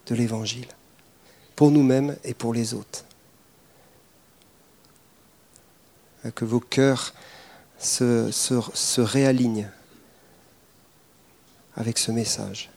de 0.07 0.15
l'Évangile, 0.15 0.69
pour 1.55 1.71
nous-mêmes 1.71 2.17
et 2.25 2.35
pour 2.35 2.55
les 2.55 2.73
autres. 2.73 3.05
Que 6.35 6.45
vos 6.45 6.61
cœurs 6.61 7.15
se, 7.79 8.31
se, 8.31 9.01
réalignent 9.01 9.69
avec 11.77 11.99
ce 11.99 12.11
message. 12.11 12.71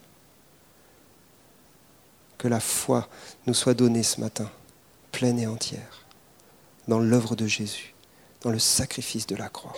Que 2.37 2.47
la 2.47 2.59
foi 2.59 3.07
nous 3.47 3.53
soit 3.53 3.73
donnée 3.73 4.03
ce 4.03 4.19
matin, 4.19 4.49
pleine 5.11 5.39
et 5.39 5.47
entière, 5.47 6.05
dans 6.87 6.99
l'œuvre 6.99 7.35
de 7.35 7.47
Jésus, 7.47 7.93
dans 8.41 8.51
le 8.51 8.59
sacrifice 8.59 9.27
de 9.27 9.35
la 9.35 9.49
croix. 9.49 9.73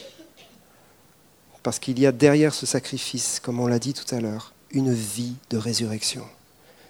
Parce 1.61 1.79
qu'il 1.79 1.99
y 1.99 2.05
a 2.05 2.11
derrière 2.11 2.53
ce 2.53 2.65
sacrifice, 2.65 3.39
comme 3.39 3.59
on 3.59 3.67
l'a 3.67 3.79
dit 3.79 3.93
tout 3.93 4.13
à 4.13 4.19
l'heure, 4.19 4.53
une 4.71 4.93
vie 4.93 5.35
de 5.49 5.57
résurrection, 5.57 6.25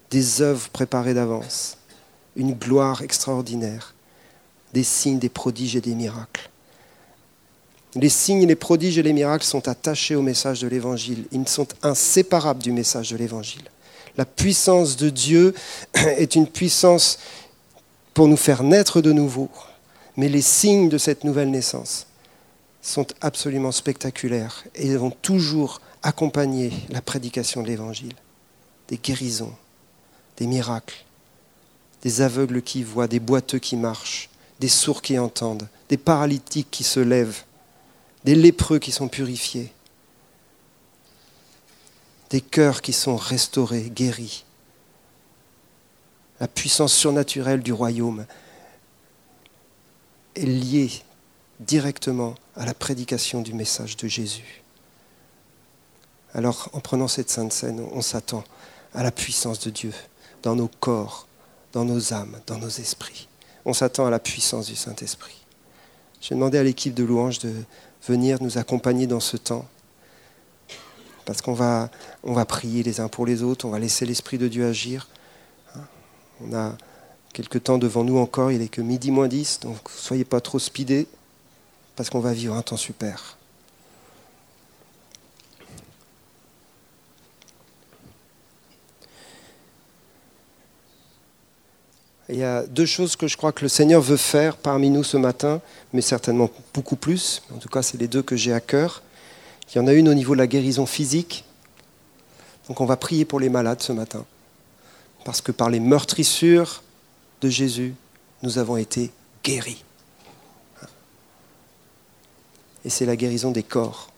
des 0.10 0.42
œuvres 0.42 0.70
préparées 0.70 1.14
d'avance, 1.14 1.78
une 2.36 2.54
gloire 2.54 3.02
extraordinaire, 3.04 3.94
des 4.74 4.84
signes, 4.84 5.20
des 5.20 5.30
prodiges 5.30 5.76
et 5.76 5.82
des 5.82 5.94
miracles. 5.94 6.50
Les 7.96 8.10
signes, 8.10 8.48
les 8.48 8.56
prodiges 8.56 8.98
et 8.98 9.04
les 9.04 9.14
miracles 9.14 9.46
sont 9.46 9.68
attachés 9.68 10.16
au 10.16 10.22
message 10.22 10.62
de 10.62 10.68
l'Évangile. 10.68 11.26
Ils 11.32 11.48
sont 11.48 11.68
inséparables 11.84 12.64
du 12.64 12.72
message 12.72 13.12
de 13.12 13.18
l'Évangile. 13.18 13.64
La 14.18 14.26
puissance 14.26 14.96
de 14.98 15.10
Dieu 15.10 15.54
est 15.94 16.36
une 16.36 16.48
puissance 16.48 17.20
pour 18.14 18.28
nous 18.28 18.38
faire 18.38 18.64
naître 18.64 19.02
de 19.02 19.12
nouveau. 19.12 19.50
Mais 20.18 20.30
les 20.30 20.42
signes 20.42 20.90
de 20.90 20.98
cette 20.98 21.24
nouvelle 21.24 21.52
naissance 21.52 22.08
sont 22.82 23.08
absolument 23.22 23.72
spectaculaires 23.72 24.64
et 24.76 24.96
vont 24.96 25.12
toujours 25.12 25.82
accompagner 26.04 26.72
la 26.90 27.02
prédication 27.02 27.64
de 27.64 27.68
l'Évangile. 27.68 28.16
Des 28.90 28.98
guérisons, 28.98 29.54
des 30.38 30.48
miracles, 30.48 31.06
des 32.02 32.22
aveugles 32.22 32.62
qui 32.62 32.84
voient, 32.84 33.08
des 33.08 33.20
boiteux 33.20 33.60
qui 33.60 33.78
marchent, 33.78 34.30
des 34.60 34.68
sourds 34.68 35.02
qui 35.02 35.18
entendent, 35.18 35.68
des 35.90 35.98
paralytiques 35.98 36.70
qui 36.70 36.84
se 36.84 37.00
lèvent, 37.00 37.44
des 38.24 38.36
lépreux 38.36 38.80
qui 38.80 38.92
sont 38.92 39.08
purifiés, 39.08 39.72
des 42.30 42.42
cœurs 42.42 42.82
qui 42.82 42.94
sont 42.94 43.16
restaurés, 43.16 43.90
guéris. 43.90 44.46
La 46.40 46.48
puissance 46.48 46.94
surnaturelle 46.94 47.62
du 47.62 47.74
royaume 47.74 48.26
est 50.36 50.46
liée 50.46 50.92
directement 51.60 52.36
à 52.56 52.66
la 52.66 52.74
prédication 52.74 53.42
du 53.42 53.54
message 53.54 53.98
de 53.98 54.08
Jésus. 54.08 54.64
Alors, 56.34 56.70
en 56.74 56.80
prenant 56.80 57.08
cette 57.08 57.30
sainte 57.30 57.54
scène, 57.54 57.86
on 57.92 58.02
s'attend 58.02 58.44
à 58.94 59.04
la 59.04 59.12
puissance 59.12 59.60
de 59.60 59.70
Dieu 59.70 59.94
dans 60.42 60.56
nos 60.56 60.68
corps, 60.68 61.28
dans 61.72 61.86
nos 61.86 62.14
âmes, 62.14 62.40
dans 62.48 62.58
nos 62.58 62.70
esprits. 62.70 63.28
On 63.66 63.74
s'attend 63.74 64.06
à 64.06 64.10
la 64.10 64.20
puissance 64.20 64.68
du 64.68 64.76
Saint-Esprit. 64.76 65.46
J'ai 66.20 66.36
demandé 66.36 66.58
à 66.58 66.64
l'équipe 66.64 66.94
de 66.94 67.04
louanges 67.04 67.40
de 67.40 67.54
venir 68.08 68.42
nous 68.42 68.58
accompagner 68.58 69.08
dans 69.08 69.20
ce 69.20 69.38
temps. 69.38 69.66
Parce 71.26 71.42
qu'on 71.42 71.54
va, 71.54 71.90
prier 72.46 72.84
les 72.84 73.00
uns 73.00 73.08
pour 73.08 73.26
les 73.26 73.44
autres, 73.44 73.66
on 73.66 73.70
va 73.70 73.80
laisser 73.80 74.06
l'Esprit 74.06 74.38
de 74.38 74.48
Dieu 74.48 74.66
agir. 74.66 75.08
On 76.42 76.54
a 76.54 76.74
quelques 77.32 77.64
temps 77.64 77.78
devant 77.78 78.04
nous 78.04 78.18
encore, 78.18 78.52
il 78.52 78.62
est 78.62 78.68
que 78.68 78.82
midi 78.82 79.10
moins 79.10 79.28
10, 79.28 79.62
donc 79.62 79.78
soyez 79.90 80.26
pas 80.26 80.42
trop 80.42 80.60
speedés, 80.60 81.08
parce 81.96 82.10
qu'on 82.10 82.20
va 82.20 82.34
vivre 82.34 82.56
un 82.56 82.62
temps 82.62 82.78
super. 82.78 83.38
Il 92.30 92.38
y 92.38 92.44
a 92.44 92.64
deux 92.64 92.86
choses 92.86 93.16
que 93.16 93.28
je 93.28 93.36
crois 93.36 93.52
que 93.52 93.64
le 93.64 93.68
Seigneur 93.68 94.02
veut 94.02 94.18
faire 94.18 94.56
parmi 94.56 94.90
nous 94.90 95.04
ce 95.04 95.18
matin, 95.18 95.62
mais 95.92 96.02
certainement 96.02 96.50
beaucoup 96.74 96.96
plus. 96.96 97.42
En 97.54 97.58
tout 97.58 97.68
cas, 97.68 97.82
c'est 97.82 97.98
les 97.98 98.08
deux 98.08 98.22
que 98.22 98.38
j'ai 98.38 98.54
à 98.54 98.62
cœur. 98.62 99.02
Il 99.70 99.78
y 99.78 99.82
en 99.82 99.88
a 99.88 99.94
une 99.94 100.08
au 100.08 100.14
niveau 100.14 100.34
de 100.34 100.40
la 100.40 100.48
guérison 100.48 100.86
physique. 100.86 101.44
Donc 102.68 102.80
on 102.80 102.86
va 102.86 102.96
prier 102.96 103.26
pour 103.26 103.40
les 103.40 103.50
malades 103.50 103.82
ce 103.82 103.92
matin. 103.92 104.26
Parce 105.26 105.42
que 105.42 105.52
par 105.52 105.70
les 105.70 105.82
meurtrissures 105.82 106.82
de 107.42 107.50
Jésus, 107.50 107.94
nous 108.42 108.58
avons 108.58 108.78
été 108.78 109.12
guéris. 109.44 109.84
Et 112.86 112.90
c'est 112.90 113.06
la 113.06 113.18
guérison 113.18 113.52
des 113.52 113.64
corps. 113.64 114.10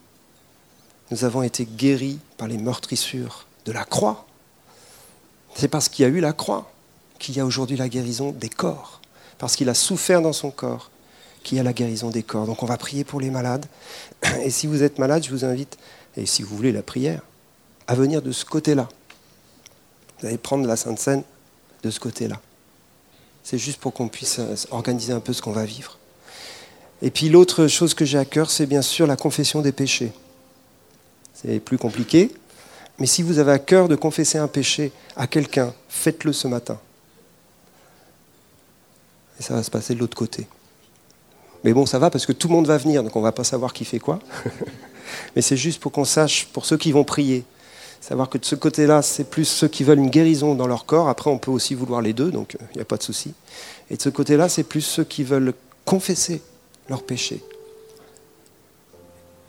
Nous 1.10 1.24
avons 1.24 1.41
été 1.41 1.66
guéris 1.66 2.20
par 2.38 2.47
les 2.47 2.58
meurtrissures 2.58 3.47
de 3.66 3.72
la 3.72 3.84
croix. 3.84 4.26
C'est 5.56 5.68
parce 5.68 5.89
qu'il 5.89 6.03
y 6.03 6.06
a 6.08 6.12
eu 6.12 6.20
la 6.20 6.34
croix 6.34 6.72
qu'il 7.20 7.36
y 7.36 7.39
a 7.39 7.45
aujourd'hui 7.45 7.78
la 7.78 7.89
guérison 7.89 8.32
des 8.32 8.49
corps. 8.49 9.01
Parce 9.38 9.55
qu'il 9.55 9.70
a 9.70 9.74
souffert 9.74 10.22
dans 10.22 10.34
son 10.34 10.51
corps 10.51 10.89
qu'il 11.43 11.57
y 11.57 11.59
a 11.59 11.63
la 11.63 11.74
guérison 11.74 12.09
des 12.09 12.24
corps. 12.24 12.45
Donc 12.45 12.63
on 12.63 12.66
va 12.66 12.78
prier 12.78 13.03
pour 13.03 13.22
les 13.22 13.30
malades. 13.30 13.66
Et 14.43 14.49
si 14.49 14.68
vous 14.68 14.84
êtes 14.84 14.99
malade, 14.99 15.24
je 15.24 15.30
vous 15.30 15.45
invite, 15.45 15.78
et 16.18 16.26
si 16.26 16.43
vous 16.43 16.55
voulez 16.55 16.72
la 16.72 16.82
prière, 16.82 17.22
à 17.88 17.95
venir 17.95 18.22
de 18.22 18.32
ce 18.32 18.43
côté-là. 18.45 18.89
Vous 20.20 20.28
allez 20.28 20.38
prendre 20.38 20.68
la 20.68 20.76
Sainte 20.76 20.99
Seine 20.99 21.24
de 21.84 21.91
ce 21.91 21.99
côté-là. 21.99 22.41
C'est 23.43 23.59
juste 23.59 23.80
pour 23.80 23.93
qu'on 23.93 24.07
puisse 24.07 24.39
euh, 24.39 24.55
organiser 24.72 25.13
un 25.13 25.20
peu 25.20 25.34
ce 25.34 25.41
qu'on 25.41 25.51
va 25.51 25.66
vivre. 25.66 25.99
Et 27.01 27.11
puis 27.11 27.30
l'autre 27.30 27.68
chose 27.68 27.93
que 27.93 28.05
j'ai 28.05 28.18
à 28.18 28.26
cœur, 28.26 28.49
c'est 28.49 28.66
bien 28.66 28.82
sûr 28.82 29.05
la 29.05 29.18
confession 29.18 29.61
des 29.61 29.72
péchés. 29.72 30.11
C'est 31.34 31.59
plus 31.59 31.78
compliqué, 31.78 32.32
mais 32.97 33.05
si 33.05 33.22
vous 33.22 33.38
avez 33.38 33.51
à 33.51 33.59
cœur 33.59 33.88
de 33.88 33.95
confesser 33.95 34.38
un 34.38 34.47
péché 34.47 34.91
à 35.16 35.28
quelqu'un, 35.28 35.74
faites-le 35.89 36.34
ce 36.34 36.47
matin. 36.47 36.80
Et 39.39 39.43
ça 39.43 39.53
va 39.53 39.63
se 39.63 39.71
passer 39.71 39.95
de 39.95 39.99
l'autre 39.99 40.17
côté. 40.17 40.47
Mais 41.63 41.73
bon, 41.73 41.86
ça 41.86 41.99
va 41.99 42.09
parce 42.09 42.25
que 42.25 42.31
tout 42.31 42.47
le 42.47 42.53
monde 42.53 42.67
va 42.67 42.77
venir, 42.77 43.03
donc 43.03 43.15
on 43.15 43.19
ne 43.19 43.23
va 43.25 43.31
pas 43.31 43.43
savoir 43.43 43.73
qui 43.73 43.86
fait 43.86 43.99
quoi. 43.99 44.19
Mais 45.36 45.41
c'est 45.41 45.57
juste 45.57 45.81
pour 45.81 45.91
qu'on 45.91 46.05
sache, 46.05 46.47
pour 46.53 46.65
ceux 46.65 46.77
qui 46.77 46.91
vont 46.91 47.03
prier, 47.03 47.43
savoir 48.01 48.29
que 48.29 48.38
de 48.38 48.45
ce 48.45 48.55
côté-là, 48.55 49.01
c'est 49.01 49.23
plus 49.23 49.45
ceux 49.45 49.67
qui 49.67 49.83
veulent 49.83 49.99
une 49.99 50.09
guérison 50.09 50.55
dans 50.55 50.67
leur 50.67 50.86
corps. 50.86 51.09
Après, 51.09 51.29
on 51.29 51.38
peut 51.38 51.51
aussi 51.51 51.73
vouloir 51.73 52.01
les 52.01 52.13
deux, 52.13 52.31
donc 52.31 52.57
il 52.73 52.77
n'y 52.77 52.81
a 52.81 52.86
pas 52.86 52.97
de 52.97 53.03
souci. 53.03 53.33
Et 53.89 53.97
de 53.97 54.01
ce 54.01 54.09
côté-là, 54.09 54.47
c'est 54.47 54.63
plus 54.63 54.81
ceux 54.81 55.03
qui 55.03 55.23
veulent 55.23 55.53
confesser 55.86 56.41
leurs 56.88 57.03
péchés. 57.03 57.43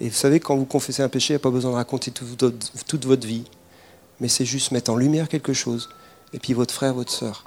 Et 0.01 0.09
vous 0.09 0.15
savez, 0.15 0.41
quand 0.41 0.57
vous 0.57 0.67
confessez 0.67 1.03
un 1.03 1.09
péché, 1.09 1.33
il 1.33 1.37
n'y 1.37 1.41
a 1.41 1.43
pas 1.43 1.51
besoin 1.51 1.71
de 1.71 1.77
raconter 1.77 2.11
toute 2.11 3.05
votre 3.05 3.27
vie. 3.27 3.45
Mais 4.21 4.29
c'est 4.29 4.45
juste 4.45 4.73
mettre 4.73 4.91
en 4.91 4.97
lumière 4.97 5.29
quelque 5.29 5.53
chose. 5.53 5.89
Et 6.33 6.39
puis 6.39 6.53
votre 6.53 6.73
frère, 6.73 6.95
votre 6.95 7.13
sœur 7.13 7.45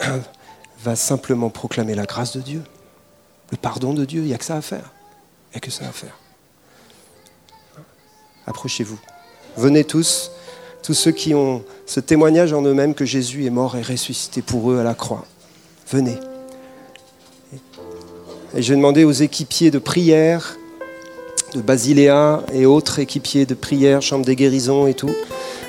va 0.82 0.96
simplement 0.96 1.50
proclamer 1.50 1.94
la 1.94 2.04
grâce 2.04 2.36
de 2.36 2.40
Dieu, 2.40 2.62
le 3.50 3.56
pardon 3.56 3.94
de 3.94 4.04
Dieu. 4.04 4.22
Il 4.22 4.26
n'y 4.26 4.34
a 4.34 4.38
que 4.38 4.44
ça 4.44 4.56
à 4.56 4.62
faire. 4.62 4.92
Il 5.50 5.54
n'y 5.54 5.56
a 5.56 5.60
que 5.60 5.70
ça 5.70 5.86
à 5.88 5.92
faire. 5.92 6.16
Approchez-vous. 8.46 8.98
Venez 9.56 9.84
tous, 9.84 10.30
tous 10.82 10.94
ceux 10.94 11.10
qui 11.10 11.34
ont 11.34 11.64
ce 11.86 12.00
témoignage 12.00 12.52
en 12.52 12.62
eux-mêmes 12.62 12.94
que 12.94 13.04
Jésus 13.04 13.44
est 13.44 13.50
mort 13.50 13.76
et 13.76 13.82
ressuscité 13.82 14.40
pour 14.40 14.70
eux 14.70 14.78
à 14.78 14.84
la 14.84 14.94
croix. 14.94 15.24
Venez. 15.90 16.16
Et 18.54 18.62
je 18.62 18.70
vais 18.70 18.76
demander 18.76 19.04
aux 19.04 19.12
équipiers 19.12 19.70
de 19.70 19.78
prière, 19.78 20.56
de 21.54 21.60
Basiléa 21.60 22.42
et 22.52 22.66
autres 22.66 22.98
équipiers 22.98 23.46
de 23.46 23.54
prière, 23.54 24.00
chambre 24.00 24.24
des 24.24 24.36
guérisons 24.36 24.86
et 24.86 24.94
tout, 24.94 25.14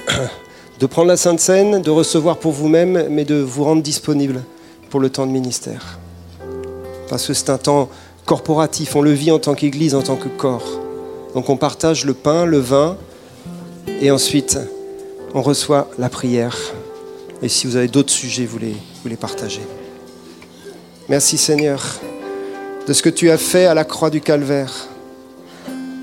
de 0.80 0.86
prendre 0.86 1.08
la 1.08 1.18
Sainte 1.18 1.40
Seine, 1.40 1.82
de 1.82 1.90
recevoir 1.90 2.38
pour 2.38 2.54
vous-même, 2.54 3.08
mais 3.10 3.26
de 3.26 3.36
vous 3.36 3.64
rendre 3.66 3.82
disponible 3.82 4.44
pour 4.90 5.00
le 5.00 5.10
temps 5.10 5.28
de 5.28 5.32
ministère. 5.32 6.00
Parce 7.10 7.28
que 7.28 7.34
c'est 7.34 7.50
un 7.50 7.58
temps 7.58 7.90
corporatif, 8.26 8.96
on 8.96 9.02
le 9.02 9.12
vit 9.12 9.32
en 9.32 9.40
tant 9.40 9.56
qu'Église, 9.56 9.96
en 9.96 10.02
tant 10.02 10.16
que 10.16 10.28
corps. 10.28 10.80
Donc 11.34 11.50
on 11.50 11.58
partage 11.58 12.06
le 12.06 12.14
pain, 12.14 12.46
le 12.46 12.60
vin, 12.60 12.98
et 14.02 14.12
ensuite 14.12 14.58
on 15.34 15.42
reçoit 15.42 15.90
la 15.98 16.10
prière. 16.10 16.58
Et 17.42 17.50
si 17.50 17.68
vous 17.68 17.76
avez 17.76 17.88
d'autres 17.88 18.12
sujets, 18.12 18.46
vous 18.46 18.60
les, 18.60 18.76
vous 19.04 19.10
les 19.10 19.16
partagez. 19.16 19.62
Merci 21.08 21.38
Seigneur 21.38 21.84
de 22.88 22.94
ce 22.94 23.02
que 23.02 23.10
tu 23.10 23.30
as 23.30 23.38
fait 23.38 23.66
à 23.66 23.74
la 23.74 23.84
croix 23.84 24.10
du 24.10 24.22
Calvaire. 24.22 24.74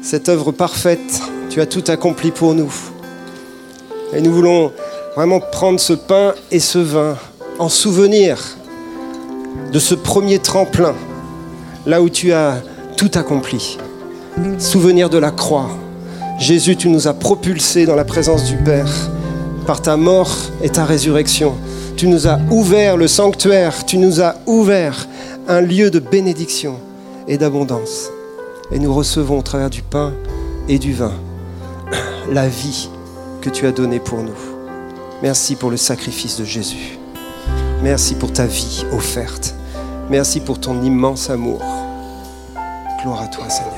Cette 0.03 0.29
œuvre 0.29 0.53
parfaite, 0.53 1.21
tu 1.51 1.61
as 1.61 1.67
tout 1.67 1.85
accompli 1.89 2.31
pour 2.31 2.55
nous. 2.55 2.73
Et 4.13 4.21
nous 4.21 4.33
voulons 4.33 4.73
vraiment 5.17 5.41
prendre 5.41 5.81
ce 5.81 5.93
pain 5.93 6.35
et 6.51 6.61
ce 6.61 6.79
vin 6.79 7.17
en 7.59 7.69
souvenir 7.69 8.57
de 9.73 9.79
ce 9.79 9.95
premier 9.95 10.39
tremplin, 10.39 10.95
là 11.87 12.03
où 12.03 12.09
tu 12.09 12.33
as 12.33 12.63
tout 12.97 13.11
accompli. 13.15 13.79
Souvenir 14.59 15.11
de 15.11 15.19
la 15.19 15.31
croix. 15.31 15.69
Jésus, 16.39 16.77
tu 16.77 16.89
nous 16.89 17.09
as 17.09 17.15
propulsés 17.15 17.87
dans 17.87 17.97
la 17.97 18.05
présence 18.05 18.45
du 18.45 18.57
Père 18.57 19.11
par 19.67 19.83
ta 19.83 19.97
mort 19.97 20.37
et 20.63 20.69
ta 20.69 20.85
résurrection. 20.85 21.55
Tu 21.97 22.09
nous 22.09 22.27
as 22.27 22.39
ouvert 22.51 22.97
le 22.97 23.09
sanctuaire, 23.09 23.87
tu 23.87 23.99
nous 23.99 24.21
as 24.21 24.37
ouvert 24.47 25.09
un 25.49 25.61
lieu 25.61 25.91
de 25.91 25.99
bénédiction 25.99 26.77
et 27.27 27.39
d'abondance. 27.39 28.11
Et 28.71 28.79
nous 28.79 28.93
recevons 28.93 29.39
au 29.39 29.43
travers 29.43 29.71
du 29.71 29.83
pain 29.83 30.13
et 30.69 30.79
du 30.79 30.93
vin 30.93 31.13
la 32.31 32.49
vie 32.49 32.89
que 33.41 33.51
tu 33.51 33.67
as 33.67 33.73
donnée 33.73 34.01
pour 34.01 34.23
nous. 34.23 34.33
Merci 35.23 35.57
pour 35.57 35.71
le 35.71 35.77
sacrifice 35.77 36.39
de 36.39 36.45
Jésus. 36.45 36.99
Merci 37.83 38.15
pour 38.15 38.33
ta 38.33 38.47
vie 38.47 38.85
offerte. 38.93 39.55
Merci 40.11 40.41
pour 40.41 40.61
ton 40.61 40.83
immense 40.83 41.31
amour. 41.31 41.63
Gloire 43.03 43.23
à 43.23 43.27
toi, 43.29 43.49
Seigneur. 43.49 43.76